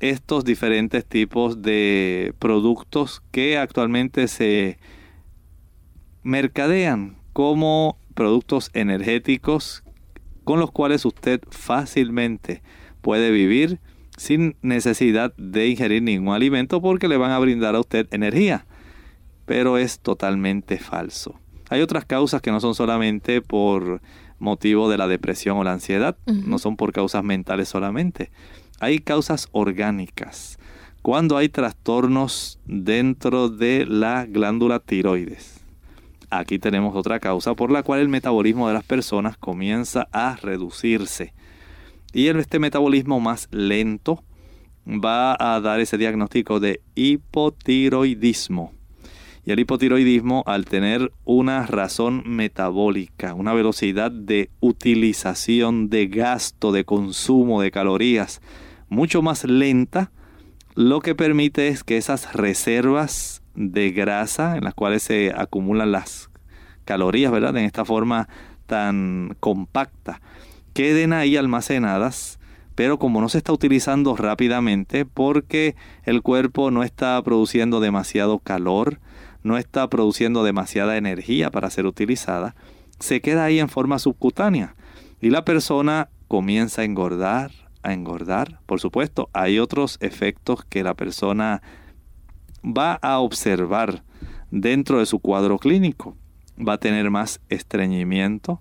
estos 0.00 0.44
diferentes 0.44 1.06
tipos 1.06 1.62
de 1.62 2.34
productos 2.40 3.22
que 3.30 3.58
actualmente 3.58 4.26
se 4.26 4.76
mercadean 6.22 7.16
como 7.32 7.98
productos 8.14 8.70
energéticos 8.74 9.82
con 10.44 10.60
los 10.60 10.70
cuales 10.70 11.04
usted 11.04 11.40
fácilmente 11.50 12.62
puede 13.00 13.30
vivir 13.30 13.80
sin 14.16 14.56
necesidad 14.60 15.34
de 15.36 15.68
ingerir 15.68 16.02
ningún 16.02 16.34
alimento 16.34 16.82
porque 16.82 17.08
le 17.08 17.16
van 17.16 17.30
a 17.30 17.38
brindar 17.38 17.74
a 17.74 17.80
usted 17.80 18.06
energía. 18.10 18.66
Pero 19.46 19.78
es 19.78 20.00
totalmente 20.00 20.78
falso. 20.78 21.40
Hay 21.70 21.80
otras 21.80 22.04
causas 22.04 22.42
que 22.42 22.50
no 22.50 22.60
son 22.60 22.74
solamente 22.74 23.40
por 23.42 24.02
motivo 24.38 24.90
de 24.90 24.98
la 24.98 25.06
depresión 25.06 25.56
o 25.56 25.64
la 25.64 25.72
ansiedad, 25.72 26.16
no 26.26 26.58
son 26.58 26.76
por 26.76 26.92
causas 26.92 27.22
mentales 27.22 27.68
solamente. 27.68 28.30
Hay 28.80 28.98
causas 28.98 29.48
orgánicas. 29.52 30.58
Cuando 31.02 31.36
hay 31.36 31.48
trastornos 31.48 32.58
dentro 32.66 33.48
de 33.48 33.86
la 33.86 34.26
glándula 34.26 34.80
tiroides, 34.80 35.59
aquí 36.30 36.58
tenemos 36.58 36.94
otra 36.96 37.20
causa 37.20 37.54
por 37.54 37.70
la 37.70 37.82
cual 37.82 38.00
el 38.00 38.08
metabolismo 38.08 38.68
de 38.68 38.74
las 38.74 38.84
personas 38.84 39.36
comienza 39.36 40.08
a 40.12 40.36
reducirse. 40.36 41.34
Y 42.12 42.28
este 42.28 42.58
metabolismo 42.58 43.20
más 43.20 43.48
lento 43.50 44.24
va 44.86 45.36
a 45.38 45.60
dar 45.60 45.80
ese 45.80 45.98
diagnóstico 45.98 46.60
de 46.60 46.80
hipotiroidismo. 46.94 48.72
Y 49.44 49.52
el 49.52 49.60
hipotiroidismo, 49.60 50.42
al 50.46 50.64
tener 50.66 51.12
una 51.24 51.66
razón 51.66 52.22
metabólica, 52.26 53.34
una 53.34 53.54
velocidad 53.54 54.10
de 54.10 54.50
utilización, 54.60 55.88
de 55.88 56.08
gasto, 56.08 56.72
de 56.72 56.84
consumo 56.84 57.62
de 57.62 57.70
calorías 57.70 58.42
mucho 58.88 59.22
más 59.22 59.44
lenta, 59.44 60.10
lo 60.74 61.00
que 61.00 61.14
permite 61.14 61.68
es 61.68 61.84
que 61.84 61.96
esas 61.96 62.32
reservas 62.34 63.42
de 63.60 63.90
grasa 63.90 64.56
en 64.56 64.64
las 64.64 64.72
cuales 64.72 65.02
se 65.02 65.32
acumulan 65.36 65.92
las 65.92 66.30
calorías, 66.86 67.30
¿verdad? 67.30 67.56
En 67.58 67.66
esta 67.66 67.84
forma 67.84 68.28
tan 68.66 69.36
compacta, 69.38 70.22
queden 70.72 71.12
ahí 71.12 71.36
almacenadas, 71.36 72.38
pero 72.74 72.98
como 72.98 73.20
no 73.20 73.28
se 73.28 73.38
está 73.38 73.52
utilizando 73.52 74.16
rápidamente 74.16 75.04
porque 75.04 75.76
el 76.04 76.22
cuerpo 76.22 76.70
no 76.70 76.82
está 76.82 77.22
produciendo 77.22 77.80
demasiado 77.80 78.38
calor, 78.38 78.98
no 79.42 79.58
está 79.58 79.88
produciendo 79.88 80.42
demasiada 80.42 80.96
energía 80.96 81.50
para 81.50 81.68
ser 81.68 81.84
utilizada, 81.84 82.54
se 82.98 83.20
queda 83.20 83.44
ahí 83.44 83.60
en 83.60 83.68
forma 83.68 83.98
subcutánea 83.98 84.74
y 85.20 85.28
la 85.30 85.44
persona 85.44 86.08
comienza 86.28 86.80
a 86.82 86.84
engordar, 86.86 87.50
a 87.82 87.92
engordar. 87.92 88.60
Por 88.64 88.80
supuesto, 88.80 89.28
hay 89.34 89.58
otros 89.58 89.98
efectos 90.00 90.64
que 90.64 90.82
la 90.82 90.94
persona 90.94 91.60
va 92.64 92.94
a 92.94 93.18
observar 93.18 94.02
dentro 94.50 94.98
de 94.98 95.06
su 95.06 95.18
cuadro 95.18 95.58
clínico. 95.58 96.16
Va 96.58 96.74
a 96.74 96.78
tener 96.78 97.10
más 97.10 97.40
estreñimiento, 97.48 98.60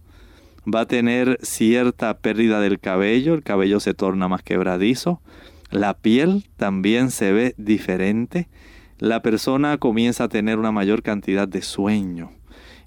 va 0.65 0.81
a 0.81 0.85
tener 0.85 1.37
cierta 1.41 2.17
pérdida 2.17 2.61
del 2.61 2.79
cabello, 2.79 3.33
el 3.33 3.43
cabello 3.43 3.79
se 3.79 3.93
torna 3.93 4.27
más 4.27 4.43
quebradizo, 4.43 5.21
la 5.69 5.95
piel 5.95 6.45
también 6.55 7.11
se 7.11 7.31
ve 7.33 7.55
diferente, 7.57 8.47
la 8.97 9.21
persona 9.21 9.77
comienza 9.77 10.25
a 10.25 10.29
tener 10.29 10.59
una 10.59 10.71
mayor 10.71 11.03
cantidad 11.03 11.47
de 11.47 11.61
sueño 11.61 12.31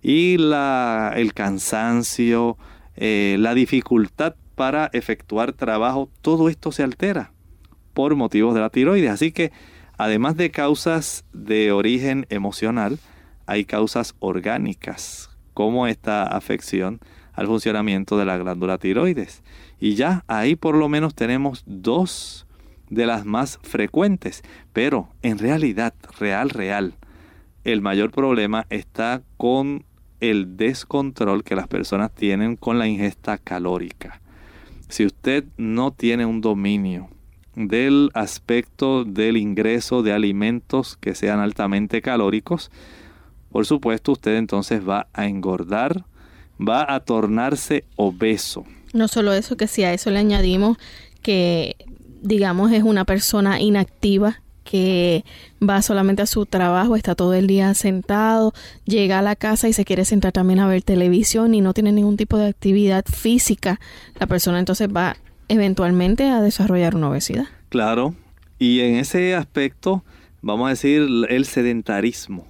y 0.02 0.36
la, 0.36 1.12
el 1.16 1.32
cansancio, 1.32 2.56
eh, 2.96 3.36
la 3.38 3.54
dificultad 3.54 4.34
para 4.54 4.90
efectuar 4.92 5.52
trabajo, 5.52 6.10
todo 6.20 6.48
esto 6.48 6.72
se 6.72 6.82
altera 6.82 7.32
por 7.94 8.14
motivos 8.16 8.54
de 8.54 8.60
la 8.60 8.70
tiroides. 8.70 9.10
Así 9.10 9.32
que 9.32 9.52
Además 10.03 10.36
de 10.36 10.50
causas 10.50 11.24
de 11.32 11.70
origen 11.70 12.26
emocional, 12.28 12.98
hay 13.46 13.64
causas 13.64 14.16
orgánicas, 14.18 15.30
como 15.55 15.86
esta 15.86 16.24
afección 16.24 16.98
al 17.32 17.46
funcionamiento 17.46 18.18
de 18.18 18.24
la 18.24 18.36
glándula 18.36 18.78
tiroides. 18.78 19.44
Y 19.78 19.94
ya 19.94 20.24
ahí 20.26 20.57
por 20.57 20.74
lo 20.74 20.88
menos 20.88 21.14
tenemos 21.14 21.62
dos 21.66 22.48
de 22.90 23.07
las 23.07 23.24
más 23.24 23.61
frecuentes. 23.62 24.42
Pero 24.72 25.09
en 25.22 25.38
realidad, 25.38 25.94
real, 26.18 26.50
real, 26.50 26.96
el 27.62 27.80
mayor 27.80 28.11
problema 28.11 28.66
está 28.70 29.22
con 29.36 29.84
el 30.18 30.57
descontrol 30.57 31.44
que 31.44 31.55
las 31.55 31.68
personas 31.68 32.12
tienen 32.12 32.57
con 32.57 32.80
la 32.80 32.88
ingesta 32.88 33.38
calórica. 33.38 34.20
Si 34.88 35.07
usted 35.07 35.44
no 35.59 35.92
tiene 35.92 36.26
un 36.26 36.40
dominio 36.40 37.09
del 37.55 38.11
aspecto 38.14 39.05
del 39.05 39.36
ingreso 39.36 40.03
de 40.03 40.12
alimentos 40.12 40.96
que 40.96 41.14
sean 41.14 41.40
altamente 41.40 42.03
calóricos, 42.03 42.70
por 43.50 43.66
supuesto 43.66 44.12
usted 44.12 44.36
entonces 44.36 44.86
va 44.86 45.09
a 45.12 45.26
engordar, 45.26 46.05
va 46.61 46.92
a 46.92 47.00
tornarse 47.00 47.84
obeso. 47.96 48.64
No 48.92 49.09
solo 49.09 49.32
eso, 49.32 49.57
que 49.57 49.66
si 49.66 49.84
a 49.84 49.92
eso 49.92 50.11
le 50.11 50.18
añadimos 50.18 50.78
que 51.22 51.76
digamos 52.22 52.72
es 52.72 52.82
una 52.82 53.05
persona 53.05 53.61
inactiva 53.61 54.40
que 54.64 55.24
va 55.61 55.82
solamente 55.82 56.22
a 56.22 56.26
su 56.26 56.46
trabajo, 56.46 56.96
está 56.96 57.14
todo 57.14 57.34
el 57.34 57.46
día 57.46 57.74
sentado, 57.74 58.55
llega 58.84 59.18
a 59.18 59.22
la 59.22 59.36
casa 59.36 59.68
y 59.68 59.72
se 59.72 59.84
quiere 59.84 60.05
sentar 60.05 60.32
también 60.32 60.61
a 60.61 60.68
ver 60.68 60.82
televisión 60.82 61.55
y 61.55 61.61
no 61.61 61.74
tiene 61.74 61.92
ningún 61.92 62.16
tipo 62.16 62.38
de 62.38 62.46
actividad 62.46 63.05
física, 63.05 63.80
la 64.18 64.26
persona 64.26 64.61
entonces 64.61 64.88
va 64.88 65.16
eventualmente 65.53 66.30
a 66.30 66.40
desarrollar 66.40 66.96
una 66.96 67.11
obesidad. 67.11 67.44
Claro, 67.68 68.14
y 68.59 68.80
en 68.80 68.94
ese 68.94 69.34
aspecto, 69.34 70.03
vamos 70.40 70.66
a 70.66 70.70
decir, 70.70 71.07
el 71.28 71.44
sedentarismo 71.44 72.46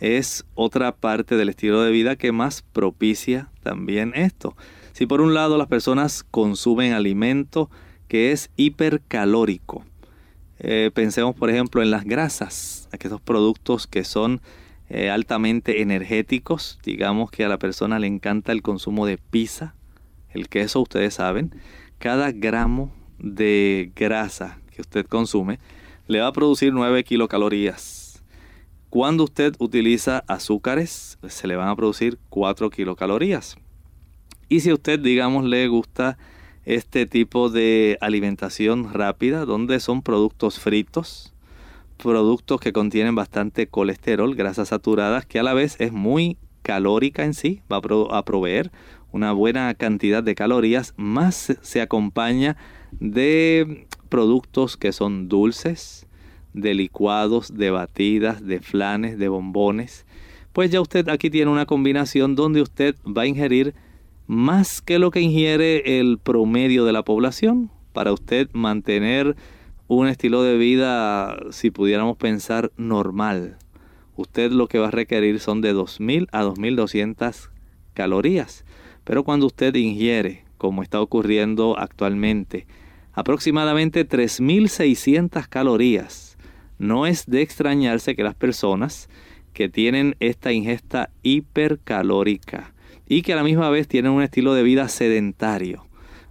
es 0.00 0.44
otra 0.54 0.92
parte 0.94 1.36
del 1.36 1.48
estilo 1.48 1.82
de 1.82 1.90
vida 1.90 2.14
que 2.14 2.30
más 2.30 2.62
propicia 2.62 3.48
también 3.62 4.12
esto. 4.14 4.56
Si 4.92 5.06
por 5.06 5.20
un 5.20 5.34
lado 5.34 5.58
las 5.58 5.66
personas 5.66 6.22
consumen 6.22 6.92
alimento 6.92 7.68
que 8.06 8.30
es 8.30 8.50
hipercalórico, 8.56 9.84
eh, 10.60 10.90
pensemos 10.94 11.34
por 11.34 11.50
ejemplo 11.50 11.82
en 11.82 11.90
las 11.90 12.04
grasas, 12.04 12.88
aquellos 12.92 13.20
productos 13.20 13.88
que 13.88 14.04
son 14.04 14.40
eh, 14.88 15.10
altamente 15.10 15.82
energéticos, 15.82 16.78
digamos 16.84 17.30
que 17.30 17.44
a 17.44 17.48
la 17.48 17.58
persona 17.58 17.98
le 17.98 18.06
encanta 18.06 18.52
el 18.52 18.62
consumo 18.62 19.04
de 19.04 19.18
pizza, 19.18 19.74
el 20.30 20.48
queso, 20.48 20.80
ustedes 20.80 21.14
saben, 21.14 21.52
cada 21.98 22.32
gramo 22.32 22.92
de 23.18 23.92
grasa 23.96 24.60
que 24.70 24.82
usted 24.82 25.06
consume 25.06 25.58
le 26.06 26.20
va 26.20 26.28
a 26.28 26.32
producir 26.32 26.72
9 26.72 27.04
kilocalorías. 27.04 28.22
Cuando 28.90 29.24
usted 29.24 29.54
utiliza 29.58 30.24
azúcares, 30.28 31.18
se 31.26 31.46
le 31.48 31.56
van 31.56 31.68
a 31.68 31.76
producir 31.76 32.18
4 32.28 32.70
kilocalorías. 32.70 33.56
Y 34.48 34.60
si 34.60 34.72
usted, 34.72 35.00
digamos, 35.00 35.44
le 35.44 35.66
gusta 35.68 36.18
este 36.64 37.06
tipo 37.06 37.48
de 37.48 37.98
alimentación 38.00 38.92
rápida, 38.92 39.44
donde 39.44 39.80
son 39.80 40.02
productos 40.02 40.60
fritos, 40.60 41.32
productos 41.96 42.60
que 42.60 42.72
contienen 42.72 43.14
bastante 43.14 43.66
colesterol, 43.66 44.34
grasas 44.34 44.68
saturadas, 44.68 45.26
que 45.26 45.38
a 45.38 45.42
la 45.42 45.54
vez 45.54 45.76
es 45.80 45.92
muy 45.92 46.36
calórica 46.62 47.24
en 47.24 47.34
sí, 47.34 47.62
va 47.72 47.78
a 47.78 48.24
proveer 48.24 48.70
una 49.16 49.32
buena 49.32 49.72
cantidad 49.72 50.22
de 50.22 50.34
calorías, 50.34 50.92
más 50.98 51.56
se 51.62 51.80
acompaña 51.80 52.58
de 53.00 53.86
productos 54.10 54.76
que 54.76 54.92
son 54.92 55.28
dulces, 55.28 56.06
de 56.52 56.74
licuados, 56.74 57.54
de 57.54 57.70
batidas, 57.70 58.46
de 58.46 58.60
flanes, 58.60 59.18
de 59.18 59.28
bombones. 59.28 60.04
Pues 60.52 60.70
ya 60.70 60.82
usted 60.82 61.08
aquí 61.08 61.30
tiene 61.30 61.50
una 61.50 61.64
combinación 61.64 62.36
donde 62.36 62.60
usted 62.60 62.94
va 63.06 63.22
a 63.22 63.26
ingerir 63.26 63.74
más 64.26 64.82
que 64.82 64.98
lo 64.98 65.10
que 65.10 65.22
ingiere 65.22 65.98
el 65.98 66.18
promedio 66.18 66.84
de 66.84 66.92
la 66.92 67.02
población 67.02 67.70
para 67.94 68.12
usted 68.12 68.50
mantener 68.52 69.34
un 69.88 70.08
estilo 70.08 70.42
de 70.42 70.58
vida, 70.58 71.38
si 71.52 71.70
pudiéramos 71.70 72.18
pensar, 72.18 72.70
normal. 72.76 73.56
Usted 74.14 74.52
lo 74.52 74.68
que 74.68 74.78
va 74.78 74.88
a 74.88 74.90
requerir 74.90 75.40
son 75.40 75.62
de 75.62 75.74
2.000 75.74 76.28
a 76.32 76.44
2.200 76.44 77.48
calorías. 77.94 78.65
Pero 79.06 79.22
cuando 79.22 79.46
usted 79.46 79.72
ingiere, 79.76 80.42
como 80.58 80.82
está 80.82 81.00
ocurriendo 81.00 81.78
actualmente, 81.78 82.66
aproximadamente 83.12 84.06
3.600 84.06 85.46
calorías, 85.48 86.36
no 86.78 87.06
es 87.06 87.24
de 87.26 87.40
extrañarse 87.40 88.16
que 88.16 88.24
las 88.24 88.34
personas 88.34 89.08
que 89.52 89.68
tienen 89.68 90.16
esta 90.18 90.52
ingesta 90.52 91.10
hipercalórica 91.22 92.74
y 93.06 93.22
que 93.22 93.32
a 93.32 93.36
la 93.36 93.44
misma 93.44 93.70
vez 93.70 93.86
tienen 93.86 94.10
un 94.10 94.24
estilo 94.24 94.54
de 94.54 94.64
vida 94.64 94.88
sedentario, 94.88 95.86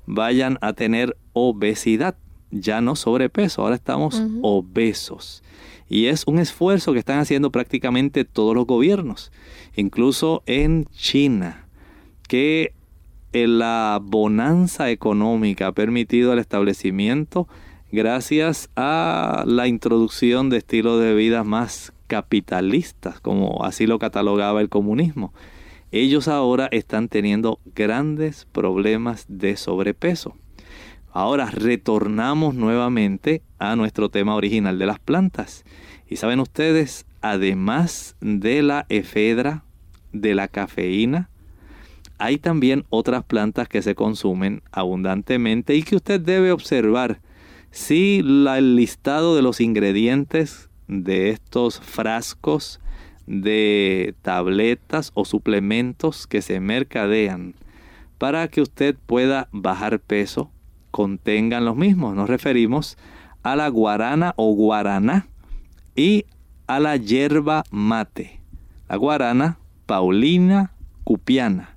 vayan 0.06 0.58
a 0.60 0.74
tener 0.74 1.16
obesidad, 1.32 2.18
ya 2.52 2.82
no 2.82 2.98
sobrepeso, 2.98 3.62
ahora 3.62 3.76
estamos 3.76 4.22
obesos. 4.42 5.44
Y 5.88 6.08
es 6.08 6.28
un 6.28 6.40
esfuerzo 6.40 6.92
que 6.92 7.00
están 7.00 7.20
haciendo 7.20 7.52
prácticamente 7.52 8.26
todos 8.26 8.54
los 8.54 8.68
gobiernos, 8.68 9.32
incluso 9.78 10.44
en 10.46 10.88
China 10.92 11.65
que 12.28 12.74
la 13.34 14.00
bonanza 14.02 14.90
económica 14.90 15.68
ha 15.68 15.72
permitido 15.74 16.34
el 16.34 16.40
establecimiento 16.40 17.48
gracias 17.92 18.70
a 18.76 19.44
la 19.46 19.68
introducción 19.68 20.50
de 20.50 20.58
estilos 20.58 21.02
de 21.02 21.14
vida 21.14 21.44
más 21.44 21.94
capitalistas, 22.08 23.20
como 23.20 23.64
así 23.64 23.88
lo 23.88 24.00
catalogaba 24.00 24.62
el 24.62 24.70
comunismo. 24.70 25.34
Ellos 25.92 26.28
ahora 26.28 26.68
están 26.72 27.08
teniendo 27.08 27.60
grandes 27.74 28.46
problemas 28.52 29.26
de 29.28 29.56
sobrepeso. 29.56 30.36
Ahora 31.12 31.50
retornamos 31.50 32.56
nuevamente 32.56 33.42
a 33.60 33.76
nuestro 33.76 34.10
tema 34.10 34.36
original 34.36 34.78
de 34.78 34.86
las 34.86 35.00
plantas. 35.00 35.64
Y 36.08 36.18
saben 36.18 36.42
ustedes, 36.42 37.06
además 37.22 38.18
de 38.20 38.62
la 38.62 38.86
efedra, 38.90 39.64
de 40.12 40.36
la 40.36 40.50
cafeína, 40.50 41.30
hay 42.18 42.38
también 42.38 42.86
otras 42.90 43.24
plantas 43.24 43.68
que 43.68 43.82
se 43.82 43.96
consumen 43.96 44.62
abundantemente 44.72 45.76
y 45.76 45.84
que 45.84 45.96
usted 45.96 46.22
debe 46.22 46.52
observar 46.52 47.20
si 47.72 48.20
el 48.20 48.76
listado 48.76 49.36
de 49.36 49.42
los 49.42 49.60
ingredientes 49.60 50.70
de 50.88 51.30
estos 51.30 51.80
frascos 51.80 52.80
de 53.28 54.14
tabletas 54.22 55.12
o 55.14 55.26
suplementos 55.26 56.28
que 56.28 56.42
se 56.42 56.60
mercadean 56.60 57.56
para 58.18 58.48
que 58.48 58.62
usted 58.62 58.96
pueda 59.06 59.50
bajar 59.52 60.00
peso 60.00 60.52
contengan 60.92 61.66
los 61.66 61.76
mismos. 61.76 62.16
Nos 62.16 62.30
referimos 62.30 62.98
a 63.44 63.56
la 63.58 63.68
guarana 63.68 64.34
o 64.38 64.54
guaraná 64.54 65.28
y 65.96 66.26
a 66.68 66.80
la 66.80 66.96
hierba 66.96 67.64
mate. 67.72 68.40
La 68.88 68.96
guarana 68.96 69.60
paulina 69.86 70.72
cupiana 71.04 71.75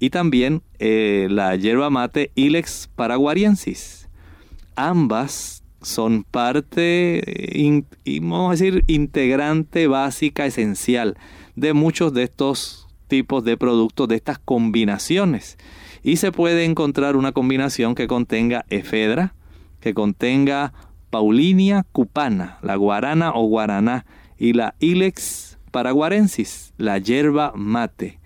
y 0.00 0.10
también 0.10 0.62
eh, 0.78 1.28
la 1.30 1.54
hierba 1.54 1.90
mate 1.90 2.32
Ilex 2.34 2.90
paraguariensis. 2.96 4.08
Ambas 4.74 5.62
son 5.82 6.24
parte, 6.24 7.20
eh, 7.26 7.84
vamos 8.20 8.48
a 8.48 8.50
decir, 8.52 8.82
integrante 8.86 9.86
básica, 9.86 10.46
esencial 10.46 11.16
de 11.54 11.74
muchos 11.74 12.14
de 12.14 12.24
estos 12.24 12.88
tipos 13.08 13.44
de 13.44 13.58
productos, 13.58 14.08
de 14.08 14.16
estas 14.16 14.38
combinaciones. 14.38 15.58
Y 16.02 16.16
se 16.16 16.32
puede 16.32 16.64
encontrar 16.64 17.16
una 17.16 17.32
combinación 17.32 17.94
que 17.94 18.08
contenga 18.08 18.64
efedra, 18.70 19.34
que 19.80 19.92
contenga 19.92 20.72
paulinia 21.10 21.84
cupana, 21.92 22.58
la 22.62 22.76
guarana 22.76 23.32
o 23.34 23.46
guaraná, 23.46 24.06
y 24.38 24.54
la 24.54 24.74
Ilex 24.78 25.58
paraguarensis, 25.70 26.72
la 26.78 26.96
hierba 26.96 27.52
mate. 27.54 28.18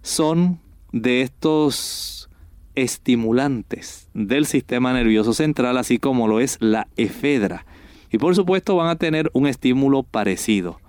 Son 0.00 0.58
de 0.92 1.22
estos 1.22 2.28
estimulantes 2.74 4.08
del 4.14 4.46
sistema 4.46 4.92
nervioso 4.92 5.32
central, 5.32 5.76
así 5.78 5.98
como 5.98 6.28
lo 6.28 6.40
es 6.40 6.58
la 6.60 6.88
efedra. 6.96 7.66
Y 8.10 8.18
por 8.18 8.34
supuesto 8.34 8.76
van 8.76 8.88
a 8.88 8.96
tener 8.96 9.30
un 9.34 9.46
estímulo 9.46 10.02
parecido, 10.02 10.80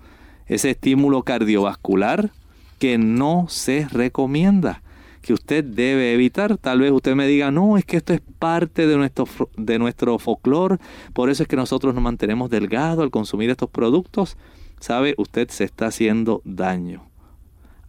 ese 0.46 0.70
estímulo 0.70 1.22
cardiovascular 1.22 2.30
que 2.78 2.96
no 2.96 3.46
se 3.48 3.86
recomienda, 3.88 4.82
que 5.20 5.34
usted 5.34 5.64
debe 5.64 6.14
evitar. 6.14 6.56
Tal 6.56 6.80
vez 6.80 6.92
usted 6.92 7.14
me 7.14 7.26
diga, 7.26 7.50
no, 7.50 7.76
es 7.76 7.84
que 7.84 7.98
esto 7.98 8.14
es 8.14 8.22
parte 8.38 8.86
de 8.86 8.96
nuestro, 8.96 9.26
de 9.56 9.78
nuestro 9.78 10.18
folclore, 10.18 10.78
por 11.12 11.28
eso 11.28 11.42
es 11.42 11.48
que 11.48 11.56
nosotros 11.56 11.92
nos 11.92 12.02
mantenemos 12.02 12.50
delgados 12.50 13.02
al 13.02 13.10
consumir 13.10 13.50
estos 13.50 13.68
productos. 13.68 14.38
Sabe, 14.78 15.14
usted 15.18 15.50
se 15.50 15.64
está 15.64 15.88
haciendo 15.88 16.40
daño 16.46 17.09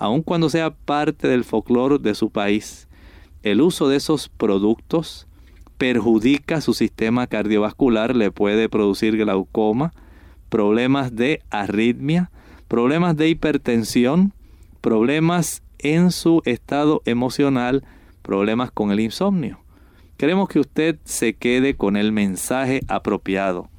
aun 0.02 0.24
cuando 0.24 0.50
sea 0.50 0.72
parte 0.72 1.28
del 1.28 1.44
folclore 1.44 2.00
de 2.00 2.16
su 2.16 2.32
país, 2.32 2.88
el 3.44 3.62
uso 3.62 3.88
de 3.88 3.98
esos 3.98 4.30
productos 4.30 5.28
perjudica 5.78 6.60
su 6.60 6.74
sistema 6.74 7.28
cardiovascular, 7.28 8.16
le 8.16 8.32
puede 8.32 8.68
producir 8.68 9.16
glaucoma, 9.16 9.94
problemas 10.50 11.16
de 11.16 11.44
arritmia, 11.52 12.32
problemas 12.68 13.16
de 13.16 13.30
hipertensión, 13.30 14.34
problemas 14.82 15.62
en 15.78 16.12
su 16.12 16.42
estado 16.46 17.04
emocional 17.06 17.84
problemas 18.24 18.72
con 18.72 18.92
el 18.92 19.00
insomnio. 19.02 19.60
Queremos 20.18 20.50
que 20.50 20.60
usted 20.60 20.98
se 21.04 21.34
quede 21.34 21.76
con 21.76 21.96
el 21.96 22.12
mensaje 22.12 22.82
apropiado. 22.88 23.70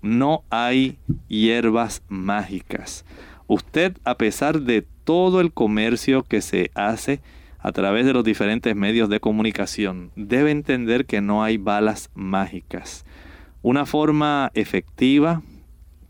No 0.00 0.42
hay 0.50 0.98
hierbas 1.28 2.02
mágicas. 2.08 3.04
Usted, 3.46 3.96
a 4.04 4.16
pesar 4.16 4.62
de 4.62 4.86
todo 5.04 5.40
el 5.40 5.52
comercio 5.52 6.22
que 6.22 6.40
se 6.40 6.70
hace 6.74 7.20
a 7.58 7.72
través 7.72 8.06
de 8.06 8.12
los 8.12 8.24
diferentes 8.24 8.74
medios 8.74 9.08
de 9.08 9.20
comunicación, 9.20 10.10
debe 10.16 10.50
entender 10.50 11.06
que 11.06 11.20
no 11.20 11.42
hay 11.44 11.58
balas 11.58 12.10
mágicas. 12.14 13.04
Una 13.62 13.86
forma 13.86 14.50
efectiva 14.54 15.42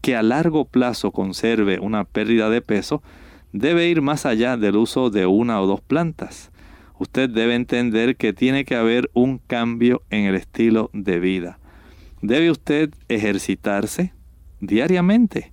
que 0.00 0.16
a 0.16 0.22
largo 0.22 0.64
plazo 0.64 1.12
conserve 1.12 1.78
una 1.78 2.04
pérdida 2.04 2.50
de 2.50 2.62
peso 2.62 3.02
debe 3.52 3.88
ir 3.88 4.02
más 4.02 4.26
allá 4.26 4.56
del 4.56 4.76
uso 4.76 5.10
de 5.10 5.26
una 5.26 5.60
o 5.60 5.66
dos 5.66 5.80
plantas. 5.80 6.50
Usted 6.98 7.28
debe 7.28 7.54
entender 7.54 8.16
que 8.16 8.32
tiene 8.32 8.64
que 8.64 8.74
haber 8.74 9.10
un 9.12 9.38
cambio 9.38 10.02
en 10.10 10.24
el 10.24 10.34
estilo 10.34 10.90
de 10.92 11.20
vida. 11.20 11.58
Debe 12.20 12.50
usted 12.50 12.90
ejercitarse 13.08 14.12
diariamente, 14.60 15.51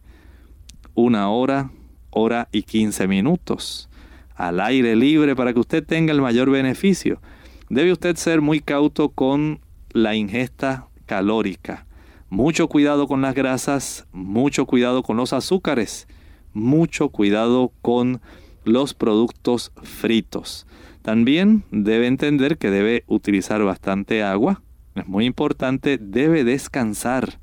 una 0.99 1.29
hora, 1.29 1.71
hora 2.09 2.49
y 2.51 2.63
quince 2.63 3.07
minutos, 3.07 3.89
al 4.35 4.59
aire 4.59 4.95
libre 4.95 5.35
para 5.35 5.53
que 5.53 5.59
usted 5.59 5.85
tenga 5.85 6.11
el 6.11 6.21
mayor 6.21 6.49
beneficio. 6.49 7.21
Debe 7.69 7.91
usted 7.91 8.15
ser 8.17 8.41
muy 8.41 8.59
cauto 8.59 9.09
con 9.09 9.61
la 9.91 10.15
ingesta 10.15 10.87
calórica. 11.05 11.85
Mucho 12.29 12.67
cuidado 12.67 13.07
con 13.07 13.21
las 13.21 13.33
grasas, 13.33 14.07
mucho 14.11 14.65
cuidado 14.65 15.01
con 15.01 15.17
los 15.17 15.33
azúcares, 15.33 16.07
mucho 16.53 17.09
cuidado 17.09 17.71
con 17.81 18.21
los 18.65 18.93
productos 18.93 19.71
fritos. 19.81 20.67
También 21.01 21.63
debe 21.71 22.07
entender 22.07 22.57
que 22.57 22.69
debe 22.69 23.03
utilizar 23.07 23.63
bastante 23.63 24.21
agua, 24.21 24.61
es 24.95 25.07
muy 25.07 25.25
importante, 25.25 25.97
debe 25.97 26.43
descansar 26.43 27.39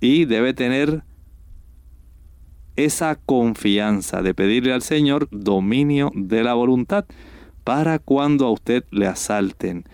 y 0.00 0.26
debe 0.26 0.54
tener 0.54 1.02
esa 2.76 3.16
confianza 3.16 4.22
de 4.22 4.34
pedirle 4.34 4.72
al 4.72 4.82
Señor 4.82 5.28
dominio 5.30 6.10
de 6.14 6.42
la 6.42 6.54
voluntad 6.54 7.04
para 7.64 7.98
cuando 7.98 8.46
a 8.46 8.50
usted 8.50 8.84
le 8.90 9.06
asalten 9.06 9.84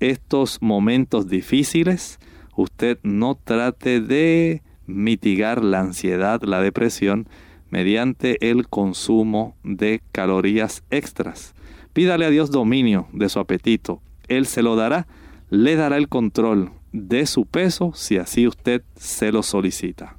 estos 0.00 0.60
momentos 0.60 1.28
difíciles, 1.28 2.18
usted 2.56 2.98
no 3.02 3.36
trate 3.36 4.00
de 4.00 4.62
mitigar 4.86 5.64
la 5.64 5.80
ansiedad, 5.80 6.42
la 6.42 6.60
depresión, 6.60 7.28
mediante 7.70 8.50
el 8.50 8.68
consumo 8.68 9.56
de 9.64 10.02
calorías 10.12 10.84
extras. 10.90 11.54
Pídale 11.92 12.26
a 12.26 12.30
Dios 12.30 12.50
dominio 12.50 13.08
de 13.12 13.28
su 13.28 13.38
apetito. 13.38 14.02
Él 14.28 14.46
se 14.46 14.62
lo 14.62 14.76
dará, 14.76 15.06
le 15.48 15.76
dará 15.76 15.96
el 15.96 16.08
control 16.08 16.72
de 16.92 17.26
su 17.26 17.46
peso 17.46 17.92
si 17.94 18.18
así 18.18 18.46
usted 18.46 18.82
se 18.96 19.32
lo 19.32 19.42
solicita. 19.42 20.16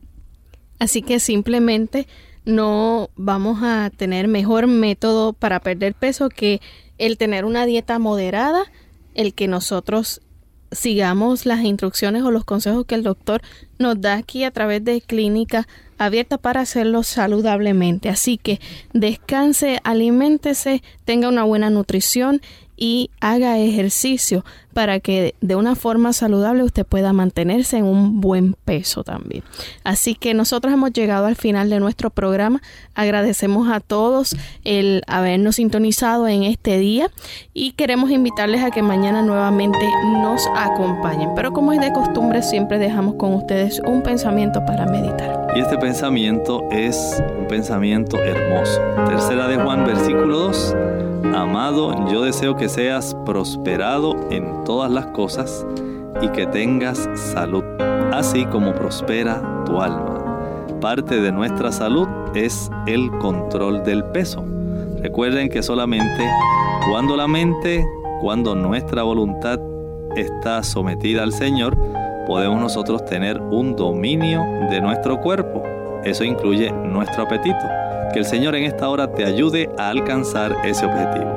Así 0.80 1.02
que 1.02 1.20
simplemente 1.20 2.08
no 2.46 3.10
vamos 3.16 3.60
a 3.64 3.90
tener 3.96 4.28
mejor 4.28 4.68
método 4.68 5.34
para 5.34 5.60
perder 5.60 5.94
peso 5.94 6.30
que 6.30 6.62
el 6.98 7.18
tener 7.18 7.46
una 7.46 7.66
dieta 7.66 8.00
moderada, 8.00 8.64
el 9.14 9.34
que 9.34 9.48
nosotros 9.48 10.22
sigamos 10.72 11.46
las 11.46 11.64
instrucciones 11.64 12.24
o 12.24 12.32
los 12.32 12.44
consejos 12.44 12.86
que 12.86 12.96
el 12.96 13.04
doctor 13.04 13.42
nos 13.80 14.00
da 14.00 14.16
aquí 14.16 14.44
a 14.44 14.52
través 14.52 14.84
de 14.84 15.02
clínica 15.02 15.68
abierta 15.98 16.38
para 16.38 16.62
hacerlo 16.62 17.04
saludablemente. 17.04 18.10
Así 18.10 18.38
que 18.38 18.60
descanse, 18.94 19.80
aliméntese, 19.84 20.84
tenga 21.06 21.30
una 21.30 21.44
buena 21.44 21.70
nutrición 21.70 22.42
y 22.78 23.10
haga 23.20 23.58
ejercicio 23.60 24.44
para 24.76 25.00
que 25.00 25.36
de 25.40 25.56
una 25.56 25.76
forma 25.76 26.12
saludable 26.12 26.62
usted 26.62 26.86
pueda 26.86 27.14
mantenerse 27.14 27.78
en 27.78 27.86
un 27.86 28.20
buen 28.20 28.58
peso 28.66 29.06
también. 29.06 29.42
Así 29.86 30.16
que 30.16 30.34
nosotros 30.34 30.74
hemos 30.74 30.92
llegado 30.92 31.28
al 31.28 31.38
final 31.38 31.70
de 31.70 31.80
nuestro 31.80 32.10
programa. 32.10 32.62
Agradecemos 32.94 33.70
a 33.70 33.80
todos 33.80 34.36
el 34.66 35.02
habernos 35.08 35.56
sintonizado 35.56 36.28
en 36.28 36.44
este 36.44 36.78
día 36.78 37.10
y 37.54 37.72
queremos 37.72 38.12
invitarles 38.12 38.64
a 38.64 38.72
que 38.72 38.82
mañana 38.82 39.22
nuevamente 39.22 39.80
nos 40.22 40.46
acompañen. 40.58 41.30
Pero 41.36 41.54
como 41.54 41.72
es 41.72 41.80
de 41.80 41.94
costumbre, 41.94 42.44
siempre 42.44 42.78
dejamos 42.78 43.16
con 43.16 43.34
ustedes 43.34 43.80
un 43.86 44.04
pensamiento 44.04 44.66
para 44.66 44.86
meditar. 44.86 45.48
Y 45.56 45.62
este 45.62 45.78
pensamiento 45.78 46.68
es 46.70 47.24
un 47.40 47.48
pensamiento 47.48 48.18
hermoso. 48.18 48.82
Tercera 49.08 49.48
de 49.48 49.56
Juan, 49.56 49.86
versículo 49.86 50.38
2. 50.38 50.76
Amado, 51.36 52.08
yo 52.10 52.22
deseo 52.22 52.56
que 52.56 52.70
seas 52.70 53.14
prosperado 53.26 54.16
en 54.32 54.64
todas 54.64 54.90
las 54.90 55.08
cosas 55.08 55.68
y 56.22 56.30
que 56.30 56.48
tengas 56.48 57.10
salud, 57.14 57.62
así 58.14 58.46
como 58.46 58.74
prospera 58.74 59.64
tu 59.66 59.82
alma. 59.82 60.16
Parte 60.80 61.20
de 61.20 61.34
nuestra 61.34 61.74
salud 61.74 62.08
es 62.34 62.72
el 62.88 63.12
control 63.20 63.84
del 63.84 64.06
peso. 64.06 64.46
Recuerden 65.02 65.50
que 65.50 65.62
solamente 65.62 66.26
cuando 66.90 67.18
la 67.18 67.28
mente, 67.28 67.86
cuando 68.22 68.56
nuestra 68.56 69.04
voluntad 69.04 69.60
está 70.16 70.64
sometida 70.64 71.24
al 71.24 71.34
Señor, 71.34 71.78
podemos 72.28 72.62
nosotros 72.62 73.04
tener 73.04 73.42
un 73.42 73.76
dominio 73.76 74.42
de 74.70 74.80
nuestro 74.80 75.20
cuerpo. 75.20 75.64
Eso 76.06 76.24
incluye 76.24 76.72
nuestro 76.72 77.24
apetito. 77.24 77.85
Que 78.16 78.20
el 78.20 78.26
Señor 78.26 78.56
en 78.56 78.64
esta 78.64 78.88
hora 78.88 79.12
te 79.12 79.26
ayude 79.26 79.70
a 79.78 79.90
alcanzar 79.90 80.56
ese 80.64 80.86
objetivo. 80.86 81.30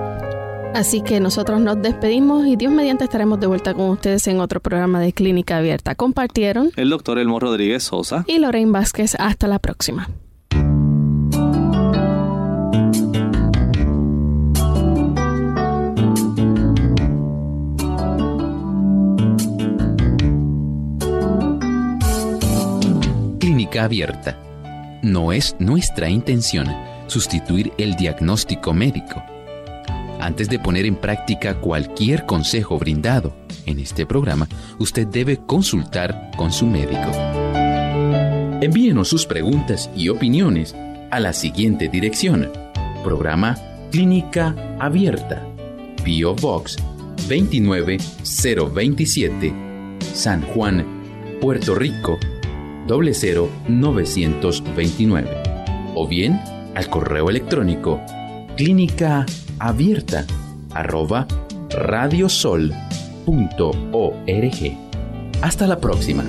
Así 0.77 1.01
que 1.01 1.19
nosotros 1.19 1.61
nos 1.61 1.83
despedimos 1.83 2.47
y 2.47 2.55
Dios 2.55 2.73
mediante 2.73 3.03
estaremos 3.03 3.41
de 3.41 3.49
vuelta 3.49 3.75
con 3.75 3.91
ustedes 3.91 4.29
en 4.29 4.39
otro 4.39 4.61
programa 4.61 5.01
de 5.01 5.13
Clínica 5.13 5.57
Abierta. 5.57 5.97
Compartieron 5.97 6.71
el 6.77 6.91
doctor 6.91 7.19
Elmo 7.19 7.41
Rodríguez 7.41 7.83
Sosa 7.83 8.25
y 8.29 8.39
Lorraine 8.39 8.71
Vázquez. 8.71 9.17
Hasta 9.19 9.49
la 9.49 9.59
próxima. 9.59 10.09
Clínica 23.41 23.83
Abierta. 23.83 24.48
No 25.03 25.33
es 25.33 25.57
nuestra 25.59 26.11
intención 26.11 26.69
sustituir 27.07 27.73
el 27.79 27.97
diagnóstico 27.97 28.73
médico 28.73 29.23
antes 30.21 30.49
de 30.49 30.59
poner 30.59 30.85
en 30.85 30.97
práctica 30.97 31.61
cualquier 31.61 32.27
consejo 32.27 32.77
brindado 32.79 33.33
en 33.67 33.79
este 33.79 34.05
programa, 34.05 34.49
usted 34.79 35.07
debe 35.07 35.39
consultar 35.39 36.33
con 36.37 36.53
su 36.53 36.67
médico. 36.67 37.13
Envíenos 38.61 39.07
sus 39.09 39.25
preguntas 39.27 39.89
y 39.95 40.09
opiniones 40.09 40.75
a 41.11 41.21
la 41.21 41.33
siguiente 41.33 41.89
dirección. 41.89 42.51
Programa 43.05 43.57
Clínica 43.93 44.57
Abierta. 44.81 45.47
Bio 46.05 46.35
Box 46.35 46.79
29027. 47.29 49.55
San 50.01 50.43
Juan, 50.43 50.85
Puerto 51.41 51.77
Rico 51.77 52.19
00929. 52.89 55.29
O 55.95 56.09
bien 56.09 56.41
al 56.75 56.89
correo 56.89 57.31
electrónico 57.31 58.01
clínica 58.57 59.25
abierta 59.59 60.27
arroba 60.75 61.27
radiosol.org. 61.71 62.79
Hasta 65.41 65.67
la 65.67 65.79
próxima. 65.79 66.25